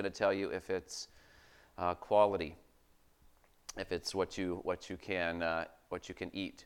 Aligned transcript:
going 0.00 0.10
to 0.10 0.18
tell 0.18 0.32
you 0.32 0.48
if 0.48 0.70
it's 0.70 1.08
uh, 1.76 1.94
quality, 1.94 2.56
if 3.76 3.92
it's 3.92 4.14
what 4.14 4.38
you 4.38 4.60
what 4.62 4.88
you 4.88 4.96
can 4.96 5.42
uh, 5.42 5.66
what 5.90 6.08
you 6.08 6.14
can 6.14 6.30
eat. 6.34 6.64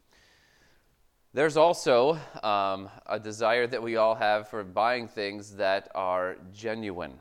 There's 1.33 1.57
also 1.57 2.17
um, 2.45 2.89
a 3.07 3.19
desire 3.19 3.67
that 3.67 3.83
we 3.83 3.97
all 3.97 4.15
have 4.15 4.49
for 4.49 4.63
buying 4.63 5.09
things 5.09 5.57
that 5.57 5.91
are 5.97 6.37
genuine, 6.53 7.15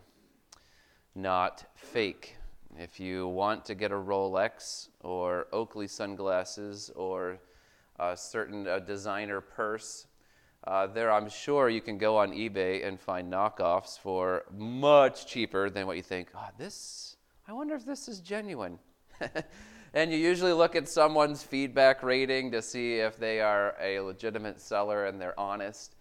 not 1.16 1.66
fake. 1.74 2.36
If 2.78 3.00
you 3.00 3.28
want 3.28 3.66
to 3.66 3.74
get 3.74 3.92
a 3.92 3.96
Rolex 3.96 4.90
or 5.00 5.48
Oakley 5.52 5.88
sunglasses 5.88 6.92
or 6.96 7.40
a 7.98 8.16
certain 8.16 8.68
uh, 8.68 8.78
designer 8.78 9.42
purse, 9.42 10.06
uh, 10.66 10.88
there 10.88 11.12
I'm 11.12 11.30
sure 11.30 11.70
you 11.70 11.82
can 11.82 11.98
go 11.98 12.18
on 12.18 12.32
eBay 12.32 12.88
and 12.88 13.00
find 13.00 13.32
knockoffs 13.32 14.00
for 14.00 14.44
much 14.52 15.28
cheaper 15.28 15.70
than 15.70 15.88
what 15.88 15.98
you 15.98 16.04
think. 16.04 16.30
Oh, 16.36 16.48
this, 16.58 17.18
I 17.48 17.54
wonder 17.54 17.76
if 17.76 17.86
this 17.86 18.08
is 18.08 18.20
genuine. 18.20 18.80
And 19.96 20.12
you 20.12 20.18
usually 20.18 20.54
look 20.54 20.76
at 20.76 20.90
someone's 20.90 21.44
feedback 21.44 22.02
rating 22.02 22.52
to 22.52 22.64
see 22.64 22.96
if 22.96 23.18
they 23.18 23.42
are 23.42 23.76
a 23.80 24.00
legitimate 24.00 24.60
seller 24.60 25.06
and 25.06 25.22
they're 25.22 25.40
honest 25.40 25.96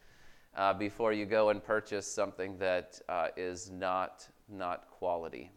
uh, 0.56 0.72
before 0.72 1.12
you 1.12 1.26
go 1.26 1.50
and 1.50 1.62
purchase 1.62 2.06
something 2.06 2.56
that 2.56 2.98
uh, 3.10 3.28
is 3.36 3.70
not, 3.70 4.26
not 4.48 4.88
quality. 4.90 5.50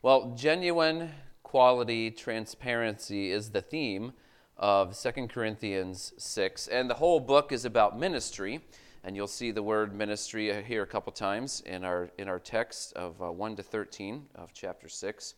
Well, 0.00 0.32
genuine 0.36 1.10
quality 1.42 2.08
transparency 2.12 3.32
is 3.32 3.50
the 3.50 3.62
theme 3.62 4.12
of 4.60 4.96
2 4.96 5.26
Corinthians 5.26 6.12
6. 6.18 6.68
And 6.68 6.88
the 6.88 6.94
whole 6.94 7.18
book 7.18 7.50
is 7.50 7.64
about 7.64 7.98
ministry. 7.98 8.60
And 9.02 9.16
you'll 9.16 9.26
see 9.26 9.50
the 9.50 9.62
word 9.62 9.94
ministry 9.94 10.62
here 10.62 10.82
a 10.82 10.86
couple 10.86 11.10
times 11.12 11.62
in 11.64 11.82
our, 11.84 12.10
in 12.18 12.28
our 12.28 12.38
text 12.38 12.92
of 12.92 13.20
uh, 13.22 13.32
1 13.32 13.56
to 13.56 13.62
13 13.62 14.26
of 14.34 14.52
chapter 14.52 14.88
6. 14.88 15.34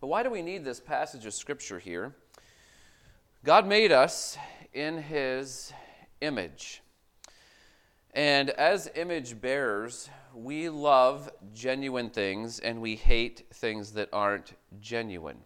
But 0.00 0.08
why 0.08 0.24
do 0.24 0.30
we 0.30 0.42
need 0.42 0.64
this 0.64 0.80
passage 0.80 1.24
of 1.24 1.32
Scripture 1.32 1.78
here? 1.78 2.16
God 3.44 3.68
made 3.68 3.92
us 3.92 4.36
in 4.72 5.00
His 5.00 5.72
image. 6.20 6.82
And 8.14 8.50
as 8.50 8.90
image 8.96 9.40
bearers, 9.40 10.10
we 10.34 10.68
love 10.68 11.30
genuine 11.54 12.10
things 12.10 12.58
and 12.58 12.80
we 12.80 12.96
hate 12.96 13.46
things 13.54 13.92
that 13.92 14.08
aren't 14.12 14.54
genuine. 14.80 15.38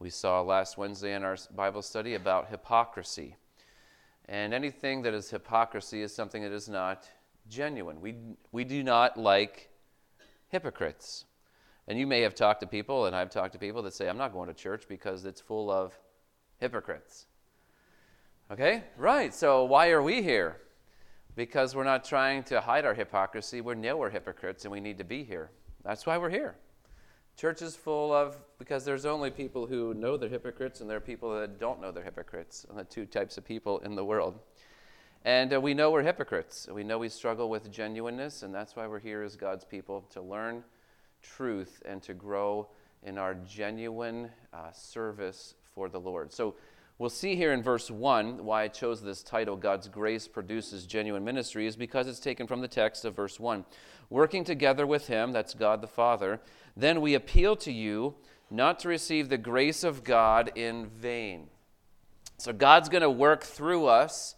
We 0.00 0.10
saw 0.10 0.40
last 0.42 0.78
Wednesday 0.78 1.14
in 1.14 1.24
our 1.24 1.36
Bible 1.54 1.82
study 1.82 2.14
about 2.14 2.50
hypocrisy. 2.50 3.36
And 4.28 4.54
anything 4.54 5.02
that 5.02 5.14
is 5.14 5.30
hypocrisy 5.30 6.02
is 6.02 6.14
something 6.14 6.42
that 6.42 6.52
is 6.52 6.68
not 6.68 7.08
genuine. 7.48 8.00
We, 8.00 8.14
we 8.52 8.62
do 8.62 8.84
not 8.84 9.16
like 9.16 9.70
hypocrites. 10.48 11.24
And 11.88 11.98
you 11.98 12.06
may 12.06 12.20
have 12.20 12.34
talked 12.34 12.60
to 12.60 12.66
people, 12.66 13.06
and 13.06 13.16
I've 13.16 13.30
talked 13.30 13.54
to 13.54 13.58
people 13.58 13.82
that 13.82 13.94
say, 13.94 14.08
I'm 14.08 14.18
not 14.18 14.32
going 14.32 14.48
to 14.48 14.54
church 14.54 14.84
because 14.88 15.24
it's 15.24 15.40
full 15.40 15.70
of 15.70 15.98
hypocrites. 16.58 17.26
Okay? 18.52 18.84
Right. 18.96 19.34
So 19.34 19.64
why 19.64 19.90
are 19.90 20.02
we 20.02 20.22
here? 20.22 20.58
Because 21.34 21.74
we're 21.74 21.84
not 21.84 22.04
trying 22.04 22.44
to 22.44 22.60
hide 22.60 22.84
our 22.84 22.94
hypocrisy. 22.94 23.62
We 23.62 23.74
know 23.74 23.96
we're 23.96 24.10
hypocrites 24.10 24.64
and 24.64 24.72
we 24.72 24.80
need 24.80 24.98
to 24.98 25.04
be 25.04 25.24
here. 25.24 25.50
That's 25.82 26.06
why 26.06 26.18
we're 26.18 26.30
here. 26.30 26.56
Church 27.38 27.62
is 27.62 27.76
full 27.76 28.12
of, 28.12 28.36
because 28.58 28.84
there's 28.84 29.06
only 29.06 29.30
people 29.30 29.64
who 29.64 29.94
know 29.94 30.16
they're 30.16 30.28
hypocrites 30.28 30.80
and 30.80 30.90
there 30.90 30.96
are 30.96 31.00
people 31.00 31.38
that 31.38 31.60
don't 31.60 31.80
know 31.80 31.92
they're 31.92 32.02
hypocrites, 32.02 32.66
the 32.74 32.82
two 32.82 33.06
types 33.06 33.38
of 33.38 33.44
people 33.44 33.78
in 33.78 33.94
the 33.94 34.04
world. 34.04 34.40
And 35.24 35.54
uh, 35.54 35.60
we 35.60 35.72
know 35.72 35.92
we're 35.92 36.02
hypocrites. 36.02 36.66
We 36.68 36.82
know 36.82 36.98
we 36.98 37.08
struggle 37.08 37.48
with 37.48 37.70
genuineness, 37.70 38.42
and 38.42 38.52
that's 38.52 38.74
why 38.74 38.88
we're 38.88 38.98
here 38.98 39.22
as 39.22 39.36
God's 39.36 39.64
people 39.64 40.04
to 40.10 40.20
learn 40.20 40.64
truth 41.22 41.80
and 41.86 42.02
to 42.02 42.12
grow 42.12 42.66
in 43.04 43.18
our 43.18 43.34
genuine 43.34 44.30
uh, 44.52 44.72
service 44.72 45.54
for 45.76 45.88
the 45.88 46.00
Lord. 46.00 46.32
So 46.32 46.56
we'll 46.98 47.08
see 47.08 47.36
here 47.36 47.52
in 47.52 47.62
verse 47.62 47.88
1 47.88 48.44
why 48.44 48.64
I 48.64 48.68
chose 48.68 49.00
this 49.00 49.22
title, 49.22 49.54
God's 49.54 49.86
Grace 49.86 50.26
Produces 50.26 50.86
Genuine 50.86 51.24
Ministry, 51.24 51.68
is 51.68 51.76
because 51.76 52.08
it's 52.08 52.18
taken 52.18 52.48
from 52.48 52.62
the 52.62 52.68
text 52.68 53.04
of 53.04 53.14
verse 53.14 53.38
1. 53.38 53.64
Working 54.10 54.42
together 54.42 54.86
with 54.86 55.06
Him, 55.06 55.32
that's 55.32 55.54
God 55.54 55.82
the 55.82 55.86
Father, 55.86 56.40
then 56.78 57.00
we 57.00 57.14
appeal 57.14 57.56
to 57.56 57.72
you 57.72 58.14
not 58.50 58.78
to 58.80 58.88
receive 58.88 59.28
the 59.28 59.36
grace 59.36 59.84
of 59.84 60.04
God 60.04 60.52
in 60.54 60.86
vain. 60.86 61.48
So 62.38 62.52
God's 62.52 62.88
going 62.88 63.02
to 63.02 63.10
work 63.10 63.42
through 63.42 63.86
us 63.86 64.36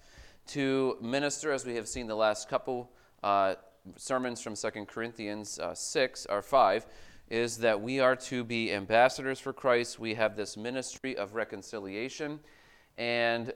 to 0.49 0.97
minister, 1.01 1.53
as 1.53 1.65
we 1.65 1.77
have 1.77 1.87
seen 1.87 2.07
the 2.07 2.17
last 2.17 2.49
couple 2.49 2.91
uh, 3.23 3.55
sermons 3.97 4.41
from 4.41 4.57
2 4.57 4.87
Corinthians 4.87 5.59
uh, 5.59 5.75
6 5.75 6.27
or 6.31 6.43
5 6.43 6.87
is 7.29 7.59
that 7.59 7.81
we 7.81 8.01
are 8.01 8.17
to 8.17 8.43
be 8.43 8.73
ambassadors 8.73 9.39
for 9.39 9.53
Christ. 9.53 10.01
We 10.01 10.15
have 10.15 10.37
this 10.37 10.57
ministry 10.57 11.17
of 11.17 11.37
reconciliation. 11.37 12.41
And 12.99 13.53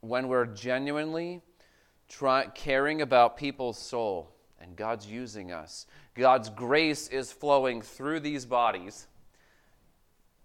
when 0.00 0.26
we're 0.26 0.46
genuinely 0.46 1.40
try, 2.08 2.46
caring 2.46 3.00
about 3.00 3.36
people's 3.36 3.78
soul 3.78 4.34
and 4.60 4.74
God's 4.74 5.06
using 5.06 5.52
us, 5.52 5.86
God's 6.14 6.50
grace 6.50 7.08
is 7.08 7.32
flowing 7.32 7.80
through 7.80 8.20
these 8.20 8.44
bodies, 8.44 9.06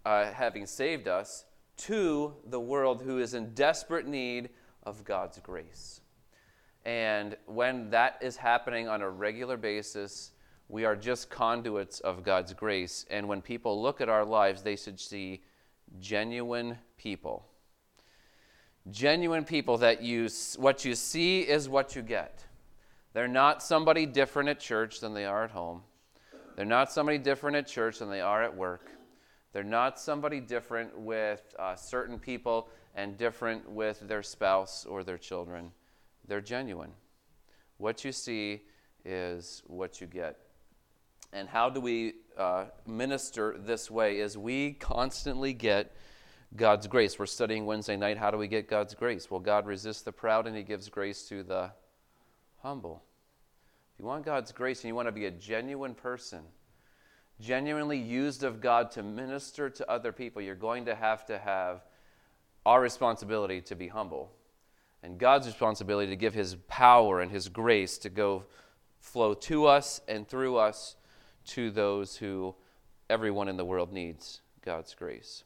uh, 0.04 0.32
having 0.32 0.66
saved 0.66 1.08
us, 1.08 1.44
to 1.76 2.34
the 2.46 2.60
world 2.60 3.02
who 3.02 3.18
is 3.18 3.34
in 3.34 3.54
desperate 3.54 4.06
need 4.06 4.48
of 4.82 5.04
God's 5.04 5.38
grace. 5.40 6.00
And 6.84 7.36
when 7.46 7.90
that 7.90 8.18
is 8.22 8.36
happening 8.36 8.88
on 8.88 9.02
a 9.02 9.10
regular 9.10 9.56
basis, 9.56 10.32
we 10.68 10.84
are 10.84 10.96
just 10.96 11.30
conduits 11.30 12.00
of 12.00 12.22
God's 12.22 12.54
grace. 12.54 13.04
And 13.10 13.28
when 13.28 13.42
people 13.42 13.80
look 13.82 14.00
at 14.00 14.08
our 14.08 14.24
lives, 14.24 14.62
they 14.62 14.76
should 14.76 14.98
see 14.98 15.42
genuine 16.00 16.78
people. 16.96 17.46
Genuine 18.90 19.44
people 19.44 19.76
that 19.78 20.02
you, 20.02 20.28
what 20.56 20.84
you 20.84 20.94
see 20.94 21.40
is 21.40 21.68
what 21.68 21.94
you 21.94 22.02
get. 22.02 22.44
They're 23.18 23.26
not 23.26 23.64
somebody 23.64 24.06
different 24.06 24.48
at 24.48 24.60
church 24.60 25.00
than 25.00 25.12
they 25.12 25.24
are 25.24 25.42
at 25.42 25.50
home. 25.50 25.82
They're 26.54 26.64
not 26.64 26.92
somebody 26.92 27.18
different 27.18 27.56
at 27.56 27.66
church 27.66 27.98
than 27.98 28.10
they 28.10 28.20
are 28.20 28.44
at 28.44 28.56
work. 28.56 28.92
They're 29.52 29.64
not 29.64 29.98
somebody 29.98 30.38
different 30.38 30.96
with 30.96 31.42
uh, 31.58 31.74
certain 31.74 32.20
people 32.20 32.68
and 32.94 33.18
different 33.18 33.68
with 33.68 34.06
their 34.06 34.22
spouse 34.22 34.86
or 34.86 35.02
their 35.02 35.18
children 35.18 35.72
they're 36.28 36.40
genuine. 36.40 36.92
What 37.78 38.04
you 38.04 38.12
see 38.12 38.62
is 39.04 39.64
what 39.66 40.00
you 40.00 40.06
get. 40.06 40.38
And 41.32 41.48
how 41.48 41.70
do 41.70 41.80
we 41.80 42.12
uh, 42.36 42.66
minister 42.86 43.56
this 43.58 43.90
way? 43.90 44.20
Is 44.20 44.38
we 44.38 44.74
constantly 44.74 45.52
get 45.52 45.90
God's 46.54 46.86
grace. 46.86 47.18
We're 47.18 47.26
studying 47.26 47.66
Wednesday 47.66 47.96
night. 47.96 48.16
How 48.16 48.30
do 48.30 48.38
we 48.38 48.46
get 48.46 48.68
God's 48.68 48.94
grace? 48.94 49.28
Well, 49.28 49.40
God 49.40 49.66
resists 49.66 50.02
the 50.02 50.12
proud 50.12 50.46
and 50.46 50.56
He 50.56 50.62
gives 50.62 50.88
grace 50.88 51.28
to 51.30 51.42
the 51.42 51.72
humble. 52.62 53.02
You 53.98 54.04
want 54.04 54.24
God's 54.24 54.52
grace 54.52 54.80
and 54.82 54.88
you 54.88 54.94
want 54.94 55.08
to 55.08 55.12
be 55.12 55.26
a 55.26 55.30
genuine 55.30 55.94
person, 55.94 56.42
genuinely 57.40 57.98
used 57.98 58.44
of 58.44 58.60
God 58.60 58.90
to 58.92 59.02
minister 59.02 59.68
to 59.70 59.90
other 59.90 60.12
people, 60.12 60.40
you're 60.40 60.54
going 60.54 60.84
to 60.84 60.94
have 60.94 61.26
to 61.26 61.38
have 61.38 61.84
our 62.64 62.80
responsibility 62.80 63.60
to 63.62 63.74
be 63.74 63.88
humble 63.88 64.30
and 65.02 65.18
God's 65.18 65.46
responsibility 65.46 66.10
to 66.10 66.16
give 66.16 66.34
His 66.34 66.56
power 66.68 67.20
and 67.20 67.30
His 67.30 67.48
grace 67.48 67.98
to 67.98 68.08
go 68.08 68.44
flow 69.00 69.34
to 69.34 69.66
us 69.66 70.00
and 70.08 70.26
through 70.26 70.56
us 70.56 70.96
to 71.46 71.70
those 71.70 72.16
who 72.16 72.54
everyone 73.08 73.48
in 73.48 73.56
the 73.56 73.64
world 73.64 73.92
needs 73.92 74.40
God's 74.62 74.94
grace. 74.94 75.44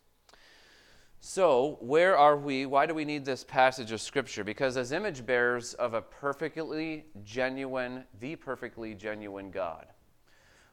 So, 1.25 1.79
where 1.81 2.19
are 2.19 2.37
we? 2.37 2.67
Why 2.67 2.85
do 2.87 2.95
we 2.95 3.05
need 3.05 3.25
this 3.25 3.45
passage 3.45 3.93
of 3.93 4.01
Scripture? 4.01 4.43
Because, 4.43 4.77
as 4.77 4.91
image 4.91 5.25
bearers 5.25 5.73
of 5.75 5.95
a 5.95 6.03
perfectly 6.03 7.05
genuine, 7.23 8.03
the 8.19 8.35
perfectly 8.35 8.93
genuine 8.95 9.53
God, 9.53 9.87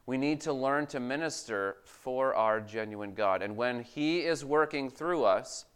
we 0.06 0.18
need 0.18 0.40
to 0.40 0.52
learn 0.52 0.88
to 0.88 0.98
minister 0.98 1.76
for 1.84 2.34
our 2.34 2.60
genuine 2.60 3.14
God. 3.14 3.42
And 3.42 3.56
when 3.56 3.84
He 3.84 4.22
is 4.22 4.44
working 4.44 4.90
through 4.90 5.22
us, 5.22 5.66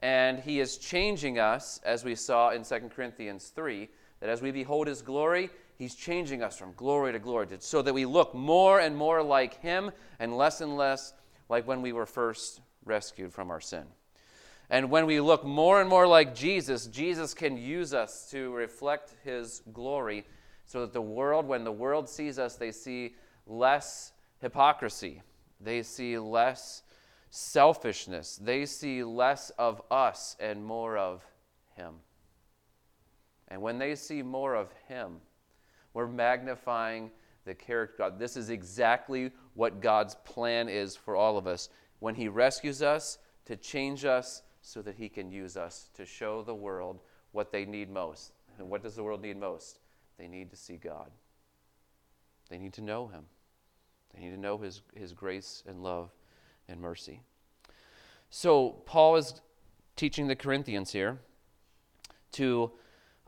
and 0.00 0.38
he 0.38 0.60
is 0.60 0.76
changing 0.76 1.38
us, 1.38 1.80
as 1.82 2.04
we 2.04 2.14
saw 2.14 2.50
in 2.50 2.64
2 2.64 2.90
Corinthians 2.94 3.48
3, 3.48 3.88
that 4.20 4.28
as 4.28 4.42
we 4.42 4.50
behold 4.50 4.86
his 4.86 5.02
glory, 5.02 5.50
he's 5.76 5.94
changing 5.94 6.42
us 6.42 6.56
from 6.56 6.72
glory 6.74 7.12
to 7.12 7.18
glory 7.18 7.48
so 7.60 7.82
that 7.82 7.94
we 7.94 8.04
look 8.04 8.34
more 8.34 8.80
and 8.80 8.94
more 8.94 9.22
like 9.22 9.60
him 9.60 9.90
and 10.18 10.36
less 10.36 10.60
and 10.60 10.76
less 10.76 11.14
like 11.48 11.66
when 11.66 11.82
we 11.82 11.92
were 11.92 12.06
first 12.06 12.60
rescued 12.84 13.32
from 13.32 13.50
our 13.50 13.60
sin. 13.60 13.84
And 14.70 14.90
when 14.90 15.06
we 15.06 15.20
look 15.20 15.44
more 15.44 15.80
and 15.80 15.88
more 15.88 16.06
like 16.06 16.34
Jesus, 16.34 16.86
Jesus 16.86 17.32
can 17.32 17.56
use 17.56 17.94
us 17.94 18.28
to 18.30 18.52
reflect 18.52 19.14
his 19.24 19.62
glory 19.72 20.26
so 20.66 20.82
that 20.82 20.92
the 20.92 21.00
world, 21.00 21.46
when 21.46 21.64
the 21.64 21.72
world 21.72 22.08
sees 22.08 22.38
us, 22.38 22.56
they 22.56 22.72
see 22.72 23.14
less 23.46 24.12
hypocrisy, 24.40 25.22
they 25.60 25.82
see 25.82 26.18
less 26.18 26.82
selfishness. 27.30 28.36
They 28.36 28.66
see 28.66 29.04
less 29.04 29.50
of 29.58 29.82
us 29.90 30.36
and 30.40 30.64
more 30.64 30.96
of 30.96 31.24
Him. 31.76 31.94
And 33.48 33.62
when 33.62 33.78
they 33.78 33.94
see 33.94 34.22
more 34.22 34.54
of 34.54 34.72
Him, 34.88 35.16
we're 35.94 36.06
magnifying 36.06 37.10
the 37.44 37.54
character 37.54 38.02
of 38.02 38.12
God. 38.12 38.18
This 38.18 38.36
is 38.36 38.50
exactly 38.50 39.30
what 39.54 39.80
God's 39.80 40.14
plan 40.16 40.68
is 40.68 40.96
for 40.96 41.16
all 41.16 41.38
of 41.38 41.46
us. 41.46 41.68
When 41.98 42.14
He 42.14 42.28
rescues 42.28 42.82
us, 42.82 43.18
to 43.46 43.56
change 43.56 44.04
us 44.04 44.42
so 44.62 44.82
that 44.82 44.96
He 44.96 45.08
can 45.08 45.30
use 45.30 45.56
us 45.56 45.90
to 45.94 46.04
show 46.04 46.42
the 46.42 46.54
world 46.54 47.00
what 47.32 47.52
they 47.52 47.64
need 47.64 47.90
most. 47.90 48.32
And 48.58 48.68
what 48.68 48.82
does 48.82 48.96
the 48.96 49.02
world 49.02 49.22
need 49.22 49.38
most? 49.38 49.78
They 50.18 50.28
need 50.28 50.50
to 50.50 50.56
see 50.56 50.76
God. 50.76 51.10
They 52.48 52.58
need 52.58 52.72
to 52.74 52.82
know 52.82 53.08
Him. 53.08 53.24
They 54.14 54.22
need 54.22 54.30
to 54.30 54.40
know 54.40 54.58
His, 54.58 54.82
his 54.94 55.12
grace 55.12 55.62
and 55.66 55.82
love 55.82 56.10
and 56.68 56.80
mercy. 56.80 57.20
So, 58.30 58.82
Paul 58.84 59.16
is 59.16 59.40
teaching 59.96 60.26
the 60.28 60.36
Corinthians 60.36 60.92
here 60.92 61.18
to 62.32 62.72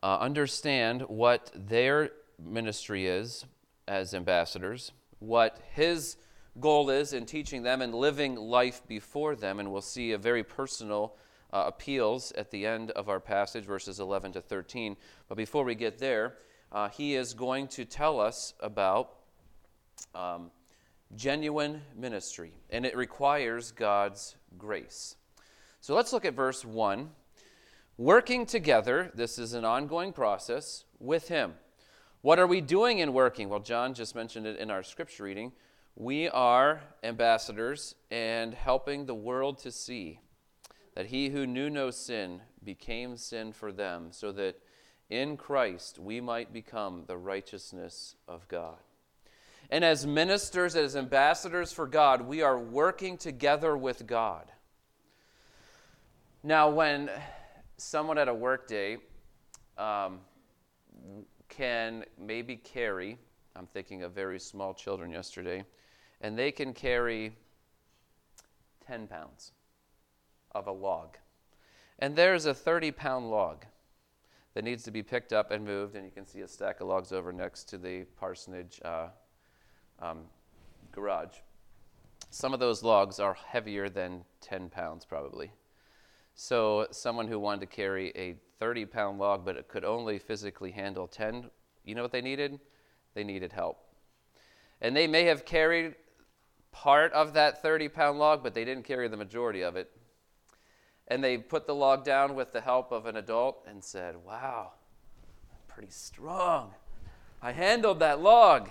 uh, 0.02 0.18
understand 0.18 1.02
what 1.02 1.50
their 1.54 2.10
ministry 2.38 3.06
is 3.06 3.44
as 3.88 4.14
ambassadors, 4.14 4.92
what 5.18 5.58
his 5.72 6.16
goal 6.58 6.90
is 6.90 7.12
in 7.12 7.26
teaching 7.26 7.62
them 7.62 7.82
and 7.82 7.94
living 7.94 8.34
life 8.34 8.82
before 8.88 9.36
them. 9.36 9.60
And 9.60 9.70
we'll 9.70 9.82
see 9.82 10.12
a 10.12 10.18
very 10.18 10.42
personal 10.42 11.16
uh, 11.52 11.64
appeals 11.66 12.32
at 12.32 12.50
the 12.50 12.66
end 12.66 12.90
of 12.92 13.08
our 13.08 13.20
passage, 13.20 13.64
verses 13.64 14.00
11 14.00 14.32
to 14.32 14.40
13. 14.40 14.96
But 15.28 15.36
before 15.36 15.64
we 15.64 15.74
get 15.74 15.98
there, 15.98 16.34
uh, 16.72 16.88
he 16.88 17.14
is 17.14 17.34
going 17.34 17.68
to 17.68 17.84
tell 17.84 18.20
us 18.20 18.54
about 18.60 19.10
um, 20.14 20.50
genuine 21.14 21.82
ministry, 21.96 22.52
and 22.70 22.86
it 22.86 22.96
requires 22.96 23.72
God's 23.72 24.36
grace. 24.56 25.16
So 25.80 25.94
let's 25.94 26.12
look 26.12 26.24
at 26.24 26.34
verse 26.34 26.64
1. 26.64 27.10
Working 27.96 28.46
together, 28.46 29.10
this 29.14 29.38
is 29.38 29.52
an 29.52 29.64
ongoing 29.64 30.12
process 30.12 30.84
with 30.98 31.28
Him. 31.28 31.54
What 32.22 32.38
are 32.38 32.46
we 32.46 32.60
doing 32.60 32.98
in 32.98 33.12
working? 33.12 33.48
Well, 33.48 33.60
John 33.60 33.94
just 33.94 34.14
mentioned 34.14 34.46
it 34.46 34.58
in 34.58 34.70
our 34.70 34.82
scripture 34.82 35.24
reading. 35.24 35.52
We 35.96 36.28
are 36.28 36.82
ambassadors 37.02 37.94
and 38.10 38.54
helping 38.54 39.06
the 39.06 39.14
world 39.14 39.58
to 39.58 39.70
see 39.70 40.20
that 40.94 41.06
he 41.06 41.28
who 41.28 41.46
knew 41.46 41.70
no 41.70 41.90
sin 41.90 42.42
became 42.64 43.16
sin 43.16 43.52
for 43.52 43.72
them, 43.72 44.08
so 44.10 44.32
that 44.32 44.56
in 45.08 45.36
Christ 45.36 45.98
we 45.98 46.20
might 46.20 46.52
become 46.52 47.04
the 47.06 47.16
righteousness 47.16 48.16
of 48.28 48.46
God. 48.48 48.76
And 49.70 49.84
as 49.84 50.06
ministers, 50.06 50.74
as 50.74 50.96
ambassadors 50.96 51.72
for 51.72 51.86
God, 51.86 52.22
we 52.22 52.42
are 52.42 52.58
working 52.58 53.16
together 53.16 53.76
with 53.76 54.06
God. 54.06 54.50
Now, 56.42 56.70
when 56.70 57.10
someone 57.76 58.18
at 58.18 58.28
a 58.28 58.34
workday 58.34 58.98
um, 59.78 60.20
can 61.48 62.04
maybe 62.18 62.56
carry, 62.56 63.18
I'm 63.56 63.66
thinking 63.66 64.02
of 64.02 64.12
very 64.12 64.38
small 64.38 64.74
children 64.74 65.10
yesterday, 65.10 65.64
and 66.20 66.38
they 66.38 66.52
can 66.52 66.72
carry 66.72 67.32
10 68.86 69.06
pounds 69.06 69.52
of 70.52 70.66
a 70.66 70.72
log. 70.72 71.16
And 71.98 72.16
there's 72.16 72.46
a 72.46 72.54
30 72.54 72.92
pound 72.92 73.30
log 73.30 73.64
that 74.54 74.64
needs 74.64 74.82
to 74.84 74.90
be 74.90 75.02
picked 75.02 75.32
up 75.32 75.50
and 75.50 75.64
moved, 75.64 75.94
and 75.96 76.04
you 76.04 76.10
can 76.10 76.26
see 76.26 76.40
a 76.40 76.48
stack 76.48 76.80
of 76.80 76.88
logs 76.88 77.12
over 77.12 77.32
next 77.32 77.64
to 77.64 77.78
the 77.78 78.04
parsonage 78.18 78.80
uh, 78.84 79.08
um, 80.00 80.22
garage. 80.92 81.36
Some 82.30 82.54
of 82.54 82.60
those 82.60 82.82
logs 82.82 83.18
are 83.20 83.34
heavier 83.34 83.88
than 83.88 84.24
10 84.40 84.70
pounds, 84.70 85.04
probably. 85.04 85.52
So, 86.34 86.86
someone 86.90 87.28
who 87.28 87.38
wanted 87.38 87.60
to 87.60 87.66
carry 87.66 88.12
a 88.16 88.36
30 88.58 88.86
pound 88.86 89.18
log 89.18 89.44
but 89.44 89.56
it 89.56 89.68
could 89.68 89.84
only 89.84 90.18
physically 90.18 90.70
handle 90.70 91.06
10, 91.06 91.50
you 91.84 91.94
know 91.94 92.02
what 92.02 92.12
they 92.12 92.22
needed? 92.22 92.60
They 93.14 93.24
needed 93.24 93.52
help. 93.52 93.78
And 94.80 94.96
they 94.96 95.06
may 95.06 95.24
have 95.24 95.44
carried 95.44 95.94
part 96.72 97.12
of 97.12 97.34
that 97.34 97.62
30 97.62 97.88
pound 97.88 98.18
log, 98.18 98.42
but 98.42 98.54
they 98.54 98.64
didn't 98.64 98.84
carry 98.84 99.08
the 99.08 99.16
majority 99.16 99.62
of 99.62 99.76
it. 99.76 99.90
And 101.08 101.22
they 101.22 101.38
put 101.38 101.66
the 101.66 101.74
log 101.74 102.04
down 102.04 102.34
with 102.34 102.52
the 102.52 102.60
help 102.60 102.92
of 102.92 103.06
an 103.06 103.16
adult 103.16 103.64
and 103.68 103.82
said, 103.82 104.14
Wow, 104.24 104.72
I'm 105.50 105.58
pretty 105.66 105.90
strong. 105.90 106.72
I 107.42 107.52
handled 107.52 108.00
that 108.00 108.20
log. 108.20 108.70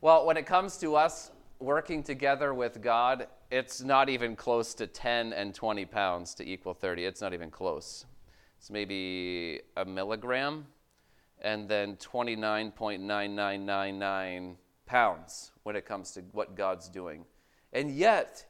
Well, 0.00 0.26
when 0.26 0.36
it 0.36 0.46
comes 0.46 0.76
to 0.78 0.94
us 0.94 1.32
working 1.58 2.02
together 2.02 2.54
with 2.54 2.80
God, 2.80 3.26
it's 3.50 3.80
not 3.80 4.08
even 4.08 4.36
close 4.36 4.74
to 4.74 4.86
10 4.86 5.32
and 5.32 5.54
20 5.54 5.84
pounds 5.86 6.34
to 6.34 6.48
equal 6.48 6.74
30. 6.74 7.04
It's 7.04 7.20
not 7.20 7.32
even 7.32 7.50
close. 7.50 8.04
It's 8.58 8.70
maybe 8.70 9.60
a 9.76 9.84
milligram 9.84 10.66
and 11.46 11.66
then 11.68 11.96
29.9999 11.96 14.56
pounds 14.84 15.52
when 15.62 15.76
it 15.76 15.86
comes 15.86 16.10
to 16.10 16.20
what 16.32 16.56
God's 16.56 16.88
doing. 16.88 17.24
And 17.72 17.88
yet, 17.88 18.44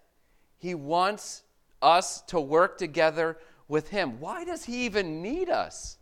He 0.57 0.75
wants 0.75 1.43
us 1.83 2.23
to 2.23 2.41
work 2.41 2.79
together 2.79 3.37
with 3.69 3.91
Him. 3.91 4.19
Why 4.19 4.45
does 4.45 4.65
He 4.65 4.87
even 4.87 5.21
need 5.21 5.51
us? 5.51 5.99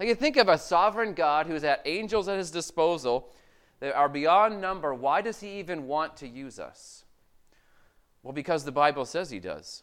Like, 0.00 0.08
you 0.08 0.14
think 0.14 0.38
of 0.38 0.48
a 0.48 0.56
sovereign 0.56 1.12
God 1.12 1.46
who's 1.46 1.64
at 1.64 1.82
angels 1.84 2.28
at 2.28 2.38
His 2.38 2.50
disposal 2.50 3.28
that 3.80 3.94
are 3.94 4.08
beyond 4.08 4.58
number. 4.58 4.94
Why 4.94 5.20
does 5.20 5.40
He 5.40 5.58
even 5.58 5.86
want 5.86 6.16
to 6.16 6.26
use 6.26 6.58
us? 6.58 7.04
Well, 8.22 8.32
because 8.32 8.64
the 8.64 8.72
Bible 8.72 9.04
says 9.04 9.28
He 9.28 9.38
does. 9.38 9.82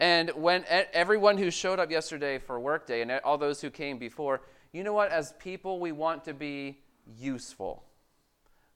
And 0.00 0.30
when 0.36 0.64
everyone 0.68 1.38
who 1.38 1.50
showed 1.50 1.80
up 1.80 1.90
yesterday 1.90 2.38
for 2.38 2.60
workday 2.60 3.02
and 3.02 3.10
all 3.24 3.36
those 3.36 3.60
who 3.60 3.68
came 3.68 3.98
before, 3.98 4.42
you 4.78 4.84
know 4.84 4.92
what? 4.92 5.10
As 5.10 5.32
people, 5.40 5.80
we 5.80 5.90
want 5.90 6.24
to 6.26 6.32
be 6.32 6.78
useful. 7.18 7.82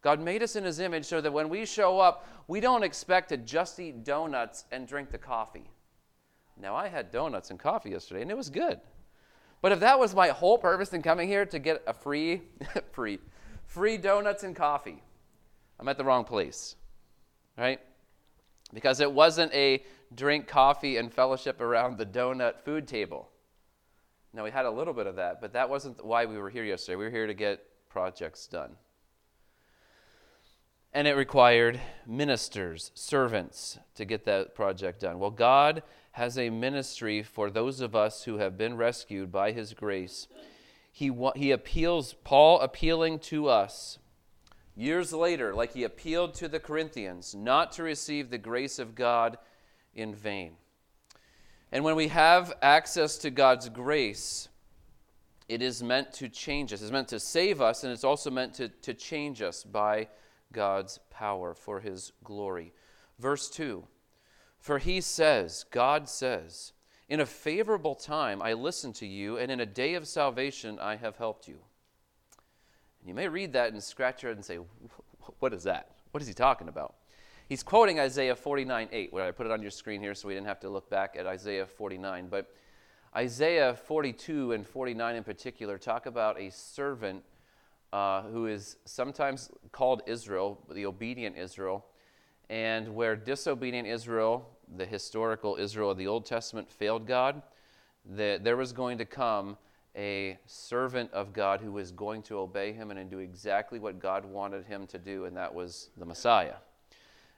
God 0.02 0.20
made 0.20 0.42
us 0.42 0.56
in 0.56 0.64
His 0.64 0.80
image 0.80 1.04
so 1.04 1.20
that 1.20 1.32
when 1.32 1.48
we 1.48 1.64
show 1.64 2.00
up, 2.00 2.26
we 2.48 2.58
don't 2.58 2.82
expect 2.82 3.28
to 3.28 3.36
just 3.36 3.78
eat 3.78 4.02
donuts 4.02 4.64
and 4.72 4.88
drink 4.88 5.12
the 5.12 5.18
coffee. 5.18 5.70
Now, 6.60 6.74
I 6.74 6.88
had 6.88 7.12
donuts 7.12 7.50
and 7.50 7.58
coffee 7.58 7.90
yesterday, 7.90 8.22
and 8.22 8.32
it 8.32 8.36
was 8.36 8.50
good. 8.50 8.80
But 9.60 9.70
if 9.70 9.78
that 9.78 9.96
was 9.96 10.12
my 10.12 10.30
whole 10.30 10.58
purpose 10.58 10.92
in 10.92 11.02
coming 11.02 11.28
here 11.28 11.46
to 11.46 11.58
get 11.60 11.84
a 11.86 11.94
free, 11.94 12.42
free, 12.90 13.20
free 13.64 13.96
donuts 13.96 14.42
and 14.42 14.56
coffee, 14.56 15.00
I'm 15.78 15.86
at 15.86 15.98
the 15.98 16.04
wrong 16.04 16.24
place, 16.24 16.74
right? 17.56 17.80
Because 18.74 18.98
it 18.98 19.12
wasn't 19.12 19.54
a 19.54 19.84
drink 20.16 20.48
coffee 20.48 20.96
and 20.96 21.14
fellowship 21.14 21.60
around 21.60 21.96
the 21.96 22.06
donut 22.06 22.64
food 22.64 22.88
table. 22.88 23.28
Now, 24.34 24.44
we 24.44 24.50
had 24.50 24.64
a 24.64 24.70
little 24.70 24.94
bit 24.94 25.06
of 25.06 25.16
that, 25.16 25.40
but 25.40 25.52
that 25.52 25.68
wasn't 25.68 26.04
why 26.04 26.24
we 26.24 26.38
were 26.38 26.50
here 26.50 26.64
yesterday. 26.64 26.96
We 26.96 27.04
were 27.04 27.10
here 27.10 27.26
to 27.26 27.34
get 27.34 27.64
projects 27.88 28.46
done. 28.46 28.76
And 30.94 31.06
it 31.06 31.16
required 31.16 31.80
ministers, 32.06 32.90
servants 32.94 33.78
to 33.94 34.04
get 34.04 34.24
that 34.24 34.54
project 34.54 35.00
done. 35.00 35.18
Well, 35.18 35.30
God 35.30 35.82
has 36.12 36.38
a 36.38 36.50
ministry 36.50 37.22
for 37.22 37.50
those 37.50 37.80
of 37.80 37.94
us 37.94 38.24
who 38.24 38.38
have 38.38 38.58
been 38.58 38.76
rescued 38.76 39.32
by 39.32 39.52
His 39.52 39.74
grace. 39.74 40.28
He, 40.90 41.10
he 41.36 41.50
appeals, 41.50 42.14
Paul 42.24 42.60
appealing 42.60 43.20
to 43.20 43.48
us 43.48 43.98
years 44.74 45.12
later, 45.12 45.54
like 45.54 45.72
he 45.72 45.84
appealed 45.84 46.34
to 46.34 46.48
the 46.48 46.60
Corinthians, 46.60 47.34
not 47.34 47.72
to 47.72 47.82
receive 47.82 48.30
the 48.30 48.38
grace 48.38 48.78
of 48.78 48.94
God 48.94 49.38
in 49.94 50.14
vain. 50.14 50.52
And 51.72 51.84
when 51.84 51.96
we 51.96 52.08
have 52.08 52.52
access 52.60 53.16
to 53.18 53.30
God's 53.30 53.70
grace, 53.70 54.48
it 55.48 55.62
is 55.62 55.82
meant 55.82 56.12
to 56.14 56.28
change 56.28 56.72
us. 56.72 56.82
It's 56.82 56.90
meant 56.90 57.08
to 57.08 57.18
save 57.18 57.62
us, 57.62 57.82
and 57.82 57.92
it's 57.92 58.04
also 58.04 58.30
meant 58.30 58.54
to, 58.54 58.68
to 58.68 58.92
change 58.92 59.40
us 59.40 59.64
by 59.64 60.08
God's 60.52 61.00
power 61.10 61.54
for 61.54 61.80
his 61.80 62.12
glory. 62.22 62.74
Verse 63.18 63.48
2 63.48 63.84
For 64.60 64.78
he 64.78 65.00
says, 65.00 65.64
God 65.70 66.10
says, 66.10 66.74
In 67.08 67.20
a 67.20 67.26
favorable 67.26 67.94
time 67.94 68.42
I 68.42 68.52
listened 68.52 68.94
to 68.96 69.06
you, 69.06 69.38
and 69.38 69.50
in 69.50 69.60
a 69.60 69.66
day 69.66 69.94
of 69.94 70.06
salvation 70.06 70.78
I 70.78 70.96
have 70.96 71.16
helped 71.16 71.48
you. 71.48 71.58
And 73.00 73.08
you 73.08 73.14
may 73.14 73.28
read 73.28 73.54
that 73.54 73.72
and 73.72 73.82
scratch 73.82 74.22
your 74.22 74.30
head 74.30 74.36
and 74.36 74.44
say, 74.44 74.58
What 75.38 75.54
is 75.54 75.62
that? 75.62 75.92
What 76.10 76.20
is 76.20 76.28
he 76.28 76.34
talking 76.34 76.68
about? 76.68 76.96
He's 77.52 77.62
quoting 77.62 78.00
Isaiah 78.00 78.34
49 78.34 78.88
8, 78.90 79.12
where 79.12 79.28
I 79.28 79.30
put 79.30 79.44
it 79.44 79.52
on 79.52 79.60
your 79.60 79.70
screen 79.70 80.00
here 80.00 80.14
so 80.14 80.26
we 80.26 80.32
didn't 80.32 80.46
have 80.46 80.60
to 80.60 80.70
look 80.70 80.88
back 80.88 81.16
at 81.18 81.26
Isaiah 81.26 81.66
49. 81.66 82.28
But 82.30 82.50
Isaiah 83.14 83.74
42 83.74 84.52
and 84.52 84.66
49 84.66 85.16
in 85.16 85.22
particular 85.22 85.76
talk 85.76 86.06
about 86.06 86.40
a 86.40 86.50
servant 86.50 87.22
uh, 87.92 88.22
who 88.22 88.46
is 88.46 88.78
sometimes 88.86 89.50
called 89.70 90.00
Israel, 90.06 90.62
the 90.72 90.86
obedient 90.86 91.36
Israel, 91.36 91.84
and 92.48 92.94
where 92.94 93.14
disobedient 93.14 93.86
Israel, 93.86 94.48
the 94.78 94.86
historical 94.86 95.56
Israel 95.56 95.90
of 95.90 95.98
the 95.98 96.06
Old 96.06 96.24
Testament, 96.24 96.70
failed 96.70 97.06
God, 97.06 97.42
that 98.14 98.44
there 98.44 98.56
was 98.56 98.72
going 98.72 98.96
to 98.96 99.04
come 99.04 99.58
a 99.94 100.38
servant 100.46 101.12
of 101.12 101.34
God 101.34 101.60
who 101.60 101.72
was 101.72 101.90
going 101.90 102.22
to 102.22 102.38
obey 102.38 102.72
him 102.72 102.90
and 102.90 103.10
do 103.10 103.18
exactly 103.18 103.78
what 103.78 103.98
God 103.98 104.24
wanted 104.24 104.64
him 104.64 104.86
to 104.86 104.96
do, 104.96 105.26
and 105.26 105.36
that 105.36 105.54
was 105.54 105.90
the 105.98 106.06
Messiah. 106.06 106.54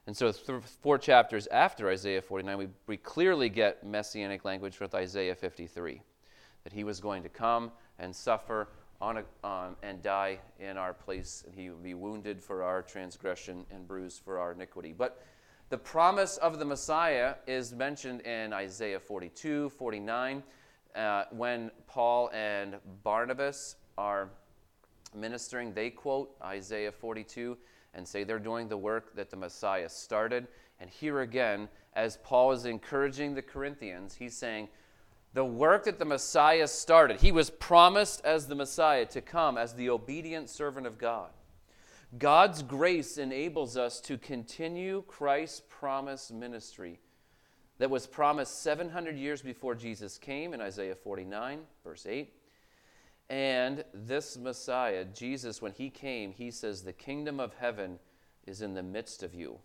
And 0.07 0.17
so, 0.17 0.31
th- 0.33 0.63
four 0.83 0.99
chapters 0.99 1.47
after 1.47 1.89
Isaiah 1.89 2.21
49, 2.21 2.59
we, 2.59 2.69
we 2.87 2.97
clearly 2.97 3.49
get 3.49 3.87
messianic 3.87 4.45
language 4.45 4.79
with 4.79 4.95
Isaiah 4.95 5.35
53 5.35 6.03
that 6.65 6.73
he 6.73 6.85
was 6.85 7.01
going 7.01 7.23
to 7.23 7.29
come 7.29 7.73
and 7.99 8.15
suffer 8.15 8.69
on 9.01 9.19
a, 9.19 9.47
um, 9.47 9.77
and 9.83 10.03
die 10.03 10.39
in 10.59 10.77
our 10.77 10.93
place, 10.93 11.45
and 11.47 11.55
he 11.55 11.71
would 11.71 11.83
be 11.83 11.95
wounded 11.95 12.43
for 12.43 12.63
our 12.63 12.83
transgression 12.83 13.65
and 13.71 13.87
bruised 13.87 14.23
for 14.25 14.39
our 14.39 14.53
iniquity. 14.53 14.95
But 14.97 15.23
the 15.71 15.79
promise 15.79 16.37
of 16.39 16.59
the 16.59 16.65
Messiah 16.65 17.35
is 17.47 17.73
mentioned 17.73 18.21
in 18.23 18.53
Isaiah 18.53 19.01
42, 19.01 19.71
49, 19.71 20.43
uh, 20.95 21.25
when 21.31 21.71
Paul 21.87 22.31
and 22.33 22.77
Barnabas 23.03 23.77
are 23.97 24.31
ministering. 25.15 25.73
They 25.73 25.91
quote 25.91 26.35
Isaiah 26.43 26.93
42 26.93 27.57
and 27.95 28.07
say 28.07 28.25
they're 28.25 28.39
doing 28.39 28.69
the 28.69 28.77
work 28.77 29.15
that 29.17 29.31
the 29.31 29.37
Messiah 29.37 29.89
started. 29.89 30.47
And 30.81 30.91
here 30.91 31.21
again, 31.21 31.69
as 31.95 32.19
Paul 32.19 32.53
is 32.53 32.65
encouraging 32.65 33.35
the 33.35 33.43
Corinthians, 33.43 34.15
he's 34.15 34.37
saying, 34.37 34.69
the 35.33 35.45
work 35.45 35.85
that 35.85 35.99
the 35.99 36.05
Messiah 36.05 36.69
started, 36.69 37.21
he 37.21 37.33
was 37.33 37.51
promised 37.51 38.25
as 38.25 38.47
the 38.47 38.55
Messiah 38.55 39.05
to 39.07 39.21
come 39.21 39.59
as 39.59 39.75
the 39.75 39.91
obedient 39.91 40.49
servant 40.49 40.87
of 40.87 40.97
God. 40.97 41.31
God's 42.19 42.63
grace 42.63 43.19
enables 43.19 43.77
us 43.77 44.01
to 44.03 44.17
continue 44.17 45.03
Christ's 45.09 45.63
promised 45.69 46.33
ministry 46.33 47.01
that 47.79 47.91
was 47.91 48.07
promised 48.07 48.63
700 48.63 49.17
years 49.17 49.43
before 49.43 49.75
Jesus 49.75 50.19
came 50.19 50.55
in 50.55 50.61
Isaiah 50.61 50.95
49, 50.95 51.61
verse 51.83 52.07
8. 52.07 52.33
And 53.31 53.85
this 53.95 54.37
Messiah, 54.37 55.04
Jesus, 55.04 55.62
when 55.62 55.73
he 55.73 55.90
came, 55.90 56.33
he 56.33 56.50
says, 56.50 56.83
The 56.83 56.93
kingdom 56.93 57.40
of 57.40 57.54
heaven 57.54 57.99
is 58.47 58.61
in 58.61 58.75
the 58.75 58.83
midst 58.83 59.23
of 59.23 59.35
you. 59.35 59.59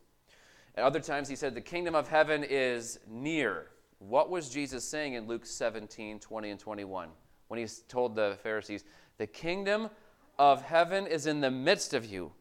At 0.75 0.83
other 0.83 0.99
times, 0.99 1.27
he 1.27 1.35
said, 1.35 1.55
The 1.55 1.61
kingdom 1.61 1.95
of 1.95 2.07
heaven 2.07 2.45
is 2.47 2.99
near. 3.07 3.67
What 3.99 4.29
was 4.29 4.49
Jesus 4.49 4.85
saying 4.85 5.13
in 5.13 5.27
Luke 5.27 5.45
17, 5.45 6.19
20, 6.19 6.49
and 6.49 6.59
21? 6.59 7.09
When 7.49 7.59
he 7.59 7.67
told 7.87 8.15
the 8.15 8.37
Pharisees, 8.43 8.85
The 9.17 9.27
kingdom 9.27 9.89
of 10.37 10.61
heaven 10.61 11.05
is 11.05 11.25
in 11.25 11.41
the 11.41 11.51
midst 11.51 11.93
of 11.93 12.05
you. 12.05 12.31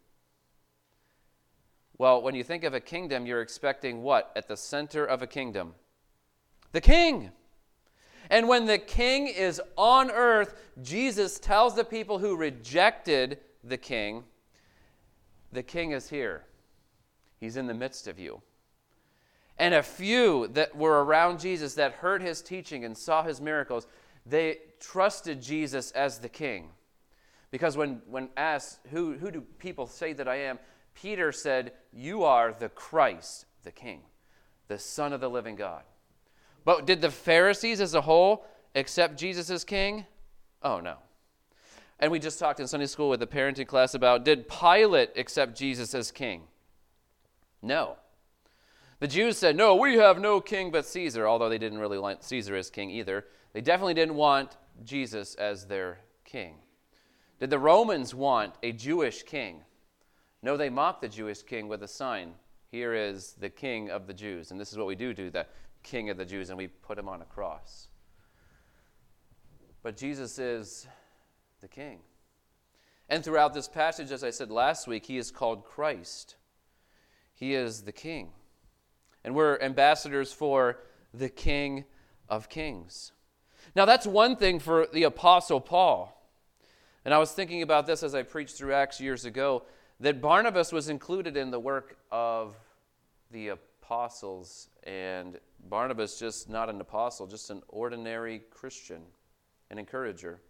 Well, 1.99 2.23
when 2.23 2.37
you 2.37 2.45
think 2.45 2.63
of 2.63 2.75
a 2.75 2.81
kingdom, 2.81 3.27
you're 3.27 3.43
expecting 3.43 4.03
what? 4.03 4.31
At 4.37 4.47
the 4.47 4.57
center 4.57 5.05
of 5.05 5.21
a 5.21 5.27
kingdom? 5.27 5.75
The 6.71 6.81
king. 6.81 7.33
And 8.31 8.49
when 8.49 8.67
the 8.67 8.79
king 8.79 9.27
is 9.27 9.61
on 9.77 10.11
earth, 10.11 10.55
Jesus 10.83 11.39
tells 11.39 11.75
the 11.75 11.85
people 11.85 12.19
who 12.19 12.37
rejected 12.37 13.39
the 13.65 13.77
king, 13.77 14.25
the 15.53 15.63
king 15.63 15.93
is 15.93 16.11
here. 16.11 16.45
He's 17.41 17.57
in 17.57 17.67
the 17.67 17.75
midst 17.75 18.07
of 18.07 18.19
you. 18.19 18.43
And 19.59 19.75
a 19.75 19.83
few 19.83 20.49
that 20.49 20.77
were 20.77 21.05
around 21.05 21.41
Jesus 21.41 21.75
that 21.75 21.93
heard 21.95 22.23
his 22.23 22.43
teaching 22.43 22.85
and 22.85 22.97
saw 22.97 23.23
his 23.23 23.41
miracles, 23.41 23.87
they 24.25 24.59
trusted 24.79 25.43
Jesus 25.43 25.91
as 25.93 26.19
the 26.19 26.29
king. 26.29 26.69
Because 27.51 27.77
when, 27.77 28.03
when 28.07 28.29
asked, 28.37 28.81
who, 28.91 29.15
who 29.15 29.31
do 29.31 29.41
people 29.59 29.87
say 29.87 30.13
that 30.13 30.29
I 30.29 30.37
am? 30.37 30.59
Peter 30.95 31.33
said, 31.33 31.73
You 31.93 32.25
are 32.25 32.53
the 32.53 32.69
Christ, 32.69 33.47
the 33.65 33.73
King, 33.73 34.03
the 34.69 34.79
Son 34.79 35.13
of 35.13 35.21
the 35.21 35.31
living 35.31 35.57
God. 35.57 35.83
But 36.69 36.85
did 36.85 37.01
the 37.01 37.11
Pharisees 37.11 37.81
as 37.81 37.95
a 37.95 38.03
whole 38.03 38.45
accept 38.75 39.19
Jesus 39.19 39.49
as 39.49 39.65
King? 39.65 40.05
Oh, 40.63 40.81
no. 40.81 40.97
And 41.99 42.13
we 42.13 42.19
just 42.19 42.39
talked 42.39 42.61
in 42.61 42.67
Sunday 42.67 42.85
school 42.85 43.09
with 43.09 43.21
the 43.21 43.27
parenting 43.27 43.67
class 43.67 43.95
about 43.95 44.23
did 44.23 44.51
Pilate 44.51 45.13
accept 45.17 45.57
Jesus 45.57 45.95
as 45.95 46.11
King? 46.11 46.43
No. 47.63 47.97
The 49.01 49.07
Jews 49.07 49.39
said, 49.39 49.57
No, 49.57 49.77
we 49.77 49.95
have 49.95 50.21
no 50.21 50.43
king 50.43 50.71
but 50.71 50.85
Caesar, 50.85 51.27
although 51.27 51.49
they 51.49 51.57
didn't 51.57 51.79
really 51.79 51.99
want 51.99 52.23
Caesar 52.23 52.55
as 52.55 52.69
king 52.69 52.91
either. 52.91 53.25
They 53.55 53.63
definitely 53.63 53.95
didn't 53.95 54.17
want 54.17 54.59
Jesus 54.85 55.37
as 55.37 55.65
their 55.69 56.01
king. 56.27 56.57
Did 57.41 57.49
the 57.49 57.59
Romans 57.59 58.15
want 58.15 58.57
a 58.63 58.73
Jewish 58.73 59.23
king? 59.23 59.63
No, 60.43 60.59
they 60.59 60.69
mocked 60.69 61.01
the 61.01 61.09
Jewish 61.09 61.41
king 61.41 61.67
with 61.67 61.83
a 61.83 61.89
sign. 61.89 62.35
Here 62.71 62.93
is 62.93 63.37
the 63.41 63.49
king 63.49 63.89
of 63.89 64.07
the 64.07 64.13
Jews. 64.13 64.51
And 64.51 64.61
this 64.61 64.71
is 64.71 64.77
what 64.77 64.87
we 64.87 64.97
do 64.97 65.15
do 65.15 65.31
the 65.31 65.47
king 65.89 66.11
of 66.11 66.17
the 66.17 66.25
Jews, 66.25 66.51
and 66.51 66.59
we 66.59 66.69
put 66.69 66.99
him 66.99 67.09
on 67.09 67.23
a 67.23 67.25
cross. 67.25 67.89
But 69.83 69.97
Jesus 69.97 70.39
is 70.39 70.87
the 71.61 71.69
king. 71.69 72.01
And 73.09 73.25
throughout 73.25 73.55
this 73.55 73.69
passage, 73.69 74.11
as 74.11 74.23
I 74.23 74.31
said 74.31 74.51
last 74.51 74.87
week, 74.87 75.07
he 75.07 75.17
is 75.17 75.31
called 75.31 75.65
Christ. 75.65 76.37
He 77.33 77.55
is 77.55 77.83
the 77.83 77.93
king. 77.93 78.31
And 79.25 79.35
we're 79.35 79.59
ambassadors 79.61 80.33
for 80.33 80.79
the 81.15 81.29
King 81.29 81.85
of 82.29 82.49
Kings. 82.49 83.13
Now, 83.75 83.87
that's 83.87 84.07
one 84.07 84.37
thing 84.37 84.59
for 84.59 84.87
the 84.93 85.05
Apostle 85.05 85.61
Paul. 85.61 86.15
And 87.05 87.15
I 87.15 87.19
was 87.19 87.33
thinking 87.33 87.63
about 87.63 87.87
this 87.87 88.03
as 88.03 88.15
I 88.15 88.23
preached 88.23 88.57
through 88.57 88.75
Acts 88.75 89.01
years 89.01 89.25
ago 89.25 89.63
that 90.01 90.21
Barnabas 90.21 90.71
was 90.71 90.89
included 90.89 91.37
in 91.37 91.51
the 91.51 91.59
work 91.59 91.97
of 92.13 92.55
the 93.31 93.49
apostles, 93.49 94.69
and 94.85 95.39
Barnabas 95.65 96.19
just 96.19 96.49
not 96.49 96.71
an 96.71 96.81
apostle, 96.81 97.27
just 97.27 97.51
an 97.51 97.63
ordinary 97.69 98.43
Christian, 98.51 99.03
an 99.71 99.79
encourager. 99.79 100.41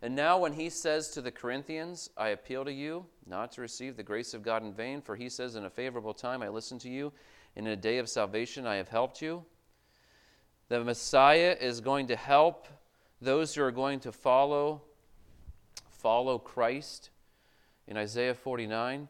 And 0.00 0.14
now, 0.14 0.38
when 0.38 0.52
he 0.52 0.70
says 0.70 1.08
to 1.10 1.20
the 1.20 1.32
Corinthians, 1.32 2.10
I 2.16 2.28
appeal 2.28 2.64
to 2.64 2.72
you 2.72 3.06
not 3.26 3.50
to 3.52 3.60
receive 3.60 3.96
the 3.96 4.02
grace 4.02 4.32
of 4.32 4.42
God 4.42 4.62
in 4.62 4.72
vain, 4.72 5.00
for 5.00 5.16
he 5.16 5.28
says, 5.28 5.56
In 5.56 5.64
a 5.64 5.70
favorable 5.70 6.14
time 6.14 6.42
I 6.42 6.48
listened 6.48 6.80
to 6.82 6.88
you, 6.88 7.12
and 7.56 7.66
in 7.66 7.72
a 7.72 7.76
day 7.76 7.98
of 7.98 8.08
salvation 8.08 8.66
I 8.66 8.76
have 8.76 8.88
helped 8.88 9.20
you. 9.20 9.44
The 10.68 10.84
Messiah 10.84 11.56
is 11.60 11.80
going 11.80 12.06
to 12.08 12.16
help 12.16 12.68
those 13.20 13.54
who 13.54 13.62
are 13.62 13.72
going 13.72 14.00
to 14.00 14.12
follow 14.12 14.82
follow 15.90 16.38
Christ 16.38 17.10
in 17.88 17.96
Isaiah 17.96 18.34
49. 18.34 19.08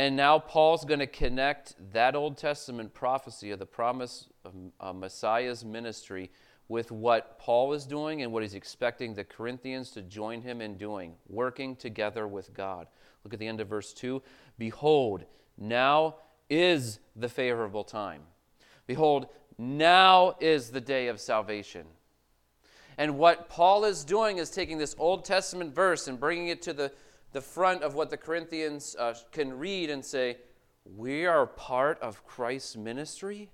And 0.00 0.16
now 0.16 0.38
Paul's 0.38 0.86
going 0.86 1.00
to 1.00 1.06
connect 1.06 1.74
that 1.92 2.16
Old 2.16 2.38
Testament 2.38 2.94
prophecy 2.94 3.50
of 3.50 3.58
the 3.58 3.66
promise 3.66 4.28
of 4.46 4.54
uh, 4.80 4.94
Messiah's 4.94 5.62
ministry 5.62 6.30
with 6.68 6.90
what 6.90 7.38
Paul 7.38 7.74
is 7.74 7.84
doing 7.84 8.22
and 8.22 8.32
what 8.32 8.42
he's 8.42 8.54
expecting 8.54 9.12
the 9.12 9.24
Corinthians 9.24 9.90
to 9.90 10.00
join 10.00 10.40
him 10.40 10.62
in 10.62 10.78
doing, 10.78 11.16
working 11.28 11.76
together 11.76 12.26
with 12.26 12.54
God. 12.54 12.86
Look 13.24 13.34
at 13.34 13.40
the 13.40 13.46
end 13.46 13.60
of 13.60 13.68
verse 13.68 13.92
2. 13.92 14.22
Behold, 14.56 15.26
now 15.58 16.16
is 16.48 17.00
the 17.14 17.28
favorable 17.28 17.84
time. 17.84 18.22
Behold, 18.86 19.26
now 19.58 20.34
is 20.40 20.70
the 20.70 20.80
day 20.80 21.08
of 21.08 21.20
salvation. 21.20 21.84
And 22.96 23.18
what 23.18 23.50
Paul 23.50 23.84
is 23.84 24.02
doing 24.02 24.38
is 24.38 24.48
taking 24.48 24.78
this 24.78 24.96
Old 24.98 25.26
Testament 25.26 25.74
verse 25.74 26.08
and 26.08 26.18
bringing 26.18 26.48
it 26.48 26.62
to 26.62 26.72
the 26.72 26.90
the 27.32 27.40
front 27.40 27.82
of 27.82 27.94
what 27.94 28.10
the 28.10 28.16
Corinthians 28.16 28.96
uh, 28.98 29.14
can 29.32 29.58
read 29.58 29.90
and 29.90 30.04
say, 30.04 30.38
We 30.84 31.26
are 31.26 31.46
part 31.46 32.00
of 32.00 32.24
Christ's 32.26 32.76
ministry? 32.76 33.50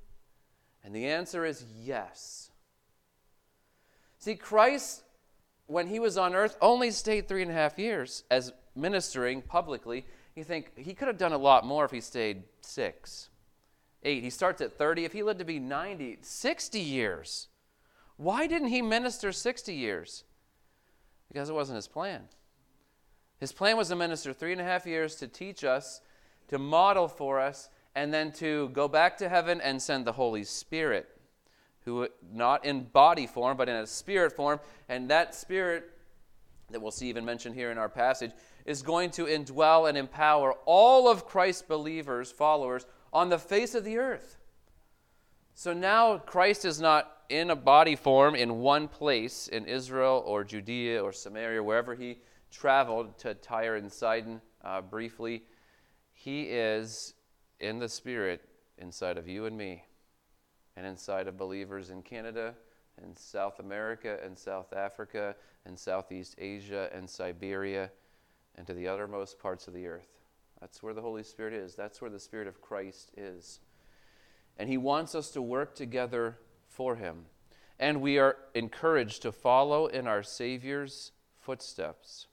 And 0.83 0.95
the 0.95 1.06
answer 1.06 1.45
is 1.45 1.64
yes. 1.83 2.50
See, 4.18 4.37
Christ, 4.37 5.02
when 5.66 5.88
he 5.88 5.99
was 5.99 6.16
on 6.16 6.35
earth, 6.35 6.56
only 6.61 6.90
stayed 6.90 7.28
three 7.28 7.42
and 7.42 7.50
a 7.50 7.54
half 7.54 7.78
years 7.78 8.25
as 8.30 8.52
ministering 8.75 9.42
publicly. 9.42 10.06
You 10.37 10.45
think 10.45 10.76
he 10.78 10.95
could 10.95 11.09
have 11.09 11.18
done 11.18 11.33
a 11.33 11.38
lot 11.38 11.66
more 11.66 11.85
if 11.85 11.90
he 11.90 12.00
stayed 12.00 12.45
six, 12.61 13.30
eight. 14.02 14.23
He 14.23 14.30
starts 14.30 14.61
at 14.61 14.78
30. 14.78 15.04
If 15.04 15.12
he 15.12 15.23
lived 15.23 15.40
to 15.40 15.45
be 15.45 15.59
90, 15.59 16.18
60 16.21 16.80
years. 16.80 17.49
Why 18.16 18.47
didn't 18.47 18.68
he 18.68 18.80
minister 18.80 19.33
60 19.33 19.75
years? 19.75 20.25
Because 21.28 21.50
it 21.50 21.54
wasn't 21.54 21.76
his 21.76 21.88
plan. 21.88 22.28
His 23.38 23.52
plan 23.52 23.76
was 23.76 23.88
to 23.88 23.96
minister 23.96 24.32
three 24.32 24.52
and 24.52 24.60
a 24.60 24.64
half 24.64 24.86
years 24.86 25.16
to 25.16 25.28
teach 25.28 25.64
us, 25.64 26.00
to 26.48 26.58
model 26.58 27.08
for 27.08 27.40
us, 27.40 27.68
and 27.94 28.12
then 28.12 28.32
to 28.32 28.68
go 28.70 28.88
back 28.88 29.16
to 29.18 29.28
heaven 29.28 29.60
and 29.60 29.80
send 29.80 30.06
the 30.06 30.12
Holy 30.12 30.44
Spirit, 30.44 31.08
who 31.84 32.08
not 32.32 32.64
in 32.64 32.84
body 32.84 33.26
form, 33.26 33.56
but 33.56 33.68
in 33.68 33.76
a 33.76 33.86
spirit 33.86 34.32
form. 34.32 34.60
And 34.88 35.10
that 35.10 35.34
spirit 35.34 35.90
that 36.70 36.80
we'll 36.80 36.90
see 36.90 37.08
even 37.08 37.24
mentioned 37.24 37.54
here 37.54 37.70
in 37.70 37.78
our 37.78 37.88
passage 37.88 38.32
is 38.64 38.82
going 38.82 39.10
to 39.12 39.26
indwell 39.26 39.88
and 39.88 39.96
empower 39.96 40.54
all 40.64 41.08
of 41.08 41.26
Christ's 41.26 41.62
believers, 41.62 42.32
followers, 42.32 42.86
on 43.12 43.28
the 43.28 43.38
face 43.38 43.74
of 43.74 43.84
the 43.84 43.98
earth. 43.98 44.36
So 45.54 45.72
now 45.72 46.18
Christ 46.18 46.64
is 46.64 46.80
not 46.80 47.12
in 47.28 47.50
a 47.50 47.56
body 47.56 47.96
form 47.96 48.34
in 48.34 48.58
one 48.58 48.88
place 48.88 49.48
in 49.48 49.64
Israel 49.64 50.22
or 50.26 50.44
Judea 50.44 51.02
or 51.02 51.12
Samaria, 51.12 51.62
wherever 51.62 51.94
he 51.94 52.18
traveled 52.56 53.18
to 53.18 53.34
Tyre 53.34 53.76
and 53.76 53.92
Sidon 53.92 54.40
uh, 54.64 54.80
briefly, 54.80 55.42
he 56.12 56.44
is 56.44 57.14
in 57.60 57.78
the 57.78 57.88
Spirit 57.88 58.48
inside 58.78 59.18
of 59.18 59.28
you 59.28 59.44
and 59.44 59.56
me, 59.56 59.84
and 60.76 60.86
inside 60.86 61.28
of 61.28 61.36
believers 61.36 61.90
in 61.90 62.02
Canada, 62.02 62.54
and 63.02 63.18
South 63.18 63.58
America, 63.58 64.18
and 64.25 64.38
South 64.38 64.72
Africa, 64.72 65.36
and 65.66 65.78
Southeast 65.78 66.34
Asia, 66.38 66.88
and 66.94 67.08
Siberia, 67.08 67.90
and 68.56 68.66
to 68.66 68.72
the 68.72 68.88
uttermost 68.88 69.38
parts 69.38 69.68
of 69.68 69.75
the 69.75 69.86
earth. 69.86 70.08
That's 70.60 70.82
where 70.82 70.94
the 70.94 71.02
Holy 71.02 71.22
Spirit 71.22 71.52
is. 71.52 71.75
That's 71.75 72.00
where 72.00 72.10
the 72.10 72.18
Spirit 72.18 72.48
of 72.48 72.62
Christ 72.62 73.10
is. 73.18 73.60
And 74.56 74.70
He 74.70 74.78
wants 74.78 75.14
us 75.14 75.30
to 75.32 75.42
work 75.42 75.75
together 75.75 76.38
for 76.68 76.96
Him. 76.96 77.26
And 77.78 78.00
we 78.00 78.18
are 78.18 78.36
encouraged 78.54 79.20
to 79.22 79.32
follow 79.32 79.86
in 79.86 80.06
our 80.06 80.22
Savior's 80.22 81.12
footsteps. 81.38 82.26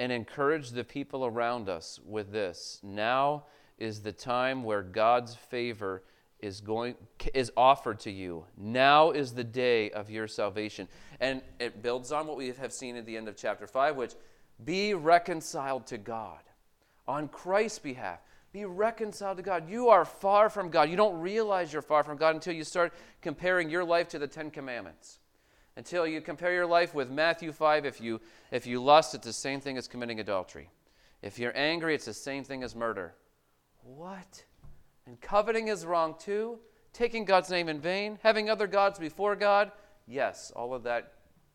And 0.00 0.10
encourage 0.10 0.70
the 0.70 0.82
people 0.82 1.26
around 1.26 1.68
us 1.68 2.00
with 2.06 2.32
this. 2.32 2.80
Now 2.82 3.44
is 3.78 4.00
the 4.00 4.12
time 4.12 4.64
where 4.64 4.82
God's 4.82 5.34
favor 5.34 6.02
is 6.40 6.62
going 6.62 6.94
is 7.34 7.52
offered 7.54 8.00
to 8.00 8.10
you. 8.10 8.46
Now 8.56 9.10
is 9.10 9.32
the 9.32 9.44
day 9.44 9.90
of 9.90 10.08
your 10.08 10.26
salvation. 10.26 10.88
And 11.20 11.42
it 11.58 11.82
builds 11.82 12.12
on 12.12 12.26
what 12.26 12.38
we 12.38 12.48
have 12.48 12.72
seen 12.72 12.96
at 12.96 13.04
the 13.04 13.14
end 13.14 13.28
of 13.28 13.36
chapter 13.36 13.66
5 13.66 13.96
which 13.96 14.14
be 14.64 14.94
reconciled 14.94 15.86
to 15.88 15.98
God 15.98 16.40
on 17.06 17.28
Christ's 17.28 17.80
behalf. 17.80 18.20
Be 18.52 18.64
reconciled 18.64 19.36
to 19.36 19.42
God. 19.42 19.68
You 19.68 19.90
are 19.90 20.06
far 20.06 20.48
from 20.48 20.70
God. 20.70 20.88
You 20.88 20.96
don't 20.96 21.20
realize 21.20 21.74
you're 21.74 21.82
far 21.82 22.04
from 22.04 22.16
God 22.16 22.34
until 22.34 22.54
you 22.54 22.64
start 22.64 22.94
comparing 23.20 23.68
your 23.68 23.84
life 23.84 24.08
to 24.08 24.18
the 24.18 24.26
10 24.26 24.50
commandments 24.50 25.18
until 25.76 26.06
you 26.06 26.20
compare 26.20 26.52
your 26.52 26.66
life 26.66 26.94
with 26.94 27.10
Matthew 27.10 27.52
5. 27.52 27.84
If 27.84 28.00
you, 28.00 28.20
if 28.50 28.66
you 28.66 28.82
lust, 28.82 29.14
it's 29.14 29.26
the 29.26 29.32
same 29.32 29.60
thing 29.60 29.76
as 29.76 29.88
committing 29.88 30.20
adultery. 30.20 30.70
If 31.22 31.38
you're 31.38 31.56
angry, 31.56 31.94
it's 31.94 32.06
the 32.06 32.14
same 32.14 32.44
thing 32.44 32.62
as 32.62 32.74
murder. 32.74 33.14
What? 33.82 34.44
And 35.06 35.20
coveting 35.20 35.68
is 35.68 35.84
wrong 35.86 36.14
too? 36.18 36.58
Taking 36.92 37.24
God's 37.24 37.50
name 37.50 37.68
in 37.68 37.80
vain? 37.80 38.18
Having 38.22 38.50
other 38.50 38.66
gods 38.66 38.98
before 38.98 39.36
God? 39.36 39.70
Yes, 40.06 40.52
all 40.56 40.74
of 40.74 40.82
that 40.84 41.12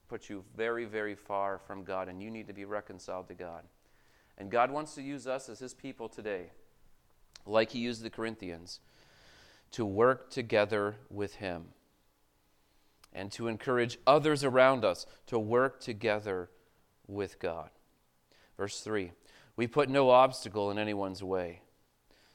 puts 0.07 0.29
you 0.29 0.43
very, 0.55 0.85
very 0.85 1.15
far 1.15 1.59
from 1.59 1.83
God, 1.83 2.07
and 2.07 2.21
you 2.21 2.29
need 2.29 2.47
to 2.47 2.53
be 2.53 2.65
reconciled 2.65 3.27
to 3.27 3.33
God. 3.33 3.63
And 4.37 4.51
God 4.51 4.71
wants 4.71 4.95
to 4.95 5.01
use 5.01 5.27
us 5.27 5.49
as 5.49 5.59
His 5.59 5.73
people 5.73 6.07
today, 6.07 6.51
like 7.45 7.71
He 7.71 7.79
used 7.79 8.03
the 8.03 8.09
Corinthians, 8.09 8.79
to 9.71 9.85
work 9.85 10.29
together 10.29 10.95
with 11.09 11.35
Him 11.35 11.65
and 13.15 13.31
to 13.31 13.47
encourage 13.47 13.97
others 14.05 14.43
around 14.43 14.85
us 14.85 15.07
to 15.27 15.39
work 15.39 15.79
together 15.79 16.49
with 17.07 17.39
God. 17.39 17.69
Verse 18.57 18.81
3 18.81 19.11
We 19.55 19.67
put 19.67 19.89
no 19.89 20.09
obstacle 20.09 20.69
in 20.69 20.77
anyone's 20.77 21.23
way, 21.23 21.61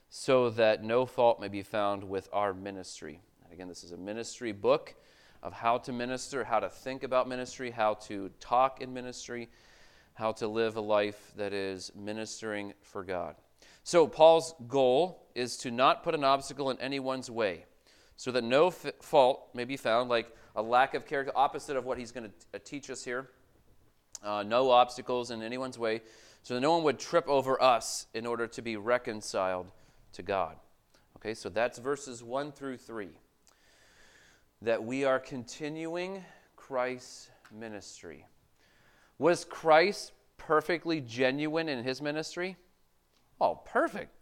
so 0.08 0.50
that 0.50 0.82
no 0.82 1.06
fault 1.06 1.40
may 1.40 1.48
be 1.48 1.62
found 1.62 2.02
with 2.02 2.28
our 2.32 2.52
ministry. 2.54 3.20
And 3.44 3.52
again, 3.52 3.68
this 3.68 3.84
is 3.84 3.92
a 3.92 3.96
ministry 3.96 4.52
book 4.52 4.94
of 5.42 5.52
how 5.52 5.78
to 5.78 5.92
minister, 5.92 6.44
how 6.44 6.60
to 6.60 6.68
think 6.68 7.02
about 7.02 7.28
ministry, 7.28 7.70
how 7.70 7.94
to 7.94 8.30
talk 8.40 8.80
in 8.80 8.92
ministry, 8.92 9.48
how 10.14 10.32
to 10.32 10.48
live 10.48 10.76
a 10.76 10.80
life 10.80 11.32
that 11.36 11.52
is 11.52 11.92
ministering 11.94 12.74
for 12.82 13.04
God. 13.04 13.36
So, 13.82 14.06
Paul's 14.06 14.54
goal 14.68 15.26
is 15.34 15.56
to 15.58 15.70
not 15.70 16.02
put 16.02 16.14
an 16.14 16.24
obstacle 16.24 16.70
in 16.70 16.78
anyone's 16.80 17.30
way, 17.30 17.64
so 18.20 18.30
that 18.30 18.44
no 18.44 18.66
f- 18.66 18.92
fault 19.00 19.48
may 19.54 19.64
be 19.64 19.78
found, 19.78 20.10
like 20.10 20.36
a 20.54 20.60
lack 20.60 20.92
of 20.92 21.06
character, 21.06 21.32
opposite 21.34 21.74
of 21.74 21.86
what 21.86 21.96
he's 21.96 22.12
going 22.12 22.24
to 22.24 22.32
uh, 22.52 22.58
teach 22.62 22.90
us 22.90 23.02
here. 23.02 23.30
Uh, 24.22 24.42
no 24.42 24.70
obstacles 24.70 25.30
in 25.30 25.40
anyone's 25.40 25.78
way, 25.78 26.02
so 26.42 26.52
that 26.52 26.60
no 26.60 26.70
one 26.70 26.82
would 26.82 26.98
trip 26.98 27.26
over 27.26 27.60
us 27.62 28.08
in 28.12 28.26
order 28.26 28.46
to 28.46 28.60
be 28.60 28.76
reconciled 28.76 29.72
to 30.12 30.22
God. 30.22 30.56
Okay, 31.16 31.32
so 31.32 31.48
that's 31.48 31.78
verses 31.78 32.22
1 32.22 32.52
through 32.52 32.76
3. 32.76 33.08
That 34.60 34.84
we 34.84 35.06
are 35.06 35.18
continuing 35.18 36.22
Christ's 36.56 37.30
ministry. 37.50 38.26
Was 39.18 39.46
Christ 39.46 40.12
perfectly 40.36 41.00
genuine 41.00 41.70
in 41.70 41.84
his 41.84 42.02
ministry? 42.02 42.58
Oh, 43.40 43.62
perfect. 43.64 44.14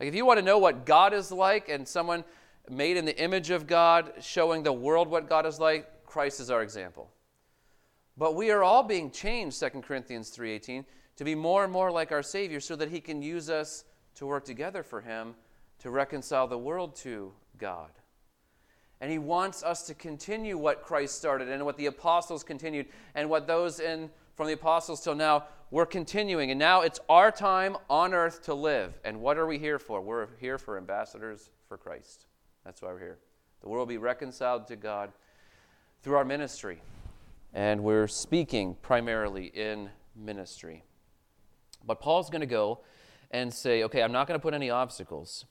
Like 0.00 0.08
if 0.08 0.16
you 0.16 0.26
want 0.26 0.40
to 0.40 0.44
know 0.44 0.58
what 0.58 0.86
God 0.86 1.12
is 1.12 1.30
like 1.30 1.68
and 1.68 1.86
someone 1.86 2.24
made 2.70 2.96
in 2.96 3.04
the 3.04 3.18
image 3.20 3.50
of 3.50 3.66
God, 3.66 4.12
showing 4.20 4.62
the 4.62 4.72
world 4.72 5.08
what 5.08 5.28
God 5.28 5.46
is 5.46 5.58
like, 5.58 6.06
Christ 6.06 6.40
is 6.40 6.50
our 6.50 6.62
example. 6.62 7.10
But 8.16 8.34
we 8.34 8.50
are 8.50 8.62
all 8.62 8.82
being 8.82 9.10
changed, 9.10 9.58
2 9.58 9.82
Corinthians 9.82 10.30
3:18, 10.30 10.86
to 11.16 11.24
be 11.24 11.34
more 11.34 11.64
and 11.64 11.72
more 11.72 11.90
like 11.90 12.12
our 12.12 12.22
Savior 12.22 12.60
so 12.60 12.76
that 12.76 12.90
he 12.90 13.00
can 13.00 13.22
use 13.22 13.50
us 13.50 13.84
to 14.14 14.26
work 14.26 14.44
together 14.44 14.82
for 14.82 15.00
him 15.00 15.34
to 15.80 15.90
reconcile 15.90 16.46
the 16.46 16.58
world 16.58 16.94
to 16.96 17.34
God. 17.58 17.90
And 19.00 19.10
he 19.10 19.18
wants 19.18 19.62
us 19.62 19.86
to 19.86 19.94
continue 19.94 20.56
what 20.56 20.82
Christ 20.82 21.16
started 21.16 21.48
and 21.48 21.64
what 21.64 21.76
the 21.76 21.86
apostles 21.86 22.44
continued 22.44 22.86
and 23.14 23.28
what 23.28 23.46
those 23.46 23.80
in 23.80 24.10
from 24.34 24.46
the 24.46 24.52
apostles 24.54 25.02
till 25.02 25.14
now 25.14 25.44
we're 25.70 25.86
continuing. 25.86 26.50
And 26.50 26.58
now 26.58 26.82
it's 26.82 27.00
our 27.08 27.30
time 27.30 27.76
on 27.90 28.14
earth 28.14 28.44
to 28.44 28.54
live. 28.54 28.98
And 29.04 29.20
what 29.20 29.36
are 29.36 29.46
we 29.46 29.58
here 29.58 29.78
for? 29.78 30.00
We're 30.00 30.28
here 30.38 30.58
for 30.58 30.78
ambassadors 30.78 31.50
for 31.68 31.76
Christ. 31.76 32.26
That's 32.64 32.80
why 32.80 32.88
we're 32.92 32.98
here. 32.98 33.18
The 33.60 33.68
world 33.68 33.88
will 33.88 33.94
be 33.94 33.98
reconciled 33.98 34.66
to 34.68 34.76
God 34.76 35.12
through 36.02 36.16
our 36.16 36.24
ministry. 36.24 36.80
And 37.52 37.82
we're 37.82 38.08
speaking 38.08 38.76
primarily 38.82 39.46
in 39.46 39.90
ministry. 40.16 40.82
But 41.86 42.00
Paul's 42.00 42.30
going 42.30 42.40
to 42.40 42.46
go 42.46 42.80
and 43.30 43.52
say, 43.52 43.82
okay, 43.84 44.02
I'm 44.02 44.12
not 44.12 44.26
going 44.26 44.38
to 44.38 44.42
put 44.42 44.54
any 44.54 44.70
obstacles 44.70 45.44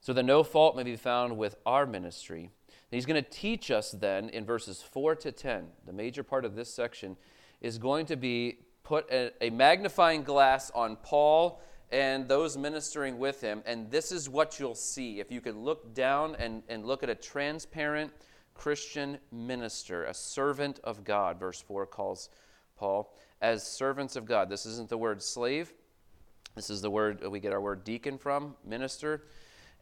so 0.00 0.12
that 0.12 0.22
no 0.22 0.42
fault 0.42 0.76
may 0.76 0.82
be 0.82 0.96
found 0.96 1.36
with 1.36 1.56
our 1.66 1.86
ministry. 1.86 2.42
And 2.68 2.96
he's 2.96 3.06
going 3.06 3.22
to 3.22 3.30
teach 3.30 3.70
us 3.70 3.92
then 3.92 4.28
in 4.30 4.44
verses 4.44 4.82
4 4.82 5.14
to 5.16 5.32
10. 5.32 5.66
The 5.86 5.92
major 5.92 6.22
part 6.22 6.44
of 6.44 6.56
this 6.56 6.72
section 6.72 7.16
is 7.60 7.78
going 7.78 8.06
to 8.06 8.16
be 8.16 8.58
put 8.82 9.08
a, 9.12 9.30
a 9.40 9.50
magnifying 9.50 10.24
glass 10.24 10.70
on 10.74 10.96
Paul 10.96 11.60
and 11.92 12.28
those 12.28 12.56
ministering 12.56 13.18
with 13.18 13.40
him. 13.40 13.62
And 13.66 13.90
this 13.90 14.12
is 14.12 14.28
what 14.28 14.60
you'll 14.60 14.74
see. 14.74 15.20
If 15.20 15.32
you 15.32 15.40
could 15.40 15.56
look 15.56 15.94
down 15.94 16.36
and, 16.36 16.62
and 16.68 16.84
look 16.84 17.02
at 17.02 17.10
a 17.10 17.14
transparent 17.14 18.12
Christian 18.54 19.18
minister, 19.32 20.04
a 20.04 20.14
servant 20.14 20.80
of 20.84 21.04
God, 21.04 21.40
verse 21.40 21.60
4 21.60 21.86
calls 21.86 22.28
Paul, 22.76 23.14
as 23.40 23.66
servants 23.66 24.16
of 24.16 24.24
God. 24.24 24.48
This 24.48 24.66
isn't 24.66 24.88
the 24.88 24.98
word 24.98 25.22
slave. 25.22 25.72
This 26.54 26.70
is 26.70 26.82
the 26.82 26.90
word 26.90 27.26
we 27.26 27.40
get 27.40 27.52
our 27.52 27.60
word 27.60 27.84
deacon 27.84 28.18
from, 28.18 28.54
minister. 28.64 29.24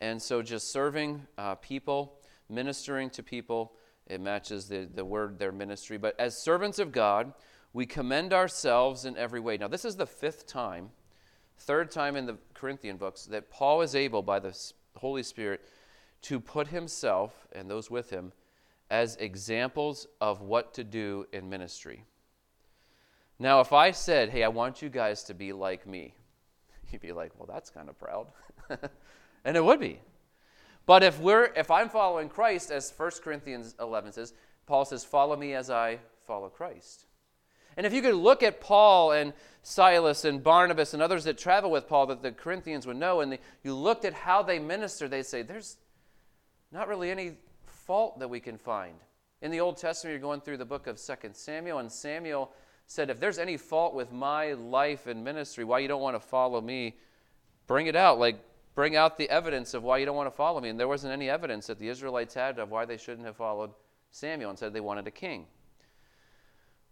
And 0.00 0.20
so 0.20 0.42
just 0.42 0.70
serving 0.70 1.26
uh, 1.36 1.56
people, 1.56 2.20
ministering 2.48 3.10
to 3.10 3.22
people, 3.22 3.72
it 4.06 4.20
matches 4.20 4.68
the, 4.68 4.88
the 4.92 5.04
word 5.04 5.38
their 5.38 5.52
ministry. 5.52 5.98
But 5.98 6.18
as 6.18 6.38
servants 6.38 6.78
of 6.78 6.92
God, 6.92 7.32
we 7.72 7.84
commend 7.84 8.32
ourselves 8.32 9.04
in 9.04 9.16
every 9.16 9.40
way. 9.40 9.58
Now, 9.58 9.68
this 9.68 9.84
is 9.84 9.96
the 9.96 10.06
fifth 10.06 10.46
time 10.46 10.90
third 11.58 11.90
time 11.90 12.16
in 12.16 12.26
the 12.26 12.36
Corinthian 12.54 12.96
books 12.96 13.24
that 13.26 13.50
Paul 13.50 13.82
is 13.82 13.94
able, 13.94 14.22
by 14.22 14.38
the 14.38 14.56
Holy 14.96 15.22
Spirit, 15.22 15.60
to 16.22 16.40
put 16.40 16.68
himself 16.68 17.46
and 17.52 17.70
those 17.70 17.90
with 17.90 18.10
him 18.10 18.32
as 18.90 19.16
examples 19.16 20.06
of 20.20 20.40
what 20.40 20.74
to 20.74 20.84
do 20.84 21.26
in 21.32 21.48
ministry. 21.48 22.04
Now, 23.38 23.60
if 23.60 23.72
I 23.72 23.90
said, 23.90 24.30
hey, 24.30 24.42
I 24.42 24.48
want 24.48 24.82
you 24.82 24.88
guys 24.88 25.22
to 25.24 25.34
be 25.34 25.52
like 25.52 25.86
me, 25.86 26.14
you'd 26.90 27.02
be 27.02 27.12
like, 27.12 27.32
well, 27.38 27.46
that's 27.46 27.70
kind 27.70 27.88
of 27.88 27.98
proud. 27.98 28.26
and 29.44 29.56
it 29.56 29.64
would 29.64 29.80
be. 29.80 30.00
But 30.86 31.02
if 31.02 31.20
we're 31.20 31.52
if 31.54 31.70
I'm 31.70 31.90
following 31.90 32.28
Christ, 32.28 32.70
as 32.70 32.92
1 32.96 33.10
Corinthians 33.22 33.74
11 33.78 34.12
says, 34.12 34.32
Paul 34.66 34.84
says, 34.86 35.04
follow 35.04 35.36
me 35.36 35.54
as 35.54 35.70
I 35.70 35.98
follow 36.26 36.48
Christ. 36.48 37.07
And 37.78 37.86
if 37.86 37.94
you 37.94 38.02
could 38.02 38.16
look 38.16 38.42
at 38.42 38.60
Paul 38.60 39.12
and 39.12 39.32
Silas 39.62 40.24
and 40.24 40.42
Barnabas 40.42 40.94
and 40.94 41.02
others 41.02 41.22
that 41.24 41.38
travel 41.38 41.70
with 41.70 41.86
Paul 41.86 42.06
that 42.06 42.22
the 42.22 42.32
Corinthians 42.32 42.88
would 42.88 42.96
know, 42.96 43.20
and 43.20 43.30
the, 43.30 43.38
you 43.62 43.72
looked 43.72 44.04
at 44.04 44.12
how 44.12 44.42
they 44.42 44.58
minister, 44.58 45.06
they'd 45.06 45.24
say, 45.24 45.42
There's 45.42 45.76
not 46.72 46.88
really 46.88 47.08
any 47.08 47.36
fault 47.66 48.18
that 48.18 48.28
we 48.28 48.40
can 48.40 48.58
find. 48.58 48.96
In 49.42 49.52
the 49.52 49.60
Old 49.60 49.76
Testament, 49.76 50.12
you're 50.12 50.20
going 50.20 50.40
through 50.40 50.56
the 50.56 50.64
book 50.64 50.88
of 50.88 51.00
2 51.00 51.14
Samuel, 51.34 51.78
and 51.78 51.90
Samuel 51.90 52.50
said, 52.88 53.10
If 53.10 53.20
there's 53.20 53.38
any 53.38 53.56
fault 53.56 53.94
with 53.94 54.10
my 54.10 54.54
life 54.54 55.06
and 55.06 55.22
ministry, 55.22 55.62
why 55.62 55.78
you 55.78 55.86
don't 55.86 56.02
want 56.02 56.16
to 56.16 56.20
follow 56.20 56.60
me, 56.60 56.96
bring 57.68 57.86
it 57.86 57.94
out. 57.94 58.18
Like, 58.18 58.40
bring 58.74 58.96
out 58.96 59.16
the 59.16 59.30
evidence 59.30 59.72
of 59.72 59.84
why 59.84 59.98
you 59.98 60.06
don't 60.06 60.16
want 60.16 60.26
to 60.26 60.36
follow 60.36 60.60
me. 60.60 60.68
And 60.68 60.80
there 60.80 60.88
wasn't 60.88 61.12
any 61.12 61.30
evidence 61.30 61.68
that 61.68 61.78
the 61.78 61.88
Israelites 61.88 62.34
had 62.34 62.58
of 62.58 62.72
why 62.72 62.86
they 62.86 62.96
shouldn't 62.96 63.26
have 63.26 63.36
followed 63.36 63.70
Samuel 64.10 64.50
and 64.50 64.58
said 64.58 64.72
they 64.72 64.80
wanted 64.80 65.06
a 65.06 65.12
king. 65.12 65.46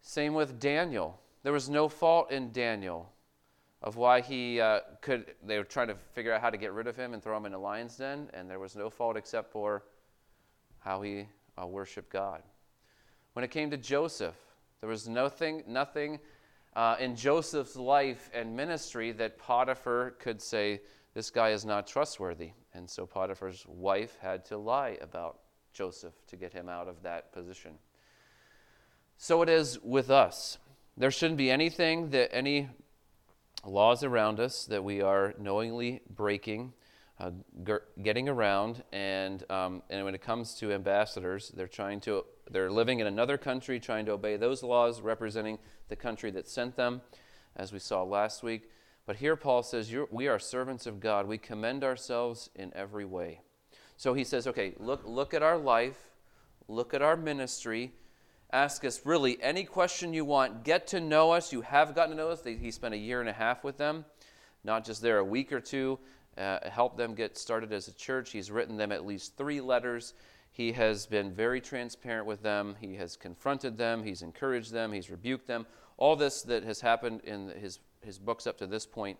Same 0.07 0.35
with 0.35 0.61
Daniel. 0.61 1.21
There 1.43 1.53
was 1.53 1.69
no 1.69 1.89
fault 1.89 2.31
in 2.31 2.53
Daniel 2.53 3.11
of 3.83 3.97
why 3.97 4.21
he 4.21 4.61
uh, 4.61 4.79
could. 5.01 5.35
They 5.45 5.59
were 5.59 5.65
trying 5.65 5.89
to 5.89 5.97
figure 6.13 6.33
out 6.33 6.41
how 6.41 6.49
to 6.49 6.57
get 6.57 6.73
rid 6.73 6.87
of 6.87 6.95
him 6.95 7.13
and 7.13 7.21
throw 7.21 7.37
him 7.37 7.45
in 7.45 7.55
a 7.55 7.59
lion's 7.59 7.97
den, 7.97 8.31
and 8.33 8.49
there 8.49 8.61
was 8.61 8.77
no 8.77 8.89
fault 8.89 9.17
except 9.17 9.51
for 9.51 9.83
how 10.79 11.03
he 11.03 11.27
uh, 11.61 11.67
worshiped 11.67 12.09
God. 12.09 12.45
When 13.33 13.45
it 13.45 13.51
came 13.51 13.69
to 13.73 13.77
Joseph, 13.77 14.37
there 14.81 14.89
was 14.89 15.09
nothing, 15.09 15.65
nothing 15.67 16.21
uh, 16.77 16.95
in 17.01 17.17
Joseph's 17.17 17.75
life 17.75 18.31
and 18.33 18.55
ministry 18.55 19.11
that 19.11 19.39
Potiphar 19.39 20.13
could 20.21 20.41
say, 20.41 20.83
This 21.15 21.31
guy 21.31 21.51
is 21.51 21.65
not 21.65 21.89
trustworthy. 21.89 22.53
And 22.75 22.89
so 22.89 23.07
Potiphar's 23.07 23.67
wife 23.67 24.19
had 24.23 24.45
to 24.47 24.57
lie 24.57 24.99
about 25.01 25.41
Joseph 25.73 26.15
to 26.29 26.37
get 26.37 26.53
him 26.53 26.69
out 26.69 26.87
of 26.87 27.03
that 27.03 27.33
position. 27.33 27.73
So 29.19 29.43
it 29.43 29.49
is 29.49 29.79
with 29.83 30.11
us. 30.11 30.59
There 30.97 31.11
shouldn't 31.11 31.39
be 31.39 31.51
anything 31.51 32.11
that 32.11 32.35
any 32.35 32.69
laws 33.65 34.05
around 34.05 34.41
us 34.41 34.65
that 34.67 34.85
we 34.85 35.01
are 35.01 35.35
knowingly 35.39 36.03
breaking, 36.09 36.73
uh, 37.19 37.31
getting 38.03 38.29
around, 38.29 38.83
and 38.93 39.43
um, 39.51 39.83
and 39.91 40.05
when 40.05 40.15
it 40.15 40.21
comes 40.21 40.55
to 40.57 40.73
ambassadors, 40.73 41.51
they're 41.57 41.67
trying 41.67 42.01
to 42.01 42.25
they're 42.51 42.71
living 42.71 43.01
in 43.01 43.07
another 43.07 43.39
country, 43.39 43.81
trying 43.81 44.07
to 44.07 44.13
obey 44.13 44.37
those 44.37 44.63
laws, 44.63 45.01
representing 45.01 45.59
the 45.89 45.97
country 45.97 46.31
that 46.33 46.49
sent 46.49 46.77
them. 46.77 47.01
as 47.57 47.73
we 47.73 47.79
saw 47.79 48.03
last 48.03 48.43
week. 48.43 48.71
But 49.07 49.17
here 49.17 49.37
Paul 49.37 49.63
says, 49.63 49.93
We 50.11 50.29
are 50.29 50.39
servants 50.39 50.87
of 50.87 51.01
God. 51.01 51.27
We 51.27 51.39
commend 51.39 51.85
ourselves 51.85 52.51
in 52.55 52.73
every 52.75 53.05
way. 53.05 53.41
So 53.97 54.15
he 54.15 54.25
says, 54.25 54.47
Okay, 54.47 54.75
look, 54.79 55.03
look 55.05 55.33
at 55.33 55.43
our 55.43 55.57
life, 55.57 56.11
look 56.69 56.93
at 56.93 57.03
our 57.03 57.17
ministry. 57.17 57.93
Ask 58.53 58.85
us 58.85 59.05
really 59.05 59.43
any 59.43 59.65
question 59.65 60.15
you 60.15 60.25
want. 60.25 60.65
Get 60.65 60.87
to 60.89 61.01
know 61.01 61.33
us. 61.33 61.53
You 61.53 61.63
have 61.63 61.95
gotten 61.95 62.17
to 62.17 62.17
know 62.17 62.31
us. 62.31 62.45
He 62.45 62.71
spent 62.71 62.95
a 62.95 62.99
year 62.99 63.21
and 63.21 63.29
a 63.29 63.33
half 63.33 63.65
with 63.65 63.77
them, 63.77 64.05
not 64.65 64.85
just 64.85 65.03
there 65.03 65.19
a 65.19 65.25
week 65.25 65.53
or 65.53 65.61
two. 65.61 65.99
Uh, 66.39 66.69
help 66.69 66.97
them 66.97 67.15
get 67.15 67.37
started 67.37 67.73
as 67.73 67.89
a 67.89 67.95
church. 67.95 68.31
He's 68.31 68.51
written 68.51 68.77
them 68.77 68.93
at 68.93 69.07
least 69.07 69.37
three 69.37 69.61
letters. 69.61 70.15
He 70.53 70.73
has 70.73 71.07
been 71.07 71.33
very 71.33 71.61
transparent 71.61 72.27
with 72.27 72.43
them. 72.43 72.77
He 72.81 72.95
has 72.97 73.17
confronted 73.17 73.77
them. 73.77 74.03
He's 74.03 74.23
encouraged 74.23 74.73
them. 74.73 74.93
He's 74.93 75.11
rebuked 75.11 75.47
them. 75.47 75.67
All 75.97 76.15
this 76.15 76.43
that 76.43 76.63
has 76.65 76.81
happened 76.81 77.23
in 77.25 77.49
his 77.49 77.81
his 78.07 78.19
books 78.19 78.47
up 78.47 78.59
to 78.59 78.67
this 78.67 78.87
point. 78.87 79.19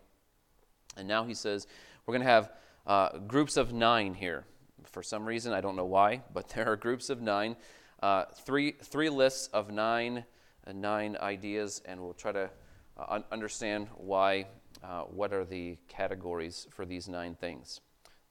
And 0.95 1.07
now 1.07 1.25
he 1.25 1.33
says, 1.33 1.67
we're 2.05 2.13
going 2.13 2.25
to 2.25 2.31
have 2.31 2.51
uh, 2.87 3.17
groups 3.19 3.57
of 3.57 3.73
nine 3.73 4.15
here. 4.15 4.45
For 4.85 5.03
some 5.03 5.25
reason, 5.25 5.53
I 5.53 5.61
don't 5.61 5.75
know 5.75 5.85
why, 5.85 6.23
but 6.33 6.49
there 6.55 6.71
are 6.71 6.75
groups 6.75 7.09
of 7.09 7.21
nine. 7.21 7.55
Uh, 8.01 8.25
three, 8.45 8.73
three 8.73 9.09
lists 9.09 9.47
of 9.53 9.71
nine, 9.71 10.23
uh, 10.65 10.71
nine 10.71 11.17
ideas, 11.19 11.81
and 11.85 11.99
we'll 11.99 12.13
try 12.13 12.31
to 12.31 12.49
uh, 12.97 13.19
understand 13.31 13.87
why, 13.95 14.45
uh, 14.83 15.01
what 15.03 15.33
are 15.33 15.43
the 15.43 15.77
categories 15.87 16.67
for 16.69 16.85
these 16.85 17.07
nine 17.07 17.35
things. 17.35 17.81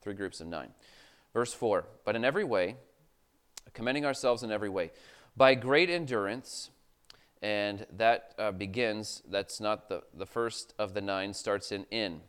Three 0.01 0.13
groups 0.13 0.39
of 0.39 0.47
nine. 0.47 0.69
Verse 1.33 1.53
4 1.53 1.85
But 2.05 2.15
in 2.15 2.23
every 2.23 2.45
way, 2.45 2.75
commending 3.73 4.05
ourselves 4.05 4.41
in 4.41 4.51
every 4.51 4.69
way, 4.69 4.91
by 5.35 5.53
great 5.53 5.89
endurance, 5.89 6.69
and 7.41 7.85
that 7.97 8.33
uh, 8.39 8.51
begins, 8.51 9.21
that's 9.29 9.59
not 9.59 9.89
the, 9.89 10.01
the 10.13 10.25
first 10.25 10.73
of 10.79 10.93
the 10.93 11.01
nine, 11.01 11.33
starts 11.33 11.71
in 11.71 11.85
in. 11.91 12.21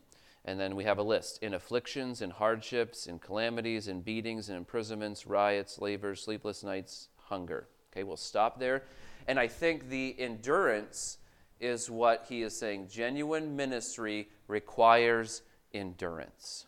And 0.44 0.58
then 0.58 0.76
we 0.76 0.84
have 0.84 0.98
a 0.98 1.02
list 1.02 1.42
in 1.42 1.54
afflictions, 1.54 2.22
in 2.22 2.30
hardships, 2.30 3.06
in 3.06 3.18
calamities, 3.18 3.86
in 3.86 4.00
beatings, 4.00 4.48
in 4.48 4.56
imprisonments, 4.56 5.26
riots, 5.26 5.78
labors, 5.78 6.22
sleepless 6.22 6.64
nights, 6.64 7.08
hunger. 7.28 7.68
Okay, 7.92 8.04
we'll 8.04 8.16
stop 8.16 8.58
there. 8.58 8.84
And 9.26 9.38
I 9.38 9.48
think 9.48 9.88
the 9.88 10.14
endurance 10.18 11.18
is 11.60 11.90
what 11.90 12.26
he 12.28 12.42
is 12.42 12.58
saying. 12.58 12.88
Genuine 12.88 13.56
ministry 13.56 14.28
requires 14.46 15.42
endurance. 15.74 16.66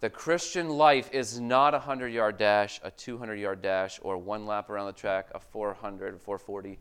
The 0.00 0.10
Christian 0.10 0.70
life 0.70 1.10
is 1.12 1.38
not 1.38 1.74
a 1.74 1.78
100 1.78 2.08
yard 2.08 2.38
dash, 2.38 2.80
a 2.82 2.90
200 2.90 3.34
yard 3.36 3.60
dash, 3.62 4.00
or 4.02 4.16
one 4.16 4.46
lap 4.46 4.70
around 4.70 4.86
the 4.86 4.92
track, 4.92 5.28
a 5.34 5.40
400, 5.40 6.20
440 6.20 6.78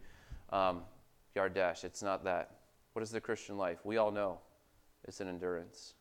um, 0.52 0.82
yard 1.36 1.54
dash. 1.54 1.84
It's 1.84 2.02
not 2.02 2.24
that. 2.24 2.52
What 2.94 3.04
is 3.04 3.12
the 3.12 3.22
Christian 3.22 3.58
life? 3.58 3.80
We 3.84 3.98
all 3.98 4.12
know 4.12 4.40
it's 5.06 5.20
an 5.20 5.28
endurance. 5.28 5.96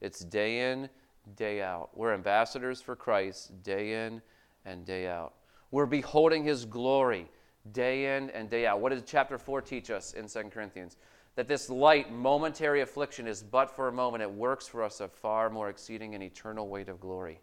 It's 0.00 0.20
day 0.20 0.70
in, 0.70 0.88
day 1.36 1.62
out. 1.62 1.90
We're 1.94 2.14
ambassadors 2.14 2.80
for 2.80 2.96
Christ 2.96 3.62
day 3.62 4.06
in 4.06 4.22
and 4.64 4.84
day 4.84 5.08
out. 5.08 5.34
We're 5.72 5.86
beholding 5.86 6.44
his 6.44 6.66
glory 6.66 7.28
day 7.72 8.16
in 8.16 8.30
and 8.30 8.48
day 8.48 8.66
out. 8.66 8.80
What 8.80 8.90
does 8.90 9.02
chapter 9.06 9.38
4 9.38 9.62
teach 9.62 9.90
us 9.90 10.12
in 10.12 10.28
2 10.28 10.50
Corinthians? 10.50 10.96
That 11.34 11.48
this 11.48 11.70
light, 11.70 12.12
momentary 12.12 12.82
affliction 12.82 13.26
is 13.26 13.42
but 13.42 13.74
for 13.74 13.88
a 13.88 13.92
moment. 13.92 14.22
It 14.22 14.30
works 14.30 14.68
for 14.68 14.84
us 14.84 15.00
a 15.00 15.08
far 15.08 15.48
more 15.48 15.70
exceeding 15.70 16.14
and 16.14 16.22
eternal 16.22 16.68
weight 16.68 16.90
of 16.90 17.00
glory. 17.00 17.40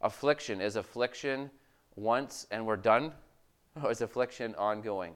Affliction 0.00 0.60
is 0.60 0.74
affliction 0.74 1.48
once 1.94 2.48
and 2.50 2.66
we're 2.66 2.76
done, 2.76 3.12
or 3.82 3.92
is 3.92 4.00
affliction 4.00 4.56
ongoing? 4.56 5.14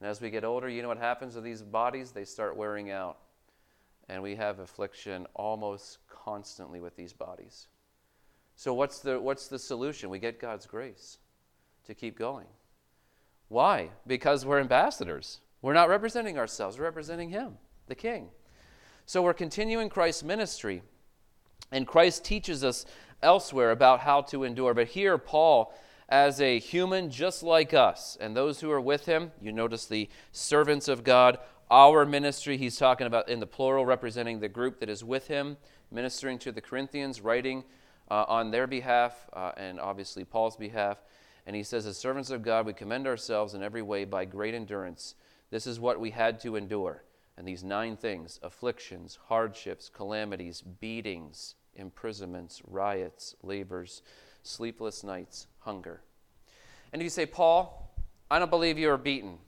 And 0.00 0.10
as 0.10 0.20
we 0.20 0.28
get 0.28 0.44
older, 0.44 0.68
you 0.68 0.82
know 0.82 0.88
what 0.88 0.98
happens 0.98 1.32
to 1.34 1.40
these 1.40 1.62
bodies? 1.62 2.10
They 2.10 2.26
start 2.26 2.54
wearing 2.54 2.90
out. 2.90 3.16
And 4.10 4.22
we 4.22 4.36
have 4.36 4.58
affliction 4.58 5.26
almost 5.32 5.98
constantly 6.06 6.80
with 6.80 6.94
these 6.96 7.14
bodies. 7.14 7.68
So, 8.56 8.74
what's 8.74 9.00
the, 9.00 9.20
what's 9.20 9.48
the 9.48 9.58
solution? 9.58 10.10
We 10.10 10.18
get 10.18 10.40
God's 10.40 10.66
grace 10.66 11.18
to 11.86 11.94
keep 11.94 12.18
going. 12.18 12.46
Why? 13.48 13.90
Because 14.06 14.46
we're 14.46 14.60
ambassadors. 14.60 15.40
We're 15.60 15.74
not 15.74 15.88
representing 15.88 16.38
ourselves, 16.38 16.78
we're 16.78 16.84
representing 16.84 17.30
Him, 17.30 17.58
the 17.86 17.94
King. 17.94 18.28
So, 19.06 19.22
we're 19.22 19.34
continuing 19.34 19.88
Christ's 19.88 20.22
ministry. 20.22 20.82
And 21.72 21.86
Christ 21.86 22.24
teaches 22.24 22.62
us 22.62 22.86
elsewhere 23.22 23.70
about 23.70 24.00
how 24.00 24.20
to 24.22 24.44
endure. 24.44 24.74
But 24.74 24.88
here, 24.88 25.18
Paul 25.18 25.74
as 26.08 26.40
a 26.40 26.58
human 26.58 27.10
just 27.10 27.42
like 27.42 27.74
us. 27.74 28.16
And 28.20 28.36
those 28.36 28.60
who 28.60 28.70
are 28.70 28.80
with 28.80 29.06
him, 29.06 29.32
you 29.40 29.52
notice 29.52 29.86
the 29.86 30.08
servants 30.32 30.88
of 30.88 31.04
God, 31.04 31.38
our 31.70 32.04
ministry, 32.04 32.56
he's 32.56 32.76
talking 32.76 33.06
about 33.06 33.28
in 33.28 33.40
the 33.40 33.46
plural, 33.46 33.86
representing 33.86 34.40
the 34.40 34.48
group 34.48 34.80
that 34.80 34.88
is 34.88 35.02
with 35.02 35.28
him, 35.28 35.56
ministering 35.90 36.38
to 36.40 36.52
the 36.52 36.60
Corinthians, 36.60 37.20
writing 37.20 37.64
uh, 38.10 38.24
on 38.28 38.50
their 38.50 38.66
behalf, 38.66 39.28
uh, 39.32 39.52
and 39.56 39.80
obviously 39.80 40.24
Paul's 40.24 40.56
behalf. 40.56 40.98
And 41.46 41.54
he 41.54 41.62
says, 41.62 41.86
As 41.86 41.96
servants 41.96 42.30
of 42.30 42.42
God, 42.42 42.66
we 42.66 42.72
commend 42.72 43.06
ourselves 43.06 43.54
in 43.54 43.62
every 43.62 43.82
way 43.82 44.04
by 44.04 44.24
great 44.24 44.54
endurance. 44.54 45.14
This 45.50 45.66
is 45.66 45.78
what 45.78 46.00
we 46.00 46.10
had 46.10 46.40
to 46.40 46.56
endure. 46.56 47.04
And 47.36 47.46
these 47.46 47.64
nine 47.64 47.96
things 47.96 48.38
afflictions, 48.42 49.18
hardships, 49.28 49.88
calamities, 49.88 50.62
beatings, 50.62 51.56
imprisonments, 51.74 52.62
riots, 52.66 53.34
labors, 53.42 54.02
sleepless 54.42 55.02
nights, 55.02 55.46
hunger. 55.60 56.00
And 56.92 57.02
if 57.02 57.04
you 57.04 57.10
say, 57.10 57.26
Paul, 57.26 57.94
I 58.30 58.38
don't 58.38 58.50
believe 58.50 58.78
you 58.78 58.88
were 58.88 58.96
beaten. 58.96 59.38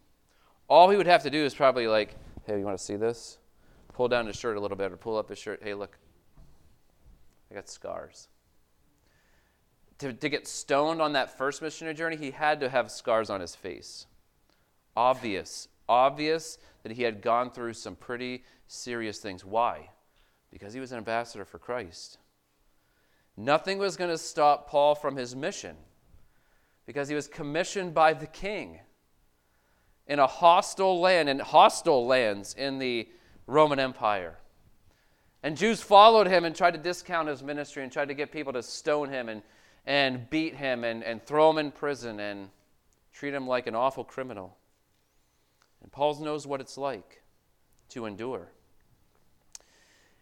All 0.69 0.91
he 0.91 0.97
would 0.97 1.07
have 1.07 1.23
to 1.23 1.31
do 1.31 1.45
is 1.45 1.55
probably 1.55 1.87
like, 1.87 2.17
hey, 2.45 2.59
you 2.59 2.65
want 2.65 2.77
to 2.77 2.83
see 2.83 2.97
this? 2.97 3.39
Pull 3.93 4.09
down 4.09 4.27
his 4.27 4.37
shirt 4.37 4.57
a 4.57 4.61
little 4.61 4.77
bit 4.77 4.93
or 4.93 4.97
pull 4.97 5.17
up 5.17 5.29
his 5.29 5.39
shirt. 5.39 5.61
Hey, 5.63 5.75
look, 5.75 5.97
I 7.51 7.55
got 7.55 7.69
scars. 7.69 8.29
To, 9.99 10.13
to 10.13 10.29
get 10.29 10.47
stoned 10.47 11.01
on 11.01 11.15
that 11.15 11.39
first 11.39 11.63
missionary 11.63 11.95
journey, 11.95 12.17
he 12.17 12.31
had 12.31 12.61
to 12.61 12.69
have 12.69 12.91
scars 12.91 13.31
on 13.31 13.41
his 13.41 13.55
face. 13.55 14.07
Obvious, 14.95 15.69
obvious 15.89 16.59
that 16.83 16.93
he 16.93 17.03
had 17.03 17.23
gone 17.23 17.51
through 17.51 17.73
some 17.73 17.97
pretty 17.97 18.45
serious 18.67 19.19
things. 19.19 19.45
Why? 19.45 19.91
Because 20.51 20.75
he 20.75 20.81
was 20.81 20.93
an 20.93 20.99
ambassador 20.99 21.45
for 21.45 21.59
Christ. 21.59 22.19
Nothing 23.37 23.79
was 23.79 23.97
going 23.97 24.11
to 24.11 24.19
stop 24.19 24.69
Paul 24.69 24.95
from 24.95 25.17
his 25.17 25.35
mission 25.35 25.77
because 26.87 27.09
he 27.09 27.15
was 27.15 27.29
commissioned 27.29 27.93
by 27.93 28.15
the 28.15 28.27
king 28.27 28.81
in 30.07 30.19
a 30.19 30.27
hostile 30.27 31.01
land, 31.01 31.29
in 31.29 31.39
hostile 31.39 32.07
lands 32.07 32.55
in 32.55 32.79
the 32.79 33.09
Roman 33.47 33.79
Empire. 33.79 34.39
And 35.43 35.57
Jews 35.57 35.83
followed 35.83 36.27
him 36.27 36.45
and 36.45 36.55
tried 36.55 36.73
to 36.73 36.79
discount 36.79 37.29
his 37.29 37.43
ministry 37.43 37.83
and 37.83 37.93
tried 37.93 38.09
to 38.09 38.15
get 38.15 38.33
people 38.33 38.53
to 38.53 38.63
stone 38.63 39.09
him 39.09 39.29
and, 39.29 39.43
and 39.87 40.29
beat 40.31 40.57
him 40.57 40.85
and, 40.85 41.03
and 41.05 41.25
throw 41.25 41.49
him 41.51 41.59
in 41.59 41.71
prison 41.71 42.19
and 42.21 42.51
treat 43.13 43.33
him 43.33 43.47
like 43.47 43.67
an 43.67 43.75
awful 43.75 44.05
criminal. 44.05 44.57
And 45.83 45.93
Paul 45.93 46.17
knows 46.23 46.47
what 46.47 46.61
it's 46.61 46.77
like 46.77 47.23
to 47.91 48.07
endure. 48.07 48.49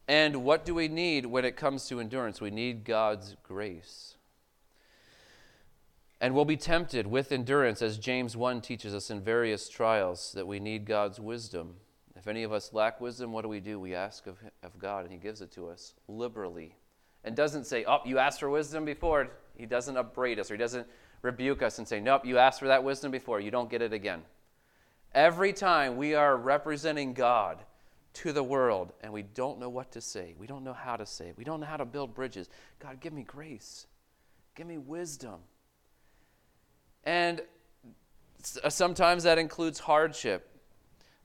And 0.06 0.44
what 0.44 0.64
do 0.66 0.74
we 0.74 0.88
need 0.88 1.26
when 1.26 1.44
it 1.44 1.56
comes 1.56 1.88
to 1.88 1.98
endurance? 1.98 2.40
We 2.40 2.50
need 2.50 2.84
God's 2.84 3.36
grace. 3.42 4.16
And 6.20 6.34
we'll 6.34 6.44
be 6.44 6.56
tempted 6.56 7.06
with 7.06 7.32
endurance, 7.32 7.82
as 7.82 7.98
James 7.98 8.36
1 8.36 8.60
teaches 8.60 8.94
us 8.94 9.10
in 9.10 9.20
various 9.20 9.68
trials, 9.68 10.32
that 10.34 10.46
we 10.46 10.60
need 10.60 10.84
God's 10.84 11.18
wisdom. 11.18 11.76
If 12.16 12.28
any 12.28 12.42
of 12.44 12.52
us 12.52 12.72
lack 12.72 13.00
wisdom, 13.00 13.32
what 13.32 13.42
do 13.42 13.48
we 13.48 13.60
do? 13.60 13.80
We 13.80 13.94
ask 13.94 14.26
of, 14.26 14.38
of 14.62 14.78
God, 14.78 15.04
and 15.04 15.12
He 15.12 15.18
gives 15.18 15.40
it 15.40 15.50
to 15.52 15.68
us 15.68 15.94
liberally. 16.06 16.76
And 17.24 17.34
doesn't 17.34 17.64
say, 17.64 17.84
Oh, 17.86 18.00
you 18.04 18.18
asked 18.18 18.40
for 18.40 18.50
wisdom 18.50 18.84
before. 18.84 19.30
He 19.56 19.66
doesn't 19.66 19.96
upbraid 19.96 20.38
us, 20.38 20.50
or 20.50 20.54
He 20.54 20.58
doesn't 20.58 20.86
rebuke 21.22 21.62
us 21.62 21.78
and 21.78 21.86
say, 21.88 22.00
Nope, 22.00 22.24
you 22.24 22.38
asked 22.38 22.60
for 22.60 22.68
that 22.68 22.84
wisdom 22.84 23.10
before. 23.10 23.40
You 23.40 23.50
don't 23.50 23.70
get 23.70 23.82
it 23.82 23.92
again. 23.92 24.22
Every 25.12 25.52
time 25.52 25.96
we 25.96 26.14
are 26.14 26.36
representing 26.36 27.14
God, 27.14 27.58
to 28.14 28.32
the 28.32 28.42
world 28.42 28.92
and 29.00 29.12
we 29.12 29.22
don't 29.22 29.58
know 29.58 29.68
what 29.68 29.92
to 29.92 30.00
say. 30.00 30.34
We 30.38 30.46
don't 30.46 30.64
know 30.64 30.72
how 30.72 30.96
to 30.96 31.04
say 31.04 31.28
it. 31.28 31.36
We 31.36 31.44
don't 31.44 31.60
know 31.60 31.66
how 31.66 31.76
to 31.76 31.84
build 31.84 32.14
bridges. 32.14 32.48
God, 32.78 33.00
give 33.00 33.12
me 33.12 33.22
grace. 33.22 33.86
Give 34.54 34.66
me 34.66 34.78
wisdom. 34.78 35.40
And 37.02 37.42
uh, 38.62 38.70
sometimes 38.70 39.24
that 39.24 39.38
includes 39.38 39.80
hardship. 39.80 40.48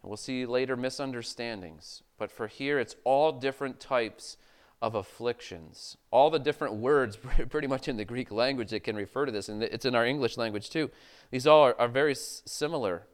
And 0.02 0.10
we'll 0.10 0.18
see 0.18 0.46
later 0.46 0.76
misunderstandings. 0.76 2.02
But 2.18 2.32
for 2.32 2.48
here, 2.48 2.80
it's 2.80 2.96
all 3.04 3.32
different 3.32 3.80
types 3.80 4.38
of 4.82 4.96
afflictions. 4.96 5.98
All 6.12 6.30
the 6.30 6.40
different 6.40 6.76
words, 6.76 7.18
pretty 7.50 7.68
much 7.68 7.88
in 7.88 7.98
the 7.98 8.06
Greek 8.06 8.32
language, 8.32 8.70
that 8.70 8.84
can 8.84 8.96
refer 8.96 9.26
to 9.26 9.32
this. 9.32 9.50
And 9.50 9.64
it's 9.64 9.86
in 9.86 9.96
our 9.96 10.06
English 10.06 10.38
language 10.38 10.70
too. 10.70 10.90
These 11.32 11.48
all 11.48 11.64
are, 11.64 11.76
are 11.80 11.88
very 11.88 12.16
similar. 12.16 13.08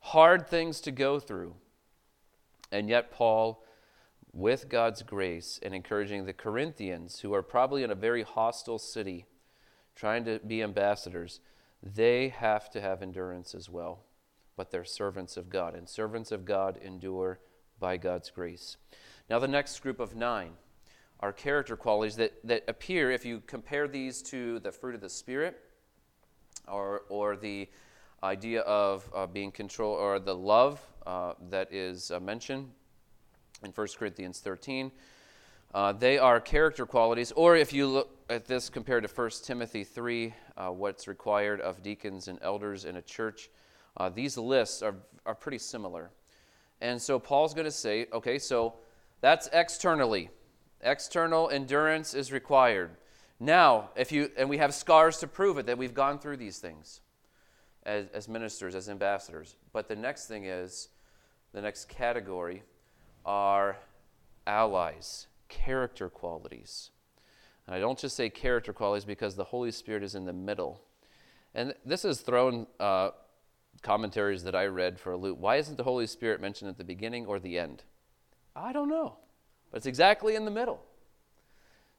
Hard 0.00 0.48
things 0.48 0.80
to 0.82 0.90
go 0.90 1.18
through 1.18 1.54
and 2.72 2.88
yet, 2.88 3.10
Paul, 3.10 3.64
with 4.32 4.68
God's 4.68 5.02
grace 5.02 5.58
and 5.62 5.74
encouraging 5.74 6.26
the 6.26 6.32
Corinthians, 6.32 7.20
who 7.20 7.32
are 7.32 7.42
probably 7.42 7.82
in 7.82 7.90
a 7.90 7.94
very 7.94 8.22
hostile 8.22 8.78
city, 8.78 9.26
trying 9.94 10.24
to 10.24 10.40
be 10.46 10.62
ambassadors, 10.62 11.40
they 11.82 12.28
have 12.28 12.68
to 12.70 12.80
have 12.80 13.02
endurance 13.02 13.54
as 13.54 13.70
well. 13.70 14.00
but 14.56 14.70
they're 14.70 14.86
servants 14.86 15.36
of 15.36 15.50
God. 15.50 15.74
And 15.74 15.86
servants 15.86 16.32
of 16.32 16.46
God 16.46 16.78
endure 16.82 17.40
by 17.78 17.98
God's 17.98 18.30
grace. 18.30 18.78
Now, 19.28 19.38
the 19.38 19.46
next 19.46 19.78
group 19.80 20.00
of 20.00 20.16
nine 20.16 20.52
are 21.20 21.32
character 21.32 21.76
qualities 21.76 22.16
that, 22.16 22.34
that 22.44 22.64
appear, 22.68 23.10
if 23.10 23.24
you 23.24 23.42
compare 23.46 23.88
these 23.88 24.22
to 24.22 24.58
the 24.60 24.70
fruit 24.70 24.94
of 24.94 25.00
the 25.00 25.08
Spirit 25.08 25.60
or, 26.68 27.02
or 27.08 27.36
the 27.36 27.68
idea 28.22 28.60
of 28.62 29.08
uh, 29.14 29.26
being 29.26 29.50
control 29.50 29.94
or 29.94 30.18
the 30.18 30.34
love 30.34 30.80
uh, 31.06 31.34
that 31.50 31.72
is 31.72 32.10
uh, 32.10 32.20
mentioned 32.20 32.68
in 33.64 33.70
1 33.70 33.86
Corinthians 33.98 34.40
13. 34.40 34.90
Uh, 35.74 35.92
they 35.92 36.18
are 36.18 36.40
character 36.40 36.86
qualities, 36.86 37.32
or 37.32 37.56
if 37.56 37.72
you 37.72 37.86
look 37.86 38.10
at 38.30 38.46
this 38.46 38.70
compared 38.70 39.06
to 39.06 39.08
1 39.08 39.30
Timothy 39.42 39.84
3, 39.84 40.34
uh, 40.56 40.68
what's 40.68 41.06
required 41.06 41.60
of 41.60 41.82
deacons 41.82 42.28
and 42.28 42.38
elders 42.42 42.84
in 42.84 42.96
a 42.96 43.02
church, 43.02 43.50
uh, 43.98 44.08
these 44.08 44.36
lists 44.38 44.82
are, 44.82 44.94
are 45.24 45.34
pretty 45.34 45.58
similar. 45.58 46.10
And 46.80 47.00
so 47.00 47.18
Paul's 47.18 47.54
going 47.54 47.66
to 47.66 47.70
say, 47.70 48.06
okay, 48.12 48.38
so 48.38 48.74
that's 49.20 49.48
externally. 49.52 50.30
External 50.86 51.50
endurance 51.50 52.14
is 52.14 52.30
required. 52.30 52.90
Now, 53.40 53.90
if 53.96 54.12
you, 54.12 54.30
and 54.38 54.48
we 54.48 54.58
have 54.58 54.72
scars 54.72 55.18
to 55.18 55.26
prove 55.26 55.58
it 55.58 55.66
that 55.66 55.76
we've 55.76 55.92
gone 55.92 56.18
through 56.20 56.36
these 56.36 56.58
things 56.58 57.00
as, 57.82 58.06
as 58.14 58.28
ministers, 58.28 58.74
as 58.74 58.88
ambassadors. 58.88 59.56
But 59.72 59.88
the 59.88 59.96
next 59.96 60.26
thing 60.26 60.44
is, 60.44 60.88
the 61.52 61.60
next 61.60 61.88
category 61.88 62.62
are 63.24 63.78
allies, 64.46 65.26
character 65.48 66.08
qualities. 66.08 66.90
And 67.66 67.74
I 67.74 67.80
don't 67.80 67.98
just 67.98 68.16
say 68.16 68.30
character 68.30 68.72
qualities 68.72 69.04
because 69.04 69.34
the 69.34 69.44
Holy 69.44 69.72
Spirit 69.72 70.04
is 70.04 70.14
in 70.14 70.24
the 70.24 70.32
middle. 70.32 70.80
And 71.52 71.74
this 71.84 72.04
has 72.04 72.20
thrown 72.20 72.68
uh, 72.78 73.10
commentaries 73.82 74.44
that 74.44 74.54
I 74.54 74.66
read 74.66 75.00
for 75.00 75.12
a 75.12 75.16
loop. 75.16 75.38
Why 75.38 75.56
isn't 75.56 75.76
the 75.76 75.82
Holy 75.82 76.06
Spirit 76.06 76.40
mentioned 76.40 76.70
at 76.70 76.78
the 76.78 76.84
beginning 76.84 77.26
or 77.26 77.40
the 77.40 77.58
end? 77.58 77.82
I 78.54 78.72
don't 78.72 78.88
know. 78.88 79.16
But 79.70 79.78
it's 79.78 79.86
exactly 79.86 80.34
in 80.34 80.44
the 80.44 80.50
middle. 80.50 80.80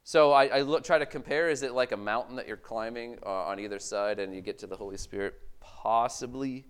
So 0.03 0.31
I, 0.31 0.45
I 0.45 0.61
look, 0.61 0.83
try 0.83 0.97
to 0.97 1.05
compare 1.05 1.49
is 1.49 1.63
it 1.63 1.73
like 1.73 1.91
a 1.91 1.97
mountain 1.97 2.37
that 2.37 2.47
you're 2.47 2.55
climbing 2.55 3.17
uh, 3.25 3.29
on 3.29 3.59
either 3.59 3.77
side 3.77 4.19
and 4.19 4.33
you 4.33 4.41
get 4.41 4.57
to 4.59 4.67
the 4.67 4.75
Holy 4.77 4.97
Spirit? 4.97 5.35
Possibly. 5.59 6.65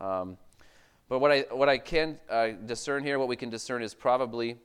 Um, 0.00 0.38
but 1.08 1.18
what 1.18 1.30
I, 1.30 1.40
what 1.50 1.68
I 1.68 1.76
can 1.76 2.18
uh, 2.30 2.48
discern 2.64 3.04
here, 3.04 3.18
what 3.18 3.28
we 3.28 3.36
can 3.36 3.50
discern 3.50 3.82
is 3.82 3.92
probably 3.92 4.56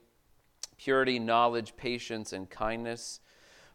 purity, 0.78 1.20
knowledge, 1.20 1.76
patience, 1.76 2.32
and 2.32 2.50
kindness 2.50 3.20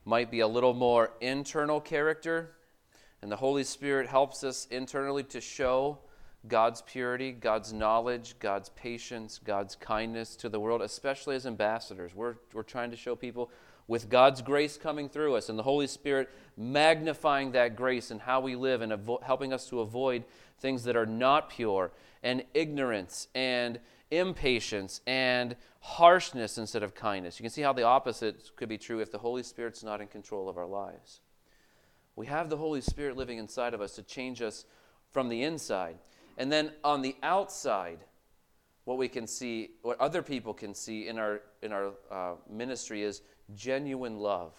might 0.06 0.30
be 0.30 0.40
a 0.40 0.48
little 0.48 0.72
more 0.72 1.12
internal 1.20 1.80
character. 1.80 2.52
And 3.20 3.30
the 3.30 3.36
Holy 3.36 3.64
Spirit 3.64 4.08
helps 4.08 4.42
us 4.42 4.66
internally 4.70 5.24
to 5.24 5.40
show 5.40 5.98
God's 6.48 6.82
purity, 6.82 7.32
God's 7.32 7.72
knowledge, 7.72 8.34
God's 8.40 8.70
patience, 8.70 9.40
God's 9.42 9.76
kindness 9.76 10.34
to 10.36 10.48
the 10.48 10.58
world, 10.58 10.82
especially 10.82 11.36
as 11.36 11.46
ambassadors. 11.46 12.14
We're, 12.14 12.34
we're 12.52 12.62
trying 12.62 12.90
to 12.90 12.96
show 12.96 13.14
people 13.14 13.50
with 13.86 14.08
God's 14.08 14.42
grace 14.42 14.76
coming 14.76 15.08
through 15.08 15.36
us 15.36 15.48
and 15.48 15.58
the 15.58 15.62
Holy 15.62 15.86
Spirit 15.86 16.30
magnifying 16.56 17.52
that 17.52 17.76
grace 17.76 18.10
and 18.10 18.20
how 18.20 18.40
we 18.40 18.56
live 18.56 18.80
and 18.80 18.92
avo- 18.92 19.22
helping 19.22 19.52
us 19.52 19.68
to 19.68 19.80
avoid 19.80 20.24
things 20.58 20.84
that 20.84 20.96
are 20.96 21.06
not 21.06 21.50
pure 21.50 21.92
and 22.22 22.42
ignorance 22.54 23.28
and 23.34 23.78
impatience 24.10 25.00
and 25.06 25.56
harshness 25.80 26.58
instead 26.58 26.82
of 26.82 26.94
kindness. 26.94 27.38
You 27.38 27.44
can 27.44 27.50
see 27.50 27.62
how 27.62 27.72
the 27.72 27.82
opposite 27.82 28.50
could 28.56 28.68
be 28.68 28.78
true 28.78 29.00
if 29.00 29.10
the 29.10 29.18
Holy 29.18 29.42
Spirit's 29.42 29.82
not 29.82 30.00
in 30.00 30.06
control 30.06 30.48
of 30.48 30.56
our 30.56 30.66
lives. 30.66 31.20
We 32.14 32.26
have 32.26 32.50
the 32.50 32.58
Holy 32.58 32.80
Spirit 32.80 33.16
living 33.16 33.38
inside 33.38 33.74
of 33.74 33.80
us 33.80 33.94
to 33.96 34.02
change 34.02 34.42
us 34.42 34.64
from 35.10 35.28
the 35.28 35.42
inside. 35.42 35.96
And 36.42 36.50
then 36.50 36.72
on 36.82 37.02
the 37.02 37.14
outside, 37.22 38.00
what 38.82 38.98
we 38.98 39.06
can 39.06 39.28
see, 39.28 39.76
what 39.82 40.00
other 40.00 40.22
people 40.22 40.52
can 40.52 40.74
see 40.74 41.06
in 41.06 41.16
our, 41.16 41.40
in 41.62 41.72
our 41.72 41.92
uh, 42.10 42.32
ministry 42.50 43.04
is 43.04 43.22
genuine 43.54 44.18
love, 44.18 44.52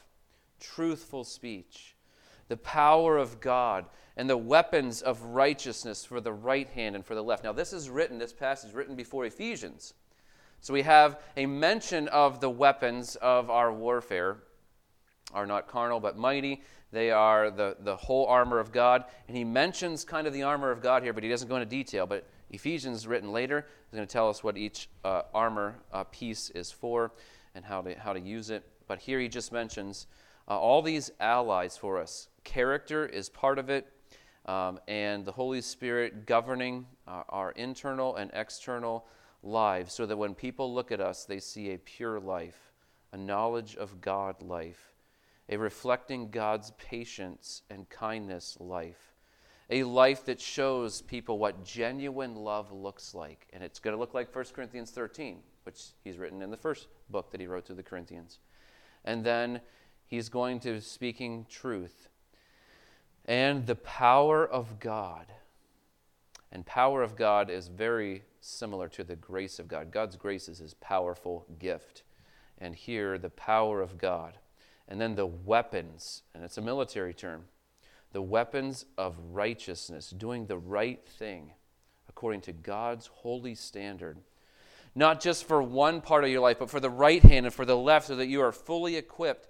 truthful 0.62 1.26
speech, 1.26 1.98
the 2.48 2.56
power 2.56 3.17
of 3.17 3.41
God, 3.41 3.84
and 4.15 4.30
the 4.30 4.38
weapons 4.38 5.02
of 5.02 5.22
righteousness 5.24 6.06
for 6.06 6.22
the 6.22 6.32
right 6.32 6.69
hand 6.69 6.96
and 6.96 7.06
for 7.06 7.15
the 7.15 7.22
left. 7.22 7.43
Now, 7.43 7.52
this 7.52 7.74
is 7.74 7.89
written, 7.89 8.17
this 8.17 8.32
passage 8.32 8.74
written 8.74 8.96
before 8.96 9.26
Ephesians. 9.26 9.93
So 10.62 10.74
we 10.74 10.84
have 10.84 11.19
a 11.36 11.46
mention 11.46 12.08
of 12.08 12.39
the 12.39 12.50
weapons 12.50 13.17
of 13.17 13.50
our 13.50 13.74
warfare 13.74 14.38
are 15.34 15.46
not 15.46 15.67
carnal 15.67 16.00
but 16.00 16.17
mighty. 16.17 16.62
They 16.93 17.10
are 17.10 17.49
the, 17.49 17.75
the 17.79 17.95
whole 17.95 18.27
armor 18.27 18.60
of 18.60 18.71
God. 18.71 19.06
And 19.27 19.36
he 19.36 19.43
mentions 19.43 20.06
kind 20.06 20.27
of 20.27 20.34
the 20.34 20.43
armor 20.43 20.69
of 20.69 20.79
God 20.79 21.01
here, 21.01 21.12
but 21.12 21.23
he 21.23 21.29
doesn't 21.29 21.47
go 21.47 21.56
into 21.56 21.65
detail. 21.65 22.06
But 22.06 22.27
Ephesians, 22.51 23.08
written 23.08 23.32
later, 23.32 23.65
is 23.91 23.95
going 23.95 24.08
to 24.08 24.13
tell 24.13 24.29
us 24.29 24.43
what 24.43 24.58
each 24.58 24.89
uh, 25.03 25.23
armor 25.34 25.75
uh, 25.91 26.03
piece 26.06 26.51
is 26.51 26.71
for 26.71 27.12
and 27.56 27.65
how 27.65 27.82
to, 27.82 27.95
how 27.95 28.13
to 28.13 28.19
use 28.19 28.51
it. 28.51 28.63
But 28.88 28.99
here 28.99 29.19
he 29.19 29.27
just 29.27 29.51
mentions 29.51 30.06
uh, 30.47 30.60
all 30.60 30.84
these 30.84 31.10
allies 31.19 31.75
for 31.75 31.99
us. 31.99 32.27
Character 32.43 33.08
is 33.08 33.27
part 33.27 33.58
of 33.58 33.71
it, 33.71 33.88
um, 34.45 34.79
and 34.88 35.25
the 35.25 35.32
Holy 35.32 35.62
Spirit 35.62 36.27
governing 36.27 36.86
uh, 37.08 37.23
our 37.29 37.51
internal 37.51 38.17
and 38.17 38.29
external 38.36 39.08
lives 39.41 39.93
so 39.93 40.06
that 40.06 40.15
when 40.15 40.36
people 40.36 40.71
look 40.71 40.91
at 40.91 41.01
us, 41.01 41.25
they 41.25 41.39
see 41.39 41.71
a 41.71 41.77
pure 41.79 42.19
life, 42.19 42.71
a 43.13 43.17
knowledge 43.17 43.75
of 43.77 43.99
God 43.99 44.43
life 44.43 44.92
a 45.49 45.58
reflecting 45.58 46.29
God's 46.29 46.71
patience 46.71 47.63
and 47.69 47.89
kindness 47.89 48.58
life, 48.60 49.13
a 49.69 49.84
life 49.84 50.25
that 50.25 50.39
shows 50.39 51.01
people 51.01 51.38
what 51.38 51.65
genuine 51.65 52.36
love 52.36 52.71
looks 52.71 53.13
like. 53.13 53.47
And 53.53 53.63
it's 53.63 53.79
going 53.79 53.95
to 53.95 53.99
look 53.99 54.13
like 54.13 54.34
1 54.34 54.45
Corinthians 54.53 54.91
13, 54.91 55.39
which 55.63 55.82
he's 56.03 56.17
written 56.17 56.41
in 56.41 56.51
the 56.51 56.58
first 56.58 56.88
book 57.10 57.32
that 57.32 57.41
he 57.41 57.47
wrote 57.47 57.65
to 57.65 57.73
the 57.73 57.84
Corinthians. 57.84 58.39
And 59.06 59.23
then 59.23 59.62
he's 60.06 60.29
going 60.29 60.60
to 60.62 60.79
speaking 60.79 61.45
truth 61.49 62.08
and 63.25 63.65
the 63.65 63.75
power 63.75 64.45
of 64.45 64.79
God. 64.79 65.27
And 66.51 66.65
power 66.65 67.01
of 67.01 67.15
God 67.15 67.49
is 67.49 67.67
very 67.67 68.23
similar 68.41 68.88
to 68.89 69.03
the 69.03 69.15
grace 69.15 69.60
of 69.60 69.67
God. 69.67 69.91
God's 69.91 70.15
grace 70.15 70.47
is 70.47 70.60
his 70.60 70.75
powerful 70.75 71.45
gift. 71.58 72.03
And 72.60 72.75
here, 72.75 73.17
the 73.17 73.32
power 73.32 73.82
of 73.82 73.97
God 73.97 74.38
and 74.93 75.01
then 75.01 75.15
the 75.15 75.25
weapons, 75.25 76.21
and 76.36 76.43
it's 76.43 76.60
a 76.60 76.62
military 76.62 77.15
term 77.15 77.45
the 78.12 78.21
weapons 78.21 78.86
of 78.95 79.15
righteousness, 79.32 80.12
doing 80.12 80.45
the 80.45 80.60
right 80.60 81.03
thing 81.03 81.49
according 82.08 82.41
to 82.41 82.53
God's 82.53 83.08
holy 83.08 83.56
standard. 83.56 84.19
Not 84.93 85.19
just 85.19 85.45
for 85.45 85.63
one 85.63 85.99
part 85.99 86.23
of 86.23 86.29
your 86.29 86.41
life, 86.41 86.60
but 86.60 86.69
for 86.69 86.79
the 86.79 86.91
right 86.91 87.23
hand 87.23 87.47
and 87.47 87.56
for 87.56 87.65
the 87.65 87.75
left, 87.75 88.06
so 88.06 88.15
that 88.17 88.27
you 88.27 88.41
are 88.41 88.51
fully 88.51 88.95
equipped 88.95 89.47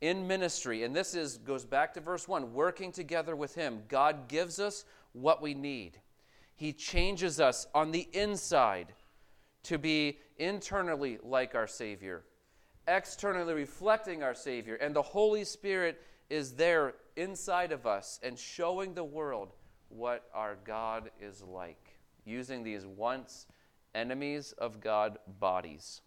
in 0.00 0.28
ministry. 0.28 0.84
And 0.84 0.94
this 0.94 1.16
is 1.16 1.38
goes 1.38 1.64
back 1.64 1.92
to 1.94 2.00
verse 2.00 2.28
1, 2.28 2.52
working 2.52 2.92
together 2.92 3.34
with 3.34 3.56
him. 3.56 3.82
God 3.88 4.28
gives 4.28 4.60
us 4.60 4.84
what 5.12 5.42
we 5.42 5.54
need. 5.54 5.98
He 6.54 6.72
changes 6.72 7.40
us 7.40 7.66
on 7.74 7.90
the 7.90 8.08
inside 8.12 8.94
to 9.64 9.76
be 9.76 10.20
internally 10.38 11.18
like 11.20 11.56
our 11.56 11.66
Savior 11.66 12.22
externally 12.86 13.54
reflecting 13.54 14.22
our 14.22 14.34
Savior. 14.34 14.74
And 14.76 14.94
the 14.94 15.02
Holy 15.02 15.44
Spirit 15.44 16.00
is 16.30 16.52
there 16.52 16.94
inside 17.16 17.72
of 17.72 17.86
us 17.86 18.18
and 18.22 18.38
showing 18.38 18.94
the 18.94 19.04
world 19.04 19.52
what 19.88 20.24
our 20.34 20.56
God 20.64 21.10
is 21.20 21.42
like, 21.42 21.98
using 22.24 22.62
these 22.62 22.86
once 22.86 23.46
enemies 23.94 24.52
of 24.58 24.80
God 24.80 25.18
bodies, 25.38 26.00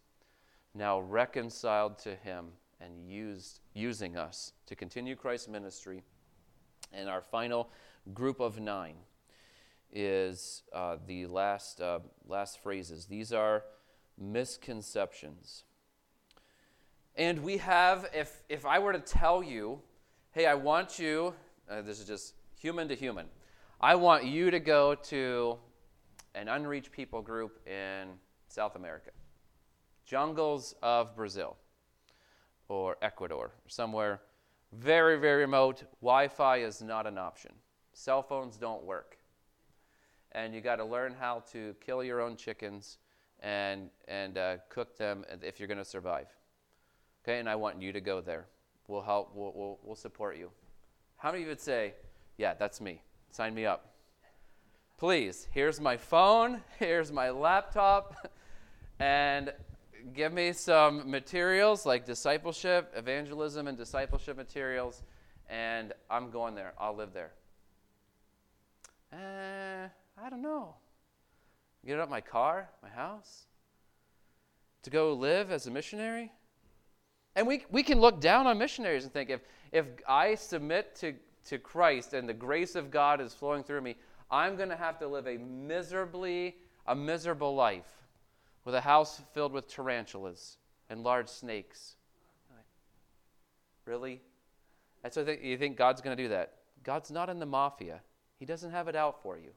now 0.74 1.00
reconciled 1.00 1.98
to 2.00 2.16
Him 2.16 2.48
and 2.82 3.10
used, 3.10 3.60
using 3.74 4.18
us 4.18 4.54
to 4.66 4.76
continue 4.76 5.16
Christ's 5.16 5.48
ministry. 5.48 6.04
And 6.94 7.10
our 7.10 7.22
final 7.22 7.70
group 8.14 8.40
of 8.40 8.60
nine 8.60 8.96
is 9.92 10.64
uh, 10.74 10.98
the 11.06 11.26
last, 11.28 11.82
uh, 11.82 12.00
last 12.28 12.62
phrases. 12.62 13.06
These 13.06 13.34
are 13.34 13.64
misconceptions. 14.18 15.64
And 17.18 17.42
we 17.42 17.58
have, 17.58 18.08
if, 18.14 18.44
if 18.48 18.64
I 18.64 18.78
were 18.78 18.94
to 18.94 19.00
tell 19.00 19.42
you, 19.42 19.82
hey, 20.34 20.46
I 20.46 20.54
want 20.54 21.00
you, 21.00 21.34
uh, 21.68 21.82
this 21.82 22.00
is 22.00 22.06
just 22.06 22.36
human 22.56 22.88
to 22.90 22.96
human, 22.96 23.26
I 23.82 23.96
want 23.96 24.26
you 24.26 24.52
to 24.52 24.60
go 24.60 24.94
to 24.94 25.58
an 26.36 26.48
unreached 26.48 26.92
people 26.92 27.24
group 27.24 27.60
in 27.68 28.10
South 28.50 28.76
America, 28.76 29.10
jungles 30.06 30.76
of 30.84 31.16
Brazil 31.16 31.58
or 32.70 32.98
Ecuador, 33.02 33.46
or 33.46 33.70
somewhere 33.70 34.22
very, 34.72 35.18
very 35.18 35.42
remote. 35.42 35.86
Wi 36.02 36.28
Fi 36.28 36.58
is 36.58 36.84
not 36.84 37.08
an 37.08 37.18
option. 37.18 37.52
Cell 37.94 38.22
phones 38.22 38.58
don't 38.58 38.84
work. 38.84 39.18
And 40.34 40.54
you 40.54 40.62
got 40.62 40.76
to 40.76 40.86
learn 40.86 41.16
how 41.20 41.44
to 41.52 41.74
kill 41.84 42.04
your 42.04 42.22
own 42.22 42.36
chickens 42.36 43.00
and, 43.40 43.90
and 44.08 44.38
uh, 44.38 44.58
cook 44.70 44.98
them 44.98 45.26
if 45.42 45.60
you're 45.60 45.68
going 45.68 45.80
to 45.80 45.86
survive. 45.86 46.28
Okay, 47.28 47.40
and 47.40 47.50
I 47.50 47.56
want 47.56 47.82
you 47.82 47.92
to 47.92 48.00
go 48.00 48.22
there. 48.22 48.46
We'll 48.88 49.02
help, 49.02 49.32
we'll, 49.36 49.52
we'll, 49.54 49.80
we'll 49.84 49.96
support 49.98 50.38
you. 50.38 50.50
How 51.18 51.30
many 51.30 51.44
of 51.44 51.48
you 51.48 51.52
would 51.52 51.60
say, 51.60 51.94
Yeah, 52.38 52.54
that's 52.54 52.80
me? 52.80 53.02
Sign 53.32 53.54
me 53.54 53.66
up. 53.66 53.96
please, 54.98 55.50
here's 55.52 55.82
my 55.82 55.98
phone, 55.98 56.62
here's 56.80 57.12
my 57.12 57.30
laptop, 57.30 58.32
and 59.02 59.52
give 60.14 60.32
me 60.32 60.54
some 60.54 61.12
materials 61.12 61.86
like 61.86 62.06
discipleship, 62.06 62.94
evangelism, 62.96 63.68
and 63.68 63.78
discipleship 63.78 64.38
materials, 64.38 65.04
and 65.50 65.92
I'm 66.10 66.32
going 66.32 66.56
there. 66.56 66.72
I'll 66.80 66.96
live 66.96 67.12
there. 67.14 67.34
Uh, 69.12 69.90
I 70.18 70.30
don't 70.30 70.42
know. 70.42 70.76
Get 71.86 72.00
up 72.00 72.10
my 72.10 72.22
car, 72.22 72.70
my 72.82 72.90
house, 72.90 73.48
to 74.84 74.90
go 74.90 75.12
live 75.12 75.52
as 75.52 75.68
a 75.68 75.72
missionary? 75.72 76.32
And 77.38 77.46
we, 77.46 77.64
we 77.70 77.84
can 77.84 78.02
look 78.02 78.20
down 78.20 78.48
on 78.48 78.58
missionaries 78.58 79.04
and 79.04 79.14
think 79.14 79.30
if, 79.30 79.42
if 79.72 79.86
I 80.10 80.34
submit 80.34 80.96
to, 80.96 81.14
to 81.46 81.60
Christ 81.60 82.16
and 82.16 82.28
the 82.28 82.34
grace 82.34 82.74
of 82.76 82.90
God 82.90 83.22
is 83.22 83.32
flowing 83.32 83.64
through 83.64 83.82
me, 83.82 83.96
I'm 84.32 84.56
going 84.56 84.70
to 84.70 84.76
have 84.76 84.98
to 85.00 85.08
live 85.08 85.28
a 85.28 85.38
miserably, 85.38 86.56
a 86.88 86.96
miserable 86.96 87.54
life 87.54 87.86
with 88.66 88.74
a 88.74 88.82
house 88.82 89.22
filled 89.36 89.54
with 89.54 89.68
tarantulas 89.68 90.58
and 90.90 91.04
large 91.04 91.30
snakes. 91.30 91.96
Really? 93.86 94.20
And 95.04 95.14
so 95.14 95.22
you 95.22 95.60
think 95.60 95.78
God's 95.78 96.02
going 96.02 96.18
to 96.18 96.24
do 96.24 96.30
that? 96.30 96.56
God's 96.84 97.12
not 97.12 97.30
in 97.30 97.38
the 97.38 97.46
mafia. 97.46 98.02
He 98.40 98.46
doesn't 98.46 98.72
have 98.72 98.88
it 98.88 98.96
out 98.96 99.22
for 99.22 99.38
you. 99.38 99.52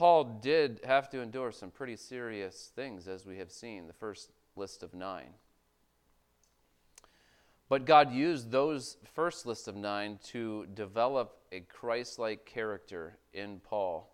Paul 0.00 0.24
did 0.40 0.80
have 0.86 1.10
to 1.10 1.20
endure 1.20 1.52
some 1.52 1.70
pretty 1.70 1.94
serious 1.94 2.72
things, 2.74 3.06
as 3.06 3.26
we 3.26 3.36
have 3.36 3.52
seen, 3.52 3.86
the 3.86 3.92
first 3.92 4.30
list 4.56 4.82
of 4.82 4.94
nine. 4.94 5.34
But 7.68 7.84
God 7.84 8.10
used 8.10 8.50
those 8.50 8.96
first 9.12 9.44
list 9.44 9.68
of 9.68 9.76
nine 9.76 10.18
to 10.28 10.64
develop 10.72 11.36
a 11.52 11.60
Christ 11.60 12.18
like 12.18 12.46
character 12.46 13.18
in 13.34 13.60
Paul 13.60 14.10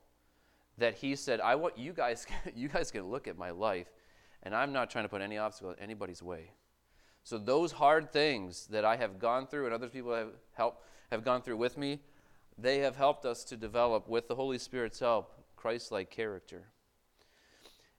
that 0.76 0.96
he 0.96 1.14
said, 1.14 1.40
I 1.40 1.54
want 1.54 1.78
you 1.78 1.92
guys, 1.92 2.26
you 2.56 2.66
guys 2.66 2.90
can 2.90 3.04
look 3.04 3.28
at 3.28 3.38
my 3.38 3.50
life, 3.50 3.86
and 4.42 4.56
I'm 4.56 4.72
not 4.72 4.90
trying 4.90 5.04
to 5.04 5.08
put 5.08 5.22
any 5.22 5.38
obstacle 5.38 5.70
in 5.70 5.78
anybody's 5.78 6.20
way. 6.20 6.50
So 7.22 7.38
those 7.38 7.70
hard 7.70 8.12
things 8.12 8.66
that 8.72 8.84
I 8.84 8.96
have 8.96 9.20
gone 9.20 9.46
through 9.46 9.66
and 9.66 9.72
other 9.72 9.88
people 9.88 10.12
have 10.12 10.32
helped 10.54 10.82
have 11.12 11.22
gone 11.22 11.42
through 11.42 11.58
with 11.58 11.78
me, 11.78 12.00
they 12.58 12.78
have 12.78 12.96
helped 12.96 13.24
us 13.24 13.44
to 13.44 13.56
develop 13.56 14.08
with 14.08 14.26
the 14.26 14.34
Holy 14.34 14.58
Spirit's 14.58 14.98
help 14.98 15.35
Christ-like 15.56 16.10
character. 16.10 16.68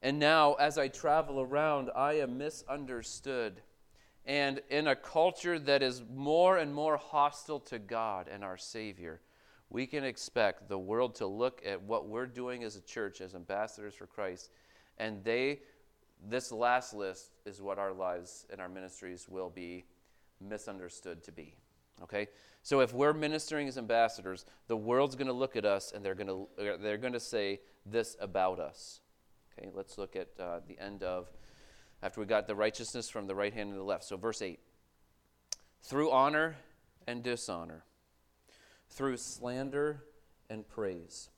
And 0.02 0.20
now 0.20 0.54
as 0.54 0.78
I 0.78 0.88
travel 0.88 1.42
around, 1.42 1.90
I 1.96 2.14
am 2.14 2.38
misunderstood 2.38 3.62
and 4.28 4.60
in 4.70 4.88
a 4.88 4.96
culture 4.96 5.58
that 5.58 5.82
is 5.82 6.04
more 6.14 6.58
and 6.58 6.76
more 6.76 6.98
hostile 6.98 7.62
to 7.62 7.80
God 7.80 8.28
and 8.28 8.44
our 8.44 8.58
Savior, 8.58 9.22
we 9.70 9.88
can 9.88 10.04
expect 10.04 10.68
the 10.68 10.78
world 10.78 11.16
to 11.16 11.26
look 11.26 11.62
at 11.66 11.82
what 11.82 12.10
we're 12.10 12.26
doing 12.26 12.64
as 12.64 12.76
a 12.76 12.82
church, 12.82 13.22
as 13.22 13.36
ambassadors 13.36 13.96
for 13.96 14.06
Christ, 14.06 14.52
and 14.98 15.24
they, 15.24 15.62
this 16.28 16.52
last 16.52 16.94
list 16.94 17.32
is 17.46 17.62
what 17.62 17.80
our 17.80 17.94
lives 17.94 18.46
and 18.52 18.60
our 18.60 18.68
ministries 18.68 19.30
will 19.30 19.50
be 19.50 19.86
misunderstood 20.42 21.24
to 21.24 21.32
be. 21.32 21.56
Okay? 22.04 22.28
So 22.68 22.82
if 22.82 22.94
we're 22.94 23.14
ministering 23.14 23.70
as 23.70 23.78
ambassadors, 23.78 24.46
the 24.68 24.76
world's 24.76 25.16
going 25.16 25.28
to 25.28 25.34
look 25.34 25.56
at 25.56 25.64
us 25.64 25.94
and 25.96 26.04
they're 26.04 26.14
going 26.14 26.28
to 26.28 26.78
they're 26.82 26.98
going 26.98 27.14
to 27.14 27.20
say 27.22 27.62
this 27.86 28.18
about 28.20 28.60
us. 28.60 29.00
Okay? 29.58 29.70
Let's 29.74 29.98
look 29.98 30.18
at 30.18 30.28
uh, 30.38 30.60
the 30.68 30.78
end 30.78 31.02
of 31.02 31.32
after 32.04 32.20
we 32.20 32.28
got 32.28 32.46
the 32.46 32.56
righteousness 32.56 33.10
from 33.10 33.26
the 33.26 33.36
right 33.36 33.54
hand 33.54 33.70
and 33.70 33.80
the 33.80 33.84
left. 33.84 34.04
So, 34.04 34.18
verse 34.18 34.42
8 34.42 34.60
through 35.82 36.12
honor 36.12 36.58
and 37.08 37.24
dishonor, 37.24 37.86
through 38.90 39.16
slander 39.16 40.04
and 40.50 40.68
praise. 40.68 41.30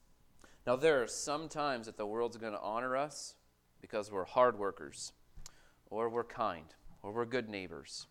Now, 0.65 0.77
there 0.77 1.03
are 1.03 1.07
some 1.07 1.47
times 1.47 1.85
that 1.85 1.95
the 1.95 2.07
world's 2.07 2.37
going 2.37 2.53
to 2.53 2.59
honor 2.59 2.97
us 2.97 3.35
because 3.81 4.11
we're 4.11 4.25
hard 4.25 4.57
workers, 4.57 5.13
or 5.91 6.09
we're 6.09 6.23
kind, 6.23 6.73
or 7.03 7.11
we're 7.11 7.25
good 7.25 7.49
neighbors, 7.49 8.07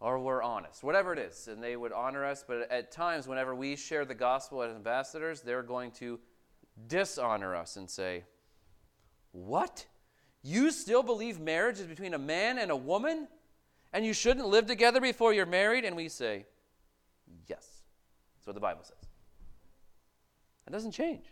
or 0.00 0.18
we're 0.18 0.42
honest, 0.42 0.82
whatever 0.82 1.12
it 1.12 1.18
is, 1.18 1.48
and 1.48 1.62
they 1.62 1.76
would 1.76 1.92
honor 1.92 2.24
us. 2.24 2.44
But 2.46 2.70
at 2.70 2.92
times, 2.92 3.26
whenever 3.26 3.54
we 3.54 3.76
share 3.76 4.04
the 4.04 4.14
gospel 4.14 4.62
as 4.62 4.74
ambassadors, 4.74 5.40
they're 5.40 5.62
going 5.62 5.92
to 5.92 6.20
dishonor 6.88 7.54
us 7.54 7.76
and 7.76 7.88
say, 7.88 8.24
What? 9.32 9.86
You 10.42 10.70
still 10.70 11.02
believe 11.02 11.40
marriage 11.40 11.80
is 11.80 11.86
between 11.86 12.14
a 12.14 12.18
man 12.18 12.58
and 12.58 12.70
a 12.70 12.76
woman? 12.76 13.28
And 13.92 14.04
you 14.04 14.12
shouldn't 14.12 14.46
live 14.48 14.66
together 14.66 15.00
before 15.00 15.32
you're 15.32 15.46
married? 15.46 15.84
And 15.84 15.96
we 15.96 16.08
say, 16.08 16.46
Yes. 17.46 17.82
That's 18.36 18.48
what 18.48 18.54
the 18.54 18.60
Bible 18.60 18.82
says. 18.84 19.08
That 20.66 20.72
doesn't 20.72 20.92
change. 20.92 21.24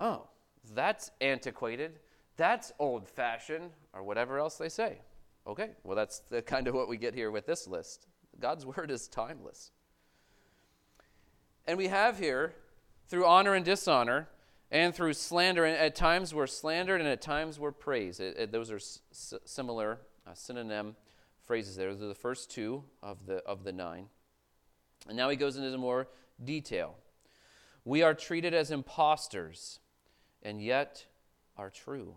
Oh, 0.00 0.28
that's 0.74 1.10
antiquated. 1.20 1.98
That's 2.36 2.72
old 2.78 3.06
fashioned, 3.06 3.72
or 3.92 4.02
whatever 4.02 4.38
else 4.38 4.56
they 4.56 4.70
say. 4.70 5.00
Okay, 5.46 5.70
well, 5.84 5.96
that's 5.96 6.20
the 6.30 6.42
kind 6.54 6.68
of 6.68 6.74
what 6.74 6.88
we 6.88 6.96
get 6.96 7.14
here 7.14 7.30
with 7.30 7.46
this 7.46 7.66
list. 7.66 8.06
God's 8.38 8.64
word 8.64 8.90
is 8.90 9.08
timeless. 9.08 9.70
And 11.66 11.76
we 11.76 11.88
have 11.88 12.18
here, 12.18 12.54
through 13.08 13.26
honor 13.26 13.54
and 13.54 13.64
dishonor, 13.64 14.28
and 14.70 14.94
through 14.94 15.14
slander. 15.14 15.64
And 15.64 15.76
at 15.76 15.94
times 15.94 16.34
we're 16.34 16.46
slandered, 16.46 17.00
and 17.00 17.08
at 17.08 17.20
times 17.20 17.58
we're 17.58 17.72
praised. 17.72 18.20
It, 18.20 18.36
it, 18.38 18.52
those 18.52 18.70
are 18.70 18.76
s- 18.76 19.34
similar 19.44 20.00
uh, 20.26 20.34
synonym 20.34 20.96
phrases 21.42 21.76
there. 21.76 21.92
Those 21.92 22.02
are 22.02 22.08
the 22.08 22.14
first 22.14 22.50
two 22.50 22.84
of 23.02 23.26
the, 23.26 23.36
of 23.44 23.64
the 23.64 23.72
nine. 23.72 24.06
And 25.08 25.16
now 25.16 25.28
he 25.28 25.36
goes 25.36 25.56
into 25.56 25.76
more 25.76 26.08
detail. 26.42 26.96
We 27.84 28.02
are 28.02 28.14
treated 28.14 28.54
as 28.54 28.70
impostors, 28.70 29.80
and 30.42 30.62
yet 30.62 31.06
are 31.56 31.70
true. 31.70 32.16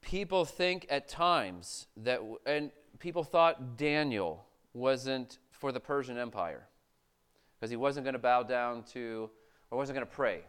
People 0.00 0.44
think 0.44 0.86
at 0.90 1.08
times 1.08 1.86
that, 1.96 2.20
and 2.46 2.70
people 2.98 3.24
thought 3.24 3.76
Daniel 3.76 4.46
wasn't 4.72 5.38
for 5.50 5.72
the 5.72 5.80
Persian 5.80 6.16
Empire 6.16 6.66
because 7.58 7.70
he 7.70 7.76
wasn't 7.76 8.04
going 8.04 8.14
to 8.14 8.18
bow 8.20 8.42
down 8.42 8.84
to, 8.92 9.28
or 9.70 9.78
wasn't 9.78 9.96
going 9.96 10.06
to 10.06 10.12
pray. 10.12 10.40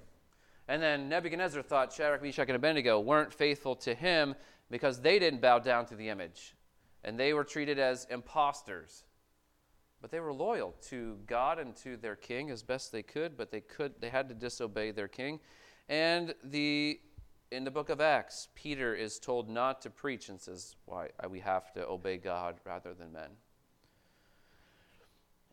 And 0.68 0.82
then 0.82 1.10
Nebuchadnezzar 1.10 1.64
thought 1.64 1.92
Shadrach, 1.92 2.22
Meshach, 2.22 2.48
and 2.48 2.56
Abednego 2.56 3.00
weren't 3.00 3.34
faithful 3.34 3.76
to 3.78 3.96
him 3.96 4.36
because 4.70 5.02
they 5.02 5.18
didn't 5.18 5.42
bow 5.42 5.58
down 5.58 5.88
to 5.88 5.96
the 5.96 6.10
image. 6.10 6.56
And 7.04 7.20
they 7.20 7.34
were 7.34 7.44
treated 7.44 7.80
as 7.80 8.06
impostors. 8.12 9.04
But 10.02 10.12
they 10.12 10.20
were 10.20 10.32
loyal 10.32 10.76
to 10.90 11.18
God 11.26 11.60
and 11.60 11.76
to 11.78 11.98
their 11.98 12.16
king 12.16 12.52
as 12.52 12.62
best 12.62 12.92
they 12.92 13.04
could, 13.04 13.36
but 13.36 13.52
they 13.52 13.62
could 13.62 13.94
they 14.00 14.10
had 14.10 14.30
to 14.30 14.36
disobey 14.36 14.92
their 14.92 15.08
king. 15.08 15.40
And 15.90 16.36
the 16.44 17.00
in 17.52 17.64
the 17.64 17.72
book 17.72 17.90
of 17.90 18.00
Acts, 18.00 18.48
Peter 18.56 18.94
is 18.94 19.20
told 19.20 19.50
not 19.50 19.82
to 19.82 19.90
preach 19.90 20.30
and 20.30 20.40
says, 20.40 20.76
Why 20.86 21.10
uh, 21.24 21.30
we 21.30 21.40
have 21.40 21.74
to 21.74 21.88
obey 21.88 22.18
God 22.18 22.60
rather 22.66 22.94
than 22.94 23.12
men. 23.12 23.30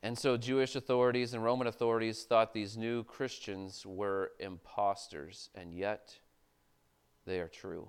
And 0.03 0.19
so 0.19 0.37
Jewish 0.37 0.77
authorities 0.77 1.33
and 1.33 1.43
Roman 1.43 1.67
authorities 1.67 2.25
thought 2.25 2.53
these 2.53 2.77
new 2.77 3.03
Christians 3.05 3.85
were 3.87 4.33
impostors, 4.39 5.51
and 5.55 5.73
yet 5.73 6.19
they 7.25 7.41
are 7.41 7.49
true. 7.49 7.89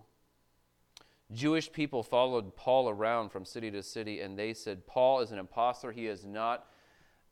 Jewish 1.34 1.70
people 1.70 2.02
followed 2.04 2.56
Paul 2.56 2.90
around 2.90 3.30
from 3.30 3.44
city 3.44 3.70
to 3.72 3.84
city, 3.84 4.22
and 4.22 4.40
they 4.40 4.54
said, 4.54 4.88
Paul 4.88 5.20
is 5.20 5.32
an 5.32 5.40
impostor. 5.40 5.92
He 5.92 6.08
is 6.08 6.26
not 6.26 6.68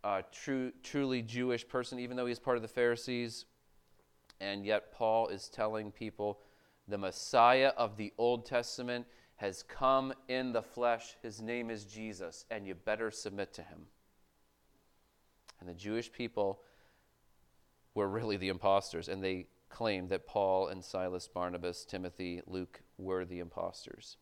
a 0.04 0.24
true, 0.32 0.74
truly 0.84 1.22
Jewish 1.22 1.66
person, 1.66 1.98
even 2.00 2.18
though 2.18 2.26
he's 2.26 2.38
part 2.38 2.58
of 2.58 2.62
the 2.62 2.68
Pharisees. 2.68 3.46
And 4.42 4.66
yet, 4.66 4.92
Paul 4.92 5.30
is 5.30 5.48
telling 5.48 5.92
people 5.92 6.42
the 6.88 6.98
Messiah 6.98 7.72
of 7.78 7.98
the 7.98 8.14
Old 8.18 8.46
Testament 8.46 9.06
has 9.38 9.64
come 9.64 10.14
in 10.28 10.54
the 10.54 10.62
flesh. 10.62 11.16
His 11.22 11.42
name 11.42 11.70
is 11.70 11.86
Jesus, 11.86 12.46
and 12.50 12.66
you 12.66 12.76
better 12.76 13.12
submit 13.12 13.54
to 13.54 13.64
him. 13.64 13.88
And 15.60 15.68
the 15.68 15.74
Jewish 15.74 16.12
people 16.12 16.62
were 17.94 18.08
really 18.08 18.38
the 18.38 18.50
imposters, 18.50 19.10
and 19.10 19.24
they 19.24 19.48
claimed 19.70 20.10
that 20.10 20.28
Paul 20.28 20.68
and 20.68 20.84
Silas, 20.84 21.28
Barnabas, 21.28 21.86
Timothy, 21.86 22.42
Luke 22.46 22.82
were 22.98 23.26
the 23.26 23.40
imposters. 23.40 24.18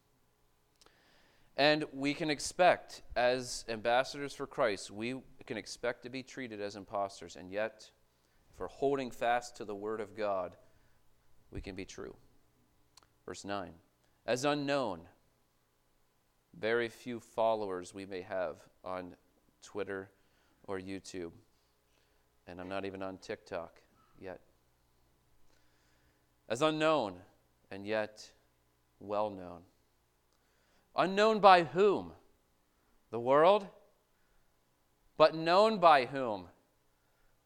And 1.56 1.86
we 1.94 2.16
can 2.16 2.32
expect, 2.32 3.04
as 3.16 3.66
ambassadors 3.68 4.34
for 4.34 4.48
Christ, 4.48 4.90
we 4.90 5.22
can 5.46 5.58
expect 5.58 6.04
to 6.04 6.10
be 6.10 6.24
treated 6.24 6.60
as 6.60 6.76
imposters, 6.76 7.36
and 7.36 7.52
yet, 7.52 7.92
for 8.56 8.68
holding 8.68 9.12
fast 9.12 9.58
to 9.58 9.66
the 9.66 9.76
Word 9.76 10.02
of 10.02 10.16
God, 10.16 10.56
we 11.52 11.62
can 11.62 11.76
be 11.76 11.86
true. 11.86 12.16
Verse 13.26 13.46
9 13.46 13.72
As 14.26 14.46
unknown, 14.46 15.02
very 16.60 16.90
few 16.90 17.20
followers 17.20 17.94
we 17.94 18.06
may 18.06 18.22
have 18.22 18.58
on 18.84 19.16
Twitter 19.62 20.10
or 20.66 20.80
YouTube. 20.80 21.32
And 22.48 22.60
I'm 22.60 22.70
not 22.70 22.86
even 22.86 23.02
on 23.02 23.18
TikTok 23.18 23.82
yet. 24.20 24.40
As 26.50 26.62
unknown 26.62 27.16
and 27.72 27.86
yet 27.86 28.30
well 29.00 29.30
known. 29.30 29.62
Unknown 30.96 31.40
by 31.40 31.64
whom? 31.64 32.12
The 33.10 33.20
world? 33.20 33.66
But 35.18 35.36
known 35.36 35.80
by 35.80 36.06
whom? 36.06 36.48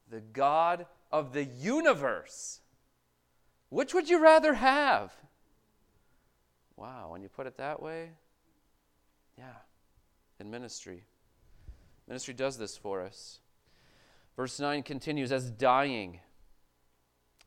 The 0.09 0.21
God 0.21 0.85
of 1.11 1.33
the 1.33 1.45
universe. 1.45 2.61
Which 3.69 3.93
would 3.93 4.09
you 4.09 4.21
rather 4.21 4.55
have? 4.55 5.13
Wow, 6.77 7.09
when 7.11 7.21
you 7.21 7.27
put 7.27 7.47
it 7.47 7.57
that 7.57 7.81
way, 7.81 8.11
yeah, 9.37 9.55
in 10.39 10.49
ministry. 10.49 11.03
Ministry 12.07 12.33
does 12.33 12.57
this 12.57 12.77
for 12.77 13.01
us. 13.01 13.39
Verse 14.35 14.59
9 14.59 14.83
continues 14.83 15.31
as 15.31 15.49
dying. 15.49 16.19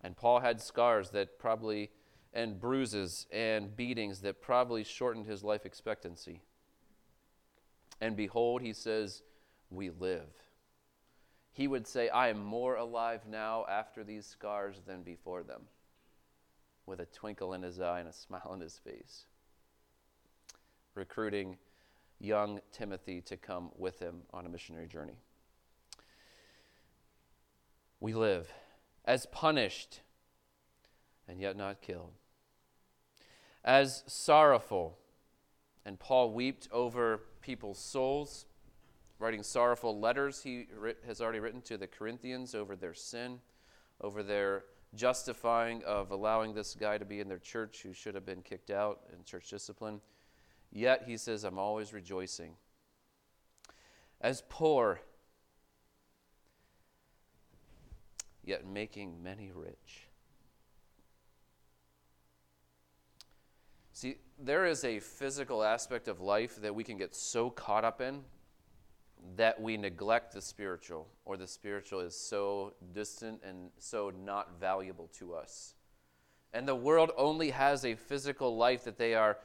And 0.03 0.17
Paul 0.17 0.41
had 0.41 0.61
scars 0.61 1.11
that 1.11 1.39
probably, 1.39 1.91
and 2.35 2.61
bruises 2.61 3.27
and 3.31 3.75
beatings 3.77 4.21
that 4.23 4.43
probably 4.43 4.83
shortened 4.83 5.27
his 5.27 5.45
life 5.45 5.65
expectancy. 5.65 6.43
And 8.01 8.17
behold, 8.17 8.63
he 8.63 8.73
says, 8.73 9.23
We 9.71 9.91
live. 9.91 10.31
He 11.53 11.69
would 11.69 11.87
say, 11.87 12.09
I 12.09 12.29
am 12.29 12.43
more 12.43 12.77
alive 12.77 13.23
now 13.29 13.65
after 13.69 14.03
these 14.03 14.27
scars 14.27 14.81
than 14.87 15.03
before 15.03 15.43
them, 15.43 15.63
with 16.87 17.01
a 17.01 17.07
twinkle 17.07 17.55
in 17.55 17.63
his 17.63 17.81
eye 17.81 18.01
and 18.01 18.09
a 18.09 18.13
smile 18.13 18.47
on 18.47 18.61
his 18.61 18.79
face. 18.79 19.27
Recruiting 20.95 21.57
young 22.19 22.61
Timothy 22.73 23.21
to 23.23 23.37
come 23.37 23.71
with 23.77 23.99
him 23.99 24.23
on 24.33 24.47
a 24.47 24.49
missionary 24.49 24.87
journey. 24.87 25.17
We 28.01 28.15
live 28.15 28.53
as 29.05 29.27
punished 29.27 30.01
and 31.29 31.41
yet 31.41 31.57
not 31.57 31.81
killed, 31.81 32.13
as 33.65 34.03
sorrowful, 34.07 34.99
and 35.85 35.99
Paul 35.99 36.33
wept 36.33 36.69
over 36.73 37.21
people's 37.41 37.79
souls, 37.79 38.47
writing 39.19 39.43
sorrowful 39.43 39.99
letters 40.01 40.43
he 40.43 40.67
has 41.07 41.21
already 41.21 41.39
written 41.39 41.61
to 41.63 41.77
the 41.77 41.87
Corinthians 41.87 42.55
over 42.55 42.75
their 42.75 42.95
sin, 42.95 43.41
over 44.01 44.23
their 44.23 44.65
justifying 44.95 45.83
of 45.85 46.11
allowing 46.11 46.55
this 46.55 46.75
guy 46.75 46.99
to 46.99 47.05
be 47.05 47.21
in 47.21 47.29
their 47.29 47.39
church 47.39 47.83
who 47.83 47.93
should 47.93 48.15
have 48.15 48.27
been 48.27 48.43
kicked 48.43 48.71
out 48.71 49.01
in 49.17 49.25
church 49.25 49.49
discipline. 49.49 50.01
Yet 50.73 51.05
he 51.07 51.17
says, 51.17 51.45
I'm 51.45 51.59
always 51.59 51.93
rejoicing. 51.93 52.55
As 54.21 54.43
poor, 54.49 55.01
yet 58.45 58.67
making 58.67 59.23
many 59.23 59.51
rich. 59.55 60.09
See, 63.93 64.17
there 64.39 64.65
is 64.65 64.85
a 64.85 64.99
physical 64.99 65.63
aspect 65.63 66.09
of 66.09 66.21
life 66.21 66.57
that 66.63 66.75
we 66.75 66.85
can 66.85 66.97
get 66.97 67.15
so 67.15 67.51
caught 67.51 67.85
up 67.85 68.01
in 68.01 68.23
that 69.37 69.61
we 69.61 69.77
neglect 69.77 70.33
the 70.33 70.41
spiritual, 70.41 71.09
or 71.25 71.37
the 71.37 71.47
spiritual 71.47 72.01
is 72.01 72.17
so 72.17 72.75
distant 72.93 73.41
and 73.47 73.71
so 73.79 74.13
not 74.25 74.59
valuable 74.61 75.09
to 75.19 75.35
us. 75.35 75.75
And 76.53 76.67
the 76.67 76.75
world 76.75 77.13
only 77.17 77.51
has 77.51 77.85
a 77.85 77.95
physical 77.95 78.57
life 78.57 78.85
that 78.85 78.99
they 78.99 79.15
are 79.15 79.39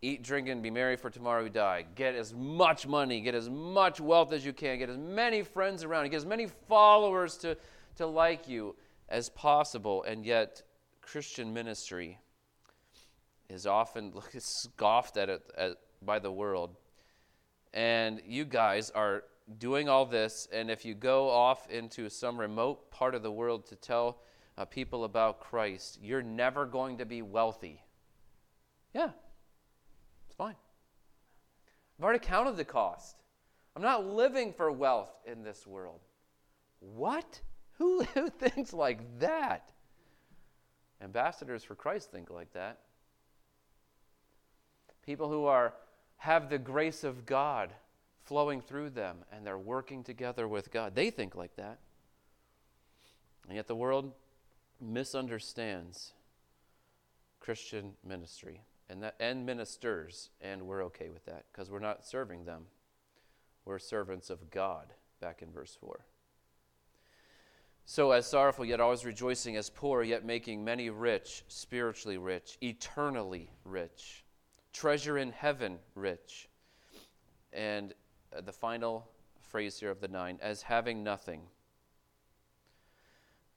eat, 0.00 0.22
drink, 0.22 0.48
and 0.48 0.62
be 0.62 0.70
merry, 0.70 0.96
for 0.96 1.10
tomorrow 1.10 1.42
we 1.42 1.50
die. 1.50 1.84
Get 1.94 2.14
as 2.14 2.32
much 2.32 2.86
money, 2.86 3.20
get 3.20 3.34
as 3.34 3.50
much 3.50 4.00
wealth 4.00 4.32
as 4.32 4.44
you 4.44 4.52
can, 4.52 4.78
get 4.78 4.88
as 4.88 4.96
many 4.96 5.42
friends 5.42 5.84
around, 5.84 6.08
get 6.10 6.16
as 6.16 6.26
many 6.26 6.46
followers 6.68 7.36
to, 7.38 7.56
to 7.96 8.06
like 8.06 8.48
you 8.48 8.76
as 9.08 9.28
possible. 9.28 10.04
And 10.04 10.24
yet, 10.24 10.62
Christian 11.02 11.52
ministry 11.52 12.18
is 13.48 13.66
often 13.66 14.12
scoffed 14.38 15.16
at, 15.16 15.28
it, 15.28 15.42
at 15.56 15.76
by 16.02 16.18
the 16.18 16.30
world. 16.30 16.76
And 17.72 18.20
you 18.26 18.44
guys 18.44 18.90
are 18.90 19.24
doing 19.58 19.88
all 19.88 20.04
this, 20.04 20.48
and 20.52 20.70
if 20.70 20.84
you 20.84 20.94
go 20.94 21.30
off 21.30 21.70
into 21.70 22.08
some 22.10 22.38
remote 22.38 22.90
part 22.90 23.14
of 23.14 23.22
the 23.22 23.30
world 23.30 23.66
to 23.66 23.76
tell 23.76 24.18
uh, 24.56 24.64
people 24.64 25.04
about 25.04 25.40
Christ, 25.40 25.98
you're 26.02 26.22
never 26.22 26.66
going 26.66 26.98
to 26.98 27.06
be 27.06 27.22
wealthy. 27.22 27.82
Yeah, 28.92 29.10
it's 30.26 30.34
fine. 30.36 30.56
I've 31.98 32.04
already 32.04 32.18
counted 32.18 32.56
the 32.56 32.64
cost. 32.64 33.16
I'm 33.74 33.82
not 33.82 34.06
living 34.06 34.52
for 34.52 34.70
wealth 34.72 35.10
in 35.24 35.42
this 35.42 35.66
world. 35.66 36.00
What? 36.80 37.40
Who, 37.78 38.02
who 38.14 38.28
thinks 38.28 38.72
like 38.72 39.00
that? 39.20 39.72
Ambassadors 41.00 41.62
for 41.62 41.74
Christ 41.74 42.10
think 42.10 42.30
like 42.30 42.52
that. 42.52 42.80
People 45.04 45.30
who 45.30 45.44
are 45.44 45.74
have 46.18 46.50
the 46.50 46.58
grace 46.58 47.04
of 47.04 47.26
God 47.26 47.72
flowing 48.24 48.60
through 48.60 48.90
them 48.90 49.18
and 49.32 49.46
they're 49.46 49.58
working 49.58 50.04
together 50.04 50.46
with 50.46 50.70
God. 50.70 50.94
They 50.94 51.10
think 51.10 51.34
like 51.34 51.56
that. 51.56 51.78
And 53.46 53.56
yet 53.56 53.66
the 53.66 53.74
world 53.74 54.12
misunderstands 54.80 56.12
Christian 57.40 57.94
ministry 58.04 58.62
and, 58.88 59.02
that, 59.02 59.14
and 59.20 59.44
ministers, 59.44 60.30
and 60.40 60.62
we're 60.62 60.84
okay 60.84 61.08
with 61.08 61.24
that 61.26 61.44
because 61.52 61.70
we're 61.70 61.78
not 61.78 62.04
serving 62.04 62.44
them. 62.44 62.64
We're 63.64 63.78
servants 63.78 64.30
of 64.30 64.50
God, 64.50 64.94
back 65.20 65.42
in 65.42 65.50
verse 65.50 65.76
4. 65.80 66.00
So, 67.84 68.12
as 68.12 68.26
sorrowful, 68.26 68.64
yet 68.64 68.80
always 68.80 69.04
rejoicing, 69.04 69.56
as 69.56 69.70
poor, 69.70 70.02
yet 70.02 70.24
making 70.24 70.64
many 70.64 70.90
rich, 70.90 71.44
spiritually 71.48 72.18
rich, 72.18 72.58
eternally 72.62 73.50
rich, 73.64 74.24
treasure 74.72 75.18
in 75.18 75.32
heaven 75.32 75.78
rich. 75.94 76.48
And 77.52 77.94
uh, 78.36 78.40
the 78.40 78.52
final 78.52 79.08
phrase 79.40 79.80
here 79.80 79.90
of 79.90 80.00
the 80.00 80.08
nine, 80.08 80.38
as 80.42 80.62
having 80.62 81.02
nothing, 81.02 81.42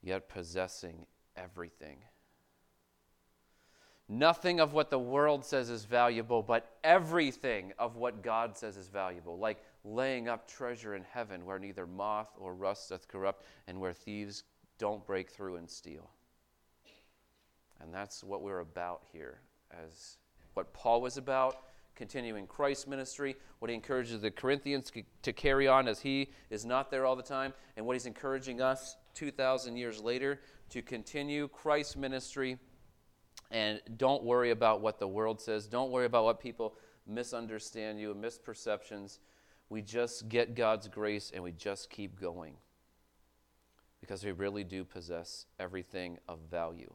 yet 0.02 0.30
possessing 0.30 1.06
everything. 1.36 1.98
Nothing 4.08 4.60
of 4.60 4.74
what 4.74 4.90
the 4.90 5.00
world 5.00 5.46
says 5.46 5.70
is 5.70 5.86
valuable, 5.86 6.44
but 6.44 6.78
everything 6.84 7.72
of 7.80 7.96
what 7.96 8.22
God 8.22 8.58
says 8.58 8.76
is 8.76 8.90
valuable, 8.90 9.38
like 9.38 9.64
laying 9.86 10.28
up 10.28 10.48
treasure 10.48 10.96
in 10.96 11.04
heaven 11.04 11.46
where 11.46 11.60
neither 11.60 11.88
moth 11.88 12.30
or 12.38 12.54
rust 12.54 12.90
doth 12.90 13.08
corrupt, 13.08 13.46
and 13.68 13.80
where 13.80 13.94
thieves 13.94 14.44
don't 14.78 15.06
break 15.06 15.30
through 15.30 15.56
and 15.56 15.70
steal. 15.70 16.10
And 17.80 17.94
that's 17.94 18.24
what 18.24 18.42
we're 18.42 18.60
about 18.60 19.04
here, 19.14 19.40
as 19.72 20.18
what 20.54 20.74
Paul 20.74 21.02
was 21.02 21.18
about, 21.18 21.64
continuing 21.96 22.48
Christ's 22.48 22.88
ministry, 22.88 23.36
what 23.60 23.70
he 23.70 23.76
encourages 23.76 24.22
the 24.22 24.32
Corinthians 24.32 24.92
to 25.22 25.34
carry 25.34 25.68
on 25.68 25.88
as 25.88 26.00
he 26.00 26.32
is 26.50 26.66
not 26.66 26.90
there 26.90 27.06
all 27.06 27.16
the 27.16 27.24
time, 27.24 27.54
and 27.78 27.86
what 27.86 27.94
he's 27.94 28.06
encouraging 28.06 28.62
us 28.62 28.96
2,000 29.14 29.76
years 29.76 30.02
later 30.02 30.40
to 30.70 30.82
continue 30.82 31.48
Christ's 31.48 31.96
ministry 31.96 32.58
and 33.52 33.82
don't 33.98 34.24
worry 34.24 34.52
about 34.52 34.82
what 34.82 34.98
the 34.98 35.08
world 35.08 35.42
says. 35.42 35.68
Don't 35.68 35.92
worry 35.92 36.06
about 36.06 36.24
what 36.24 36.40
people 36.40 36.76
misunderstand 37.06 38.00
you, 38.00 38.12
and 38.12 38.24
misperceptions. 38.24 39.20
We 39.70 39.82
just 39.82 40.30
get 40.30 40.56
God's 40.56 40.88
grace 40.88 41.32
and 41.34 41.44
we 41.44 41.52
just 41.52 41.90
keep 41.90 42.20
going 42.20 42.56
because 44.00 44.24
we 44.24 44.32
really 44.32 44.64
do 44.64 44.84
possess 44.84 45.46
everything 45.60 46.18
of 46.28 46.40
value. 46.50 46.94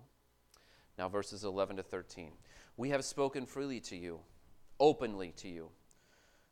Now, 0.98 1.08
verses 1.08 1.44
11 1.44 1.76
to 1.76 1.82
13. 1.82 2.32
We 2.76 2.90
have 2.90 3.04
spoken 3.04 3.46
freely 3.46 3.80
to 3.80 3.96
you, 3.96 4.20
openly 4.78 5.32
to 5.38 5.48
you, 5.48 5.70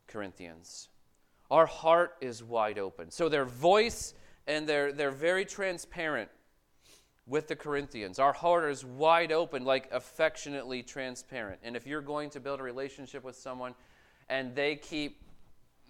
Corinthians. 0.07 0.89
Our 1.51 1.67
heart 1.67 2.17
is 2.21 2.43
wide 2.43 2.79
open. 2.79 3.11
So 3.11 3.29
their 3.29 3.45
voice 3.45 4.13
and 4.47 4.67
they're, 4.67 4.91
they're 4.91 5.11
very 5.11 5.45
transparent 5.45 6.29
with 7.27 7.47
the 7.47 7.55
Corinthians. 7.55 8.19
Our 8.19 8.33
heart 8.33 8.71
is 8.71 8.85
wide 8.85 9.31
open, 9.31 9.65
like 9.65 9.89
affectionately 9.91 10.83
transparent. 10.83 11.59
And 11.63 11.75
if 11.75 11.87
you're 11.87 12.01
going 12.01 12.29
to 12.31 12.39
build 12.39 12.59
a 12.59 12.63
relationship 12.63 13.23
with 13.23 13.35
someone 13.35 13.73
and 14.29 14.55
they 14.55 14.75
keep, 14.75 15.21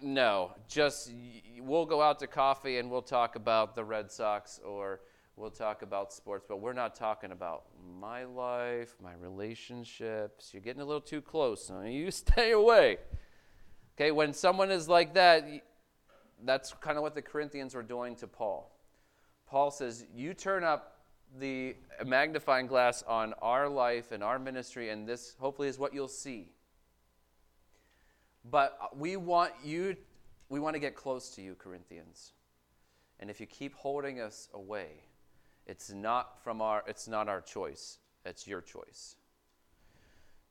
no, 0.02 0.52
just 0.68 1.12
we'll 1.60 1.86
go 1.86 2.02
out 2.02 2.18
to 2.20 2.26
coffee 2.26 2.78
and 2.78 2.90
we'll 2.90 3.02
talk 3.02 3.36
about 3.36 3.74
the 3.74 3.84
Red 3.84 4.10
Sox 4.10 4.60
or 4.64 5.00
we'll 5.36 5.50
talk 5.50 5.82
about 5.82 6.12
sports, 6.12 6.44
but 6.48 6.60
we're 6.60 6.72
not 6.72 6.94
talking 6.94 7.30
about 7.30 7.64
my 8.00 8.24
life, 8.24 8.94
my 9.02 9.12
relationships. 9.20 10.50
You're 10.52 10.62
getting 10.62 10.82
a 10.82 10.84
little 10.84 11.00
too 11.00 11.20
close. 11.20 11.70
You 11.86 12.10
stay 12.10 12.52
away. 12.52 12.98
Okay, 13.96 14.10
when 14.10 14.32
someone 14.32 14.70
is 14.70 14.88
like 14.88 15.14
that, 15.14 15.46
that's 16.44 16.72
kind 16.80 16.96
of 16.96 17.02
what 17.02 17.14
the 17.14 17.22
Corinthians 17.22 17.74
were 17.74 17.82
doing 17.82 18.16
to 18.16 18.26
Paul. 18.26 18.70
Paul 19.46 19.70
says, 19.70 20.04
You 20.14 20.34
turn 20.34 20.64
up 20.64 20.98
the 21.38 21.76
magnifying 22.04 22.66
glass 22.66 23.02
on 23.06 23.34
our 23.40 23.68
life 23.68 24.12
and 24.12 24.22
our 24.22 24.38
ministry, 24.38 24.90
and 24.90 25.08
this 25.08 25.34
hopefully 25.38 25.68
is 25.68 25.78
what 25.78 25.94
you'll 25.94 26.08
see. 26.08 26.48
But 28.50 28.78
uh, 28.80 28.86
we 28.94 29.16
want 29.16 29.52
you, 29.64 29.96
we 30.48 30.60
want 30.60 30.74
to 30.74 30.80
get 30.80 30.94
close 30.94 31.30
to 31.30 31.42
you, 31.42 31.54
Corinthians. 31.54 32.32
And 33.18 33.30
if 33.30 33.40
you 33.40 33.46
keep 33.46 33.74
holding 33.74 34.20
us 34.20 34.48
away, 34.52 35.02
it's 35.66 35.92
not 35.92 36.42
from 36.42 36.62
our, 36.62 36.82
it's 36.86 37.08
not 37.08 37.28
our 37.28 37.40
choice. 37.40 37.98
It's 38.24 38.46
your 38.46 38.60
choice. 38.60 39.16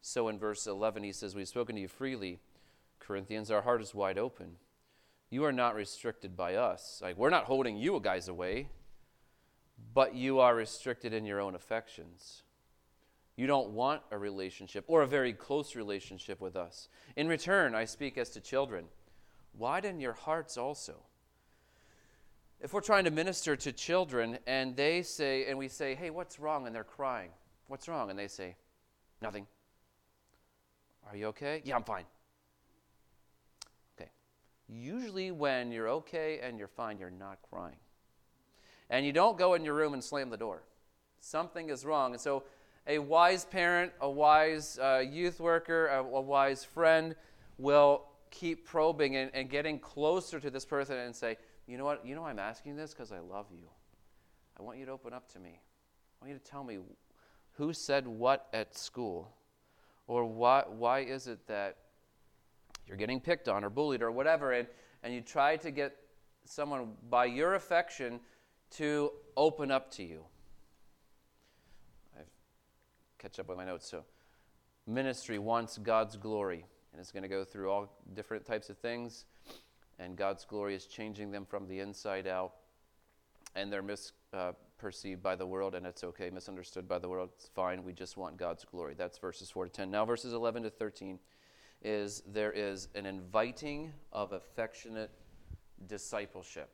So 0.02 0.28
in 0.28 0.38
verse 0.38 0.68
11, 0.68 1.04
he 1.04 1.12
says, 1.12 1.36
We've 1.36 1.48
spoken 1.48 1.76
to 1.76 1.82
you 1.82 1.88
freely, 1.88 2.40
Corinthians, 3.00 3.50
our 3.50 3.62
heart 3.62 3.82
is 3.82 3.96
wide 3.96 4.18
open. 4.18 4.58
You 5.30 5.44
are 5.46 5.52
not 5.52 5.76
restricted 5.76 6.38
by 6.38 6.56
us. 6.56 7.00
Like, 7.04 7.18
we're 7.18 7.30
not 7.30 7.46
holding 7.46 7.78
you 7.78 8.00
guys 8.02 8.28
away, 8.28 8.70
but 9.94 10.16
you 10.16 10.40
are 10.40 10.56
restricted 10.56 11.14
in 11.14 11.26
your 11.26 11.42
own 11.42 11.56
affections. 11.56 12.44
You 13.36 13.48
don't 13.48 13.72
want 13.72 14.02
a 14.12 14.18
relationship 14.18 14.86
or 14.88 15.02
a 15.02 15.08
very 15.08 15.34
close 15.34 15.76
relationship 15.76 16.40
with 16.40 16.56
us. 16.56 16.88
In 17.16 17.28
return, 17.28 17.76
I 17.76 17.86
speak 17.86 18.18
as 18.18 18.30
to 18.32 18.40
children. 18.40 18.86
Widen 19.54 20.00
your 20.00 20.14
hearts 20.14 20.58
also. 20.58 21.02
If 22.62 22.74
we're 22.74 22.82
trying 22.82 23.04
to 23.04 23.12
minister 23.12 23.56
to 23.56 23.72
children 23.72 24.40
and 24.48 24.76
they 24.76 25.02
say, 25.02 25.46
and 25.46 25.58
we 25.58 25.68
say, 25.68 25.96
hey, 25.96 26.10
what's 26.10 26.40
wrong? 26.40 26.66
And 26.66 26.76
they're 26.76 26.84
crying. 26.84 27.30
What's 27.68 27.88
wrong? 27.88 28.10
And 28.10 28.18
they 28.18 28.28
say, 28.28 28.56
nothing. 29.22 29.46
Are 31.10 31.16
you 31.16 31.28
okay? 31.28 31.62
Yeah, 31.64 31.76
I'm 31.76 31.84
fine. 31.84 32.06
Okay. 34.00 34.10
Usually, 34.68 35.32
when 35.32 35.72
you're 35.72 35.90
okay 35.90 36.40
and 36.42 36.58
you're 36.58 36.68
fine, 36.68 36.98
you're 36.98 37.12
not 37.12 37.38
crying. 37.50 37.78
And 38.90 39.06
you 39.06 39.12
don't 39.12 39.38
go 39.38 39.54
in 39.54 39.64
your 39.64 39.74
room 39.74 39.94
and 39.94 40.04
slam 40.04 40.30
the 40.30 40.38
door. 40.38 40.64
Something 41.20 41.70
is 41.70 41.86
wrong. 41.86 42.14
And 42.14 42.22
so, 42.22 42.44
a 42.88 43.00
wise 43.00 43.46
parent, 43.46 43.92
a 44.00 44.10
wise 44.10 44.78
uh, 44.80 45.04
youth 45.08 45.40
worker, 45.40 45.88
a, 45.88 46.00
a, 46.00 46.22
wise 46.22 46.64
friend 46.64 47.16
will 47.58 48.04
keep 48.30 48.66
probing 48.66 49.16
and, 49.16 49.32
and 49.34 49.50
getting 49.50 49.80
closer 49.80 50.40
to 50.40 50.52
this 50.52 50.66
person 50.66 50.98
and 50.98 51.16
say, 51.16 51.38
You 51.68 51.78
know 51.78 51.86
what? 51.86 52.06
You 52.06 52.16
know, 52.16 52.26
I'm 52.26 52.40
asking 52.40 52.76
this 52.76 52.94
because 52.94 53.12
I 53.12 53.20
love 53.20 53.48
you. 53.52 53.68
I 54.60 54.64
want 54.64 54.78
you 54.78 54.86
to 54.86 54.92
open 54.92 55.14
up 55.14 55.32
to 55.34 55.40
me. 55.40 55.60
I 56.22 56.26
want 56.26 56.34
you 56.34 56.40
to 56.40 56.52
tell 56.52 56.64
me 56.64 56.80
who 57.54 57.74
said 57.74 58.08
what 58.08 58.48
at 58.54 58.78
school. 58.78 59.32
Or 60.08 60.26
why, 60.26 60.64
why 60.68 61.00
is 61.00 61.28
it 61.28 61.48
that 61.48 61.78
you're 62.88 62.98
getting 62.98 63.20
picked 63.20 63.48
on 63.48 63.64
or 63.64 63.70
bullied 63.70 64.02
or 64.02 64.12
whatever, 64.12 64.52
and, 64.52 64.68
and 65.04 65.14
you 65.14 65.22
try 65.22 65.58
to 65.58 65.72
get 65.72 65.96
someone 66.46 66.92
by 67.10 67.26
your 67.26 67.56
affection 67.56 68.20
to 68.72 69.12
open 69.36 69.72
up 69.72 69.92
to 69.92 70.04
you. 70.04 70.24
I 72.16 72.22
catch 73.18 73.40
up 73.40 73.48
with 73.48 73.58
my 73.58 73.66
notes. 73.66 73.90
So, 73.90 74.04
ministry 74.86 75.40
wants 75.40 75.78
God's 75.78 76.16
glory, 76.16 76.66
and 76.92 77.02
it's 77.02 77.12
going 77.12 77.24
to 77.24 77.30
go 77.30 77.44
through 77.44 77.72
all 77.72 78.00
different 78.14 78.46
types 78.46 78.70
of 78.70 78.78
things, 78.78 79.26
and 80.00 80.16
God's 80.16 80.46
glory 80.46 80.76
is 80.76 80.86
changing 80.86 81.32
them 81.32 81.46
from 81.46 81.68
the 81.68 81.80
inside 81.80 82.28
out, 82.28 82.54
and 83.56 83.72
they're 83.72 83.84
misperceived 83.84 85.16
uh, 85.16 85.22
by 85.22 85.36
the 85.36 85.46
world, 85.46 85.76
and 85.76 85.86
it's 85.86 86.04
okay, 86.04 86.30
misunderstood 86.30 86.88
by 86.88 87.00
the 87.00 87.08
world. 87.08 87.30
It's 87.36 87.48
fine. 87.48 87.84
We 87.84 87.94
just 87.94 88.18
want 88.18 88.38
God's 88.38 88.66
glory. 88.66 88.94
That's 88.98 89.18
verses 89.18 89.50
4 89.50 89.66
to 89.66 89.72
10. 89.72 89.92
Now, 89.92 90.06
verses 90.06 90.34
11 90.34 90.64
to 90.64 90.70
13 90.70 91.20
is 91.82 92.24
there 92.28 92.52
is 92.52 92.88
an 92.96 93.06
inviting 93.06 93.94
of 94.12 94.32
affectionate 94.32 95.12
discipleship 95.88 96.70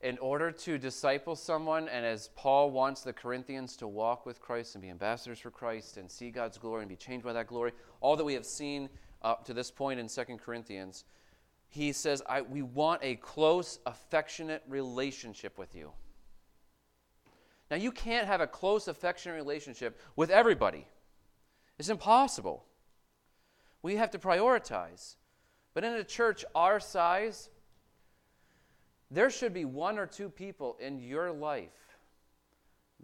in 0.00 0.16
order 0.18 0.52
to 0.52 0.78
disciple 0.78 1.34
someone, 1.34 1.88
and 1.88 2.06
as 2.06 2.28
Paul 2.36 2.70
wants 2.70 3.02
the 3.02 3.12
Corinthians 3.12 3.76
to 3.78 3.88
walk 3.88 4.26
with 4.26 4.40
Christ 4.40 4.74
and 4.74 4.82
be 4.82 4.90
ambassadors 4.90 5.40
for 5.40 5.50
Christ 5.50 5.96
and 5.96 6.10
see 6.10 6.30
God's 6.30 6.56
glory 6.56 6.82
and 6.82 6.88
be 6.88 6.96
changed 6.96 7.24
by 7.24 7.32
that 7.32 7.48
glory, 7.48 7.72
all 8.00 8.16
that 8.16 8.24
we 8.24 8.34
have 8.34 8.46
seen 8.46 8.88
up 9.22 9.44
to 9.46 9.54
this 9.54 9.70
point 9.70 9.98
in 9.98 10.06
2 10.08 10.22
Corinthians, 10.36 11.04
he 11.68 11.92
says, 11.92 12.22
We 12.48 12.62
want 12.62 13.00
a 13.02 13.16
close, 13.16 13.78
affectionate 13.86 14.62
relationship 14.68 15.58
with 15.58 15.74
you. 15.74 15.92
Now, 17.70 17.76
you 17.76 17.92
can't 17.92 18.26
have 18.26 18.40
a 18.40 18.46
close, 18.46 18.88
affectionate 18.88 19.34
relationship 19.34 20.00
with 20.16 20.30
everybody, 20.30 20.86
it's 21.78 21.88
impossible. 21.88 22.64
We 23.80 23.94
have 23.94 24.10
to 24.10 24.18
prioritize. 24.18 25.14
But 25.72 25.84
in 25.84 25.92
a 25.92 26.02
church 26.02 26.44
our 26.56 26.80
size, 26.80 27.48
there 29.08 29.30
should 29.30 29.54
be 29.54 29.64
one 29.64 29.98
or 29.98 30.06
two 30.06 30.28
people 30.28 30.76
in 30.80 30.98
your 30.98 31.30
life 31.30 31.96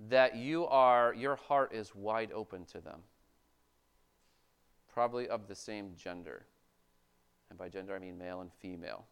that 0.09 0.35
you 0.35 0.67
are 0.67 1.15
your 1.15 1.37
heart 1.37 1.73
is 1.73 1.95
wide 1.95 2.33
open 2.33 2.65
to 2.65 2.81
them 2.81 3.01
probably 4.93 5.29
of 5.29 5.49
the 5.49 5.55
same 5.55 5.93
gender 5.97 6.47
and 7.51 7.59
by 7.59 7.69
gender 7.69 7.95
i 7.95 7.99
mean 7.99 8.19
male 8.19 8.41
and 8.41 8.53
female. 8.53 9.05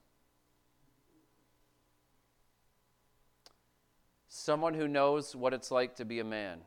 Someone 4.28 4.72
who 4.72 4.88
knows 4.88 5.36
what 5.36 5.52
it's 5.52 5.70
like 5.70 5.94
to 5.96 6.04
be 6.04 6.20
a 6.20 6.24
man 6.24 6.60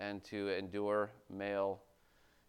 and 0.00 0.24
to 0.24 0.48
endure 0.48 1.10
male 1.30 1.82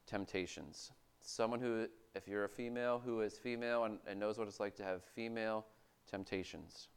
temptations. 0.08 0.92
Someone 1.22 1.60
who 1.60 1.88
if 2.16 2.28
you're 2.28 2.46
a 2.46 2.50
female 2.50 3.02
who 3.04 3.22
is 3.22 3.38
female 3.38 3.86
and, 3.86 4.00
and 4.08 4.20
knows 4.20 4.38
what 4.38 4.48
it's 4.48 4.60
like 4.60 4.76
to 4.76 4.84
have 4.84 5.04
female 5.04 5.66
temptations. 6.10 6.88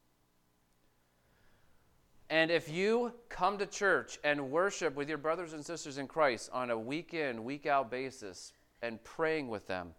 And 2.29 2.51
if 2.51 2.69
you 2.69 3.13
come 3.29 3.57
to 3.59 3.67
church 3.67 4.19
and 4.25 4.51
worship 4.51 4.97
with 4.97 5.09
your 5.09 5.19
brothers 5.19 5.53
and 5.53 5.65
sisters 5.65 5.99
in 5.99 6.09
Christ 6.09 6.51
on 6.53 6.71
a 6.71 6.79
week 6.79 7.15
in, 7.15 7.45
week 7.45 7.67
out 7.67 7.91
basis 7.91 8.53
and 8.83 9.03
praying 9.05 9.49
with 9.49 9.67
them 9.67 9.95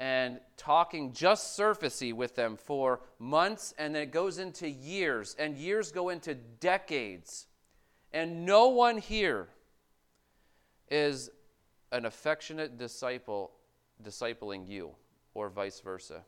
and 0.00 0.40
talking 0.56 1.12
just 1.12 1.58
surfacey 1.58 2.12
with 2.12 2.34
them 2.34 2.56
for 2.56 3.00
months 3.18 3.74
and 3.78 3.94
then 3.94 4.02
it 4.02 4.10
goes 4.10 4.38
into 4.38 4.68
years 4.68 5.36
and 5.38 5.56
years 5.56 5.92
go 5.92 6.08
into 6.08 6.34
decades 6.34 7.46
and 8.12 8.44
no 8.44 8.68
one 8.68 8.98
here 8.98 9.48
is 10.90 11.30
an 11.92 12.06
affectionate 12.06 12.78
disciple 12.78 13.52
discipling 14.02 14.68
you 14.68 14.90
or 15.34 15.48
vice 15.48 15.80
versa. 15.80 16.22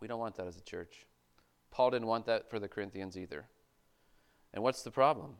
We 0.00 0.08
don't 0.08 0.20
want 0.20 0.36
that 0.36 0.46
as 0.46 0.56
a 0.56 0.62
church. 0.62 1.06
Paul 1.70 1.90
didn't 1.90 2.08
want 2.08 2.26
that 2.26 2.50
for 2.50 2.58
the 2.58 2.68
Corinthians 2.68 3.16
either. 3.16 3.46
And 4.52 4.62
what's 4.62 4.82
the 4.82 4.90
problem? 4.90 5.36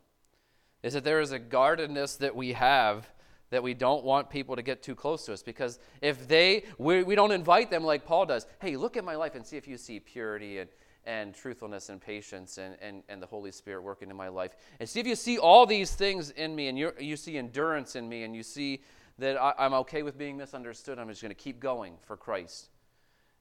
Is 0.83 0.93
that 0.93 1.05
there 1.05 1.21
is 1.21 1.33
a 1.33 1.39
guardedness 1.39 2.17
that 2.17 2.37
we 2.37 2.53
have 2.53 3.09
that 3.51 3.63
we 3.63 3.75
don't 3.75 4.05
want 4.05 4.29
people 4.29 4.57
to 4.57 4.63
get 4.63 4.83
too 4.83 4.95
close 4.95 5.25
to 5.27 5.33
us 5.33 5.43
because 5.43 5.79
if 6.03 6.29
they, 6.29 6.65
we, 6.79 7.03
we 7.03 7.15
don't 7.15 7.33
invite 7.33 7.71
them 7.71 7.85
like 7.85 8.05
Paul 8.05 8.27
does, 8.27 8.47
hey, 8.61 8.77
look 8.77 8.97
at 8.97 9.05
my 9.05 9.15
life 9.15 9.35
and 9.35 9.47
see 9.47 9.57
if 9.57 9.67
you 9.67 9.77
see 9.79 10.01
purity 10.01 10.59
and, 10.59 10.71
and 11.05 11.35
truthfulness 11.35 11.89
and 11.89 12.01
patience 12.01 12.59
and, 12.59 12.77
and, 12.83 13.03
and 13.09 13.23
the 13.23 13.27
Holy 13.27 13.51
Spirit 13.51 13.83
working 13.83 14.11
in 14.11 14.17
my 14.17 14.29
life. 14.29 14.53
And 14.81 14.89
see 14.89 15.01
if 15.01 15.07
you 15.07 15.15
see 15.15 15.39
all 15.39 15.65
these 15.65 15.95
things 15.95 16.31
in 16.31 16.55
me 16.55 16.69
and 16.69 16.79
you 16.79 16.93
you 17.01 17.17
see 17.17 17.39
endurance 17.39 17.97
in 17.97 18.09
me 18.09 18.25
and 18.25 18.37
you 18.37 18.43
see 18.43 18.83
that 19.19 19.41
I, 19.41 19.55
I'm 19.59 19.73
okay 19.75 20.03
with 20.03 20.19
being 20.19 20.37
misunderstood, 20.37 20.99
I'm 20.99 21.09
just 21.09 21.23
going 21.23 21.31
to 21.31 21.35
keep 21.35 21.61
going 21.61 21.95
for 22.03 22.17
Christ. 22.17 22.69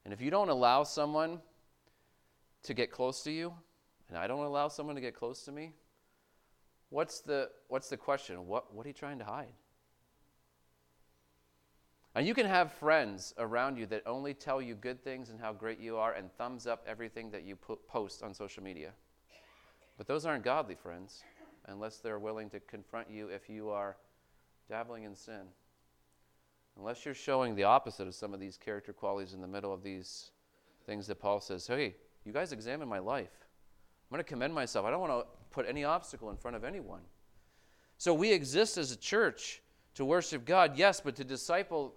And 0.05 0.13
if 0.13 0.21
you 0.21 0.31
don't 0.31 0.49
allow 0.49 0.83
someone 0.83 1.39
to 2.63 2.73
get 2.73 2.91
close 2.91 3.21
to 3.23 3.31
you, 3.31 3.53
and 4.09 4.17
I 4.17 4.27
don't 4.27 4.45
allow 4.45 4.69
someone 4.69 4.95
to 4.95 5.01
get 5.01 5.13
close 5.13 5.43
to 5.43 5.51
me, 5.51 5.73
what's 6.89 7.19
the, 7.19 7.49
what's 7.67 7.89
the 7.89 7.97
question? 7.97 8.47
What, 8.47 8.73
what 8.73 8.85
are 8.85 8.89
you 8.89 8.93
trying 8.93 9.19
to 9.19 9.25
hide? 9.25 9.51
And 12.17 12.25
you 12.25 12.33
can 12.33 12.47
have 12.47 12.73
friends 12.73 13.35
around 13.37 13.77
you 13.77 13.85
that 13.85 14.01
only 14.07 14.33
tell 14.33 14.59
you 14.59 14.73
good 14.73 15.03
things 15.03 15.29
and 15.29 15.39
how 15.39 15.53
great 15.53 15.79
you 15.79 15.97
are 15.97 16.13
and 16.13 16.31
thumbs 16.35 16.65
up 16.65 16.83
everything 16.87 17.29
that 17.29 17.43
you 17.43 17.55
post 17.55 18.23
on 18.23 18.33
social 18.33 18.63
media. 18.63 18.89
But 19.99 20.07
those 20.07 20.25
aren't 20.25 20.43
godly 20.43 20.73
friends 20.73 21.23
unless 21.67 21.97
they're 21.97 22.17
willing 22.17 22.49
to 22.49 22.59
confront 22.59 23.07
you 23.11 23.27
if 23.27 23.47
you 23.51 23.69
are 23.69 23.97
dabbling 24.67 25.03
in 25.03 25.15
sin. 25.15 25.43
Unless 26.75 27.05
you're 27.05 27.13
showing 27.13 27.53
the 27.53 27.65
opposite 27.65 28.07
of 28.07 28.15
some 28.15 28.33
of 28.33 28.39
these 28.39 28.57
character 28.57 28.93
qualities 28.93 29.35
in 29.35 29.39
the 29.41 29.47
middle 29.47 29.71
of 29.71 29.83
these 29.83 30.31
things 30.87 31.05
that 31.05 31.19
Paul 31.19 31.39
says, 31.39 31.67
hey, 31.67 31.97
you 32.25 32.33
guys 32.33 32.51
examine 32.51 32.87
my 32.87 32.97
life. 32.97 33.45
I'm 34.09 34.15
going 34.15 34.23
to 34.23 34.27
commend 34.27 34.55
myself. 34.55 34.87
I 34.87 34.89
don't 34.89 35.01
want 35.01 35.21
to 35.21 35.27
put 35.51 35.67
any 35.69 35.83
obstacle 35.83 36.31
in 36.31 36.37
front 36.37 36.57
of 36.57 36.63
anyone. 36.63 37.01
So 37.99 38.11
we 38.15 38.31
exist 38.31 38.75
as 38.79 38.91
a 38.91 38.97
church 38.97 39.61
to 39.93 40.03
worship 40.03 40.45
God, 40.45 40.77
yes, 40.77 40.99
but 40.99 41.15
to 41.15 41.23
disciple 41.23 41.93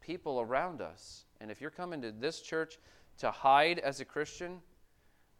people 0.00 0.40
around 0.40 0.80
us. 0.80 1.24
And 1.40 1.50
if 1.50 1.60
you're 1.60 1.70
coming 1.70 2.02
to 2.02 2.12
this 2.12 2.40
church 2.40 2.78
to 3.18 3.30
hide 3.30 3.78
as 3.78 4.00
a 4.00 4.04
Christian 4.04 4.60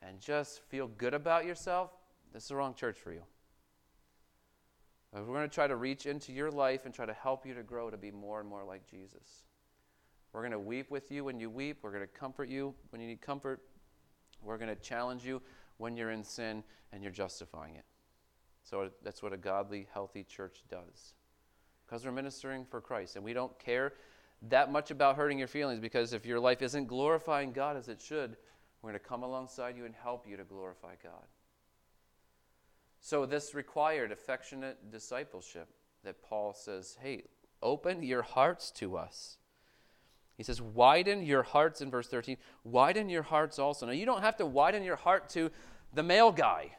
and 0.03 0.21
just 0.21 0.61
feel 0.69 0.89
good 0.89 1.15
about 1.15 1.45
yourself, 1.45 1.91
this 2.33 2.45
is 2.45 2.49
the 2.49 2.57
wrong 2.57 2.75
church 2.75 2.99
for 2.99 3.13
you. 3.13 3.23
We're 5.13 5.25
going 5.25 5.49
to 5.49 5.55
try 5.55 5.67
to 5.67 5.77
reach 5.77 6.07
into 6.07 6.33
your 6.33 6.51
life 6.51 6.87
and 6.87 6.95
try 6.95 7.05
to 7.05 7.13
help 7.13 7.45
you 7.45 7.53
to 7.55 7.65
grow 7.65 7.91
to 7.91 7.97
be 7.97 8.13
more 8.13 8.39
and 8.39 8.49
more 8.49 8.65
like 8.65 8.87
Jesus. 8.87 9.45
We're 10.33 10.43
going 10.43 10.53
to 10.53 10.61
weep 10.61 10.91
with 10.91 11.11
you 11.11 11.25
when 11.25 11.41
you 11.41 11.51
weep. 11.51 11.79
We're 11.83 11.91
going 11.91 12.03
to 12.03 12.07
comfort 12.07 12.49
you 12.49 12.75
when 12.91 13.03
you 13.03 13.09
need 13.09 13.21
comfort. 13.21 13.61
We're 14.43 14.57
going 14.57 14.69
to 14.69 14.81
challenge 14.81 15.25
you 15.25 15.43
when 15.79 15.97
you're 15.97 16.13
in 16.13 16.23
sin 16.23 16.63
and 16.93 17.03
you're 17.03 17.13
justifying 17.13 17.75
it. 17.75 17.85
So 18.63 18.91
that's 19.03 19.23
what 19.23 19.33
a 19.33 19.37
godly, 19.37 19.89
healthy 19.93 20.23
church 20.23 20.63
does. 20.71 21.15
Because 21.85 22.05
we're 22.05 22.13
ministering 22.13 22.65
for 22.65 22.81
Christ. 22.81 23.17
And 23.17 23.25
we 23.25 23.33
don't 23.33 23.59
care 23.59 23.95
that 24.49 24.73
much 24.73 24.91
about 24.91 25.17
hurting 25.17 25.39
your 25.39 25.49
feelings 25.49 25.81
because 25.81 26.13
if 26.13 26.25
your 26.25 26.41
life 26.41 26.63
isn't 26.63 26.87
glorifying 26.87 27.53
God 27.53 27.77
as 27.77 27.89
it 27.89 28.01
should, 28.01 28.37
we're 28.83 28.91
going 28.91 29.01
to 29.01 29.07
come 29.07 29.23
alongside 29.23 29.77
you 29.77 29.85
and 29.85 29.95
help 29.95 30.27
you 30.27 30.37
to 30.37 30.45
glorify 30.45 30.95
God. 31.03 31.27
So, 33.01 33.27
this 33.27 33.55
required 33.55 34.13
affectionate 34.13 34.91
discipleship 34.91 35.69
that 36.05 36.23
Paul 36.23 36.53
says, 36.55 36.99
hey, 37.01 37.25
open 37.63 38.03
your 38.03 38.23
hearts 38.23 38.71
to 38.73 38.97
us. 38.97 39.39
He 40.37 40.45
says, 40.45 40.63
Widen 40.63 41.23
your 41.23 41.43
hearts 41.43 41.83
in 41.83 41.91
verse 41.91 42.09
13. 42.09 42.39
Widen 42.65 43.11
your 43.11 43.23
hearts 43.23 43.59
also. 43.59 43.85
Now, 43.85 43.93
you 43.93 44.07
don't 44.07 44.23
have 44.23 44.39
to 44.39 44.47
widen 44.47 44.83
your 44.83 44.97
heart 44.97 45.29
to 45.31 45.51
the 45.93 46.03
mail 46.03 46.33
guy 46.33 46.71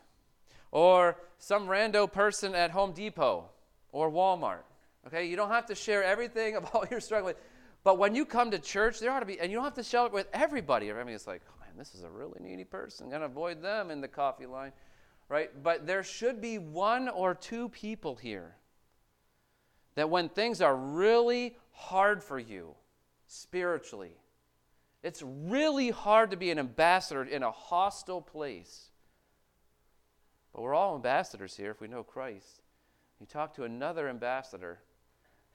or 0.72 1.18
some 1.38 1.68
rando 1.68 2.12
person 2.12 2.56
at 2.56 2.72
Home 2.72 2.92
Depot 2.92 3.50
or 3.92 4.10
Walmart. 4.10 4.64
Okay? 5.06 5.26
You 5.28 5.36
don't 5.36 5.50
have 5.50 5.68
to 5.68 5.76
share 5.76 6.04
everything 6.04 6.56
about 6.56 6.88
your 6.92 7.00
struggle. 7.00 7.34
But 7.84 7.98
when 7.98 8.14
you 8.14 8.26
come 8.26 8.52
to 8.52 8.60
church, 8.60 9.00
there 9.00 9.12
ought 9.12 9.22
to 9.22 9.26
be, 9.26 9.40
and 9.40 9.52
you 9.52 9.58
don't 9.58 9.64
have 9.64 9.74
to 9.76 9.84
share 9.84 10.06
it 10.06 10.12
with 10.12 10.28
everybody. 10.34 10.92
I 10.92 11.04
mean, 11.04 11.16
it's 11.16 11.28
like, 11.28 11.42
oh 11.50 11.60
man, 11.60 11.78
this 11.78 11.96
is 11.96 12.04
a 12.04 12.10
really 12.10 12.40
needy 12.40 12.64
person. 12.64 13.10
To 13.10 13.24
avoid 13.24 13.62
them 13.62 13.90
in 13.90 14.02
the 14.02 14.08
coffee 14.08 14.46
line, 14.46 14.72
right? 15.30 15.52
But 15.64 15.88
there 15.88 16.04
should 16.04 16.42
be 16.42 16.60
one 16.60 17.10
or 17.10 17.34
two 17.34 17.70
people 17.70 18.16
here 18.16 18.56
that 19.96 20.10
when 20.10 20.30
things 20.30 20.62
are 20.62 20.76
really 20.76 21.58
hard 21.72 22.24
for 22.24 22.38
you 22.38 22.76
spiritually, 23.28 24.14
it's 25.04 25.24
really 25.24 25.90
hard 25.90 26.30
to 26.32 26.38
be 26.38 26.52
an 26.52 26.60
ambassador 26.60 27.24
in 27.24 27.42
a 27.42 27.52
hostile 27.52 28.22
place. 28.22 28.92
But 30.54 30.62
we're 30.62 30.76
all 30.76 30.96
ambassadors 30.96 31.56
here 31.56 31.72
if 31.72 31.82
we 31.82 31.88
know 31.88 32.04
Christ. 32.04 32.62
You 33.20 33.26
talk 33.26 33.56
to 33.56 33.64
another 33.64 34.08
ambassador 34.08 34.80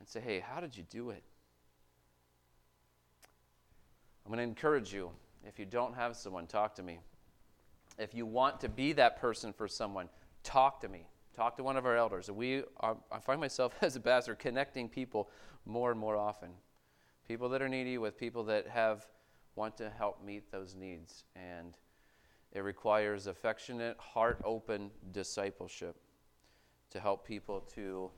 and 0.00 0.08
say, 0.08 0.20
hey, 0.20 0.40
how 0.40 0.60
did 0.60 0.76
you 0.76 0.84
do 0.90 1.10
it? 1.10 1.22
I'm 4.26 4.32
going 4.32 4.38
to 4.38 4.42
encourage 4.42 4.92
you. 4.92 5.12
If 5.46 5.56
you 5.56 5.66
don't 5.66 5.94
have 5.94 6.16
someone, 6.16 6.48
talk 6.48 6.74
to 6.74 6.82
me. 6.82 6.98
If 7.96 8.12
you 8.12 8.26
want 8.26 8.60
to 8.62 8.68
be 8.68 8.92
that 8.94 9.20
person 9.20 9.52
for 9.52 9.68
someone, 9.68 10.08
talk 10.42 10.80
to 10.80 10.88
me. 10.88 11.06
Talk 11.36 11.56
to 11.58 11.62
one 11.62 11.76
of 11.76 11.86
our 11.86 11.96
elders. 11.96 12.28
We 12.28 12.64
are, 12.78 12.96
I 13.12 13.20
find 13.20 13.40
myself 13.40 13.74
as 13.82 13.94
a 13.94 14.00
pastor 14.00 14.34
connecting 14.34 14.88
people 14.88 15.30
more 15.64 15.92
and 15.92 16.00
more 16.00 16.16
often. 16.16 16.50
People 17.28 17.48
that 17.50 17.62
are 17.62 17.68
needy 17.68 17.98
with 17.98 18.18
people 18.18 18.42
that 18.44 18.66
have 18.66 19.06
want 19.54 19.76
to 19.76 19.90
help 19.90 20.24
meet 20.24 20.50
those 20.50 20.74
needs. 20.74 21.22
And 21.36 21.78
it 22.50 22.64
requires 22.64 23.28
affectionate, 23.28 23.96
heart 23.96 24.40
open 24.44 24.90
discipleship 25.12 25.94
to 26.90 26.98
help 26.98 27.24
people 27.24 27.60
to 27.76 28.10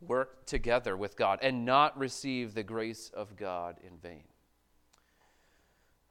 work 0.00 0.46
together 0.46 0.96
with 0.96 1.18
God 1.18 1.38
and 1.42 1.66
not 1.66 1.98
receive 1.98 2.54
the 2.54 2.62
grace 2.62 3.10
of 3.12 3.36
God 3.36 3.76
in 3.86 3.98
vain. 3.98 4.24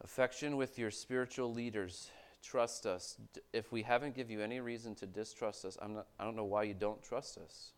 Affection 0.03 0.57
with 0.57 0.77
your 0.77 0.91
spiritual 0.91 1.53
leaders. 1.53 2.09
Trust 2.43 2.85
us. 2.85 3.17
If 3.53 3.71
we 3.71 3.83
haven't 3.83 4.15
given 4.15 4.33
you 4.33 4.41
any 4.41 4.59
reason 4.59 4.95
to 4.95 5.05
distrust 5.05 5.63
us, 5.63 5.77
I'm 5.81 5.93
not, 5.93 6.07
I 6.19 6.25
don't 6.25 6.35
know 6.35 6.43
why 6.43 6.63
you 6.63 6.73
don't 6.73 7.01
trust 7.01 7.37
us. 7.37 7.71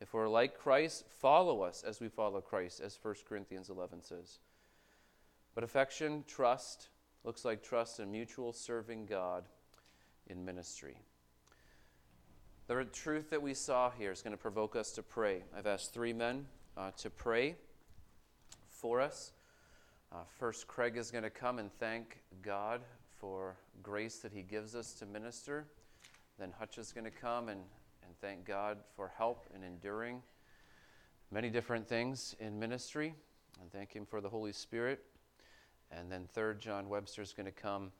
If 0.00 0.12
we're 0.12 0.28
like 0.28 0.58
Christ, 0.58 1.04
follow 1.08 1.62
us 1.62 1.82
as 1.82 2.00
we 2.00 2.08
follow 2.08 2.40
Christ, 2.40 2.80
as 2.80 2.98
1 3.00 3.14
Corinthians 3.28 3.70
11 3.70 4.02
says. 4.02 4.38
But 5.54 5.64
affection, 5.64 6.24
trust, 6.28 6.88
looks 7.24 7.44
like 7.44 7.62
trust 7.62 7.98
and 7.98 8.12
mutual 8.12 8.52
serving 8.52 9.06
God 9.06 9.44
in 10.26 10.44
ministry. 10.44 10.98
The 12.68 12.84
truth 12.84 13.30
that 13.30 13.40
we 13.40 13.54
saw 13.54 13.90
here 13.90 14.12
is 14.12 14.20
going 14.20 14.32
to 14.32 14.36
provoke 14.36 14.76
us 14.76 14.92
to 14.92 15.02
pray. 15.02 15.42
I've 15.56 15.66
asked 15.66 15.94
three 15.94 16.12
men 16.12 16.46
uh, 16.76 16.90
to 16.98 17.08
pray 17.08 17.56
for 18.68 19.00
us. 19.00 19.32
Uh, 20.10 20.16
first, 20.38 20.66
Craig 20.66 20.96
is 20.96 21.10
going 21.10 21.24
to 21.24 21.30
come 21.30 21.58
and 21.58 21.70
thank 21.78 22.18
God 22.40 22.80
for 23.20 23.56
grace 23.82 24.20
that 24.20 24.32
he 24.32 24.40
gives 24.40 24.74
us 24.74 24.94
to 24.94 25.06
minister. 25.06 25.66
Then 26.38 26.52
Hutch 26.58 26.78
is 26.78 26.92
going 26.92 27.04
to 27.04 27.10
come 27.10 27.50
and, 27.50 27.60
and 28.02 28.18
thank 28.22 28.46
God 28.46 28.78
for 28.96 29.12
help 29.18 29.48
in 29.54 29.62
enduring 29.62 30.22
many 31.30 31.50
different 31.50 31.86
things 31.86 32.34
in 32.40 32.58
ministry 32.58 33.14
and 33.60 33.70
thank 33.70 33.92
him 33.92 34.06
for 34.06 34.22
the 34.22 34.30
Holy 34.30 34.52
Spirit. 34.52 35.04
And 35.90 36.10
then 36.10 36.26
third, 36.32 36.58
John 36.58 36.88
Webster 36.88 37.20
is 37.20 37.34
going 37.34 37.46
to 37.46 37.52
come 37.52 37.92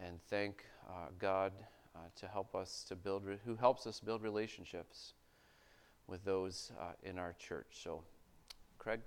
and 0.00 0.22
thank 0.30 0.64
uh, 0.88 1.08
God 1.18 1.52
uh, 1.94 1.98
to 2.16 2.26
help 2.26 2.54
us 2.54 2.84
to 2.88 2.96
build, 2.96 3.26
re- 3.26 3.36
who 3.44 3.54
helps 3.54 3.86
us 3.86 4.00
build 4.00 4.22
relationships 4.22 5.12
with 6.06 6.24
those 6.24 6.72
uh, 6.80 6.92
in 7.02 7.18
our 7.18 7.34
church. 7.38 7.66
So, 7.82 8.02
Craig. 8.78 9.00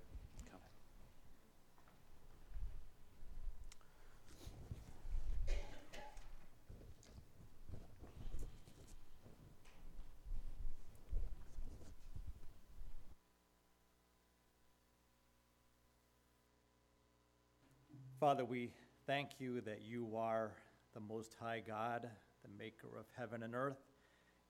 Father, 18.28 18.44
we 18.44 18.72
thank 19.06 19.40
you 19.40 19.62
that 19.62 19.84
you 19.88 20.18
are 20.18 20.52
the 20.94 21.00
Most 21.00 21.34
High 21.40 21.64
God, 21.66 22.10
the 22.44 22.50
maker 22.62 22.90
of 23.00 23.06
heaven 23.18 23.42
and 23.42 23.56
earth. 23.56 23.80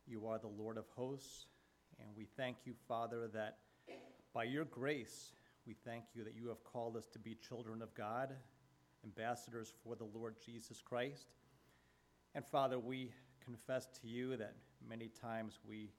You 0.08 0.26
are 0.26 0.40
the 0.40 0.48
Lord 0.48 0.80
of 0.80 0.86
hosts. 0.96 1.46
And 2.00 2.10
we 2.18 2.26
thank 2.36 2.58
you, 2.66 2.74
Father, 2.88 3.28
that 3.36 3.60
by 4.34 4.46
your 4.46 4.66
grace, 4.66 5.34
we 5.68 5.76
thank 5.86 6.06
you 6.16 6.24
that 6.24 6.34
you 6.36 6.48
have 6.48 6.64
called 6.64 6.98
us 6.98 7.06
to 7.14 7.20
be 7.20 7.36
children 7.36 7.84
of 7.84 7.94
God, 7.94 8.34
ambassadors 9.04 9.72
for 9.84 9.96
the 9.96 10.06
Lord 10.06 10.38
Jesus 10.44 10.82
Christ. 10.82 11.28
And 12.34 12.44
Father, 12.44 12.80
we 12.80 13.12
confess 13.46 13.86
to 14.02 14.08
you 14.08 14.38
that 14.38 14.56
many 14.90 15.08
times 15.22 15.60
we 15.70 15.92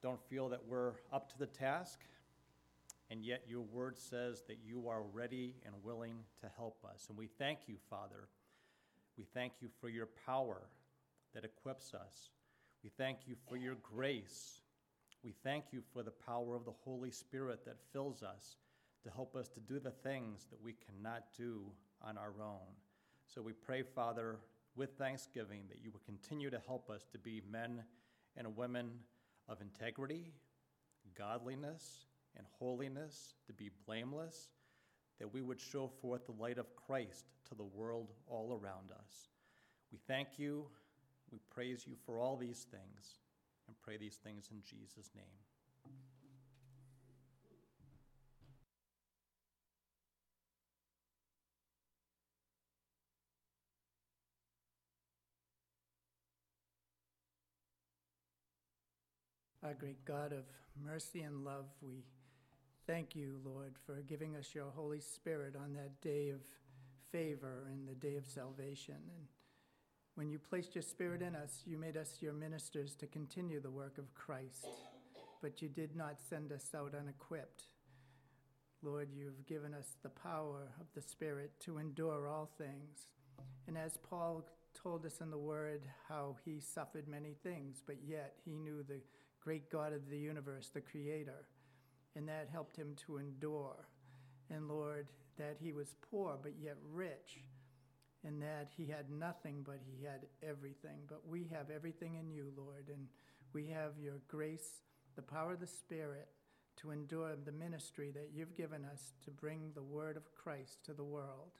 don't 0.00 0.22
feel 0.30 0.48
that 0.50 0.64
we're 0.64 0.92
up 1.12 1.28
to 1.32 1.38
the 1.40 1.46
task, 1.46 1.98
and 3.10 3.24
yet 3.24 3.42
your 3.48 3.62
word 3.62 3.98
says 3.98 4.42
that 4.46 4.58
you 4.64 4.88
are 4.88 5.02
ready 5.02 5.56
and 5.66 5.74
willing 5.82 6.14
to 6.40 6.48
help 6.56 6.84
us. 6.84 7.06
And 7.08 7.18
we 7.18 7.26
thank 7.26 7.60
you, 7.66 7.76
Father. 7.90 8.28
We 9.18 9.24
thank 9.34 9.54
you 9.60 9.68
for 9.80 9.88
your 9.88 10.08
power 10.26 10.62
that 11.34 11.44
equips 11.44 11.92
us. 11.92 12.30
We 12.84 12.90
thank 12.96 13.18
you 13.26 13.34
for 13.48 13.56
your 13.56 13.76
grace. 13.82 14.62
We 15.24 15.34
thank 15.42 15.64
you 15.72 15.82
for 15.92 16.02
the 16.02 16.12
power 16.12 16.54
of 16.54 16.64
the 16.64 16.74
Holy 16.84 17.10
Spirit 17.10 17.64
that 17.64 17.76
fills 17.92 18.22
us 18.22 18.56
to 19.02 19.10
help 19.10 19.34
us 19.34 19.48
to 19.48 19.60
do 19.60 19.80
the 19.80 19.90
things 19.90 20.46
that 20.50 20.62
we 20.62 20.74
cannot 20.74 21.24
do 21.36 21.62
on 22.02 22.16
our 22.16 22.34
own. 22.40 22.74
So 23.26 23.42
we 23.42 23.52
pray, 23.52 23.82
Father, 23.82 24.38
with 24.76 24.96
thanksgiving, 24.98 25.62
that 25.68 25.82
you 25.82 25.90
will 25.90 26.02
continue 26.06 26.48
to 26.50 26.60
help 26.66 26.88
us 26.88 27.06
to 27.12 27.18
be 27.18 27.42
men 27.50 27.82
and 28.36 28.56
women 28.56 28.90
of 29.48 29.60
integrity, 29.60 30.32
godliness, 31.16 32.06
and 32.40 32.48
holiness, 32.58 33.34
to 33.46 33.52
be 33.52 33.68
blameless, 33.84 34.48
that 35.18 35.30
we 35.30 35.42
would 35.42 35.60
show 35.60 35.90
forth 36.00 36.24
the 36.24 36.32
light 36.32 36.56
of 36.56 36.74
Christ 36.74 37.26
to 37.50 37.54
the 37.54 37.62
world 37.62 38.08
all 38.26 38.58
around 38.62 38.90
us. 38.90 39.28
We 39.92 39.98
thank 40.06 40.38
you, 40.38 40.64
we 41.30 41.38
praise 41.50 41.84
you 41.86 41.96
for 42.06 42.18
all 42.18 42.38
these 42.38 42.66
things, 42.70 43.18
and 43.66 43.76
pray 43.82 43.98
these 43.98 44.16
things 44.16 44.48
in 44.50 44.62
Jesus' 44.62 45.10
name. 45.14 45.24
Our 59.62 59.74
great 59.74 60.06
God 60.06 60.32
of 60.32 60.44
mercy 60.82 61.20
and 61.20 61.44
love, 61.44 61.66
we 61.82 62.02
thank 62.86 63.14
you, 63.14 63.40
Lord, 63.44 63.74
for 63.86 64.02
giving 64.02 64.36
us 64.36 64.54
your 64.54 64.70
Holy 64.74 65.00
Spirit 65.00 65.54
on 65.56 65.74
that 65.74 66.00
day 66.00 66.30
of 66.30 66.40
favor 67.12 67.66
and 67.70 67.88
the 67.88 67.94
day 67.94 68.16
of 68.16 68.26
salvation. 68.26 68.96
And 68.96 69.26
when 70.14 70.30
you 70.30 70.38
placed 70.38 70.74
your 70.74 70.82
Spirit 70.82 71.22
in 71.22 71.34
us, 71.34 71.62
you 71.64 71.78
made 71.78 71.96
us 71.96 72.18
your 72.20 72.32
ministers 72.32 72.94
to 72.96 73.06
continue 73.06 73.60
the 73.60 73.70
work 73.70 73.98
of 73.98 74.12
Christ. 74.14 74.66
But 75.42 75.62
you 75.62 75.68
did 75.68 75.96
not 75.96 76.16
send 76.28 76.52
us 76.52 76.68
out 76.76 76.94
unequipped. 76.94 77.64
Lord, 78.82 79.08
you've 79.14 79.46
given 79.46 79.74
us 79.74 79.96
the 80.02 80.08
power 80.08 80.68
of 80.80 80.86
the 80.94 81.02
Spirit 81.02 81.52
to 81.60 81.78
endure 81.78 82.28
all 82.28 82.50
things. 82.58 83.06
And 83.68 83.76
as 83.76 83.98
Paul 83.98 84.46
told 84.74 85.04
us 85.04 85.20
in 85.20 85.30
the 85.30 85.38
Word, 85.38 85.82
how 86.08 86.36
he 86.44 86.60
suffered 86.60 87.08
many 87.08 87.34
things, 87.42 87.82
but 87.86 87.96
yet 88.06 88.34
he 88.44 88.52
knew 88.52 88.82
the 88.82 89.00
great 89.42 89.70
God 89.70 89.92
of 89.92 90.08
the 90.08 90.18
universe, 90.18 90.70
the 90.72 90.80
Creator. 90.80 91.46
And 92.16 92.28
that 92.28 92.48
helped 92.52 92.76
him 92.76 92.96
to 93.06 93.18
endure. 93.18 93.88
And 94.50 94.68
Lord, 94.68 95.08
that 95.38 95.56
he 95.60 95.72
was 95.72 95.94
poor 96.10 96.36
but 96.42 96.52
yet 96.60 96.76
rich, 96.92 97.38
and 98.24 98.42
that 98.42 98.68
he 98.76 98.86
had 98.86 99.10
nothing 99.10 99.62
but 99.64 99.78
he 99.86 100.04
had 100.04 100.26
everything. 100.46 100.98
But 101.08 101.26
we 101.26 101.48
have 101.52 101.70
everything 101.70 102.16
in 102.16 102.30
you, 102.30 102.52
Lord, 102.56 102.88
and 102.88 103.06
we 103.52 103.68
have 103.68 103.92
your 103.98 104.20
grace, 104.28 104.82
the 105.16 105.22
power 105.22 105.52
of 105.52 105.60
the 105.60 105.66
Spirit 105.66 106.28
to 106.76 106.90
endure 106.90 107.36
the 107.36 107.52
ministry 107.52 108.10
that 108.12 108.30
you've 108.34 108.56
given 108.56 108.84
us 108.84 109.12
to 109.24 109.30
bring 109.30 109.70
the 109.74 109.82
word 109.82 110.16
of 110.16 110.34
Christ 110.34 110.84
to 110.84 110.92
the 110.92 111.04
world. 111.04 111.52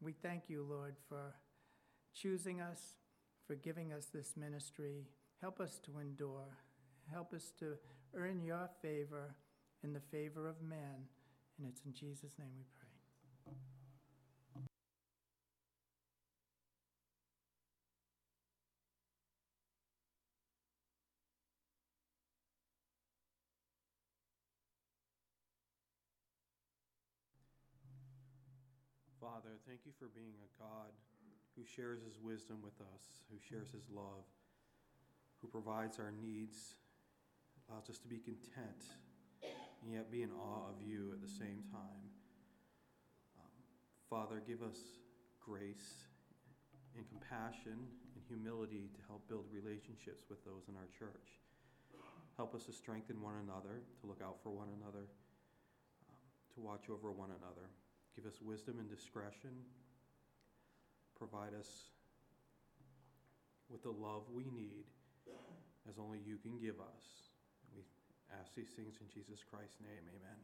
We 0.00 0.12
thank 0.12 0.48
you, 0.48 0.66
Lord, 0.68 0.96
for 1.08 1.34
choosing 2.14 2.60
us, 2.60 2.80
for 3.46 3.54
giving 3.54 3.92
us 3.92 4.06
this 4.12 4.34
ministry. 4.36 5.06
Help 5.40 5.60
us 5.60 5.78
to 5.84 5.98
endure. 5.98 6.56
Help 7.12 7.32
us 7.32 7.52
to 7.58 7.76
earn 8.14 8.42
your 8.42 8.68
favor 8.82 9.34
and 9.82 9.94
the 9.94 10.00
favor 10.00 10.48
of 10.48 10.60
men. 10.62 11.08
And 11.58 11.68
it's 11.68 11.82
in 11.84 11.92
Jesus' 11.92 12.38
name 12.38 12.52
we 12.56 12.64
pray. 12.78 12.90
Father, 29.20 29.60
thank 29.68 29.80
you 29.84 29.92
for 29.98 30.08
being 30.08 30.34
a 30.40 30.50
God 30.58 30.92
who 31.54 31.62
shares 31.64 32.00
his 32.02 32.18
wisdom 32.18 32.58
with 32.64 32.80
us, 32.80 33.20
who 33.30 33.36
shares 33.38 33.68
his 33.70 33.84
love, 33.92 34.24
who 35.40 35.48
provides 35.48 35.98
our 35.98 36.10
needs, 36.10 36.74
allows 37.68 37.88
us 37.90 37.98
to 37.98 38.08
be 38.08 38.18
content, 38.18 38.84
and 39.82 39.92
yet 39.92 40.10
be 40.10 40.22
in 40.22 40.30
awe 40.30 40.68
of 40.68 40.80
you 40.84 41.10
at 41.12 41.20
the 41.20 41.28
same 41.28 41.64
time. 41.72 42.04
Um, 43.38 43.52
Father, 44.08 44.42
give 44.46 44.62
us 44.62 44.78
grace 45.40 46.06
and 46.96 47.06
compassion 47.08 47.78
and 48.14 48.22
humility 48.28 48.90
to 48.94 49.00
help 49.08 49.26
build 49.28 49.46
relationships 49.52 50.24
with 50.28 50.44
those 50.44 50.68
in 50.68 50.76
our 50.76 50.88
church. 50.98 51.40
Help 52.36 52.54
us 52.54 52.64
to 52.64 52.72
strengthen 52.72 53.20
one 53.20 53.34
another, 53.44 53.80
to 54.00 54.06
look 54.06 54.20
out 54.22 54.36
for 54.42 54.50
one 54.50 54.68
another, 54.80 55.06
um, 56.08 56.16
to 56.54 56.60
watch 56.60 56.88
over 56.88 57.10
one 57.10 57.30
another. 57.30 57.68
Give 58.16 58.26
us 58.26 58.40
wisdom 58.42 58.78
and 58.80 58.88
discretion. 58.88 59.52
Provide 61.16 61.52
us 61.58 61.68
with 63.68 63.82
the 63.82 63.90
love 63.90 64.22
we 64.32 64.44
need 64.50 64.84
as 65.88 65.98
only 65.98 66.18
you 66.26 66.36
can 66.36 66.58
give 66.58 66.80
us. 66.80 67.29
Ask 68.38 68.54
these 68.54 68.70
things 68.76 68.94
in 69.00 69.08
Jesus 69.12 69.42
Christ's 69.50 69.80
name. 69.80 70.04
Amen. 70.14 70.38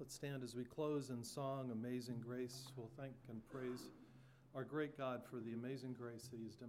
Let's 0.00 0.14
stand 0.14 0.42
as 0.42 0.54
we 0.56 0.64
close 0.64 1.10
in 1.10 1.22
song, 1.22 1.70
Amazing 1.70 2.22
Grace. 2.26 2.72
We'll 2.76 2.90
thank 2.98 3.12
and 3.28 3.42
praise 3.52 3.90
our 4.54 4.64
great 4.64 4.96
God 4.96 5.22
for 5.30 5.36
the 5.36 5.52
amazing 5.52 5.92
grace 5.92 6.28
that 6.28 6.38
He 6.38 6.46
has 6.46 6.54
demonstrated. 6.54 6.66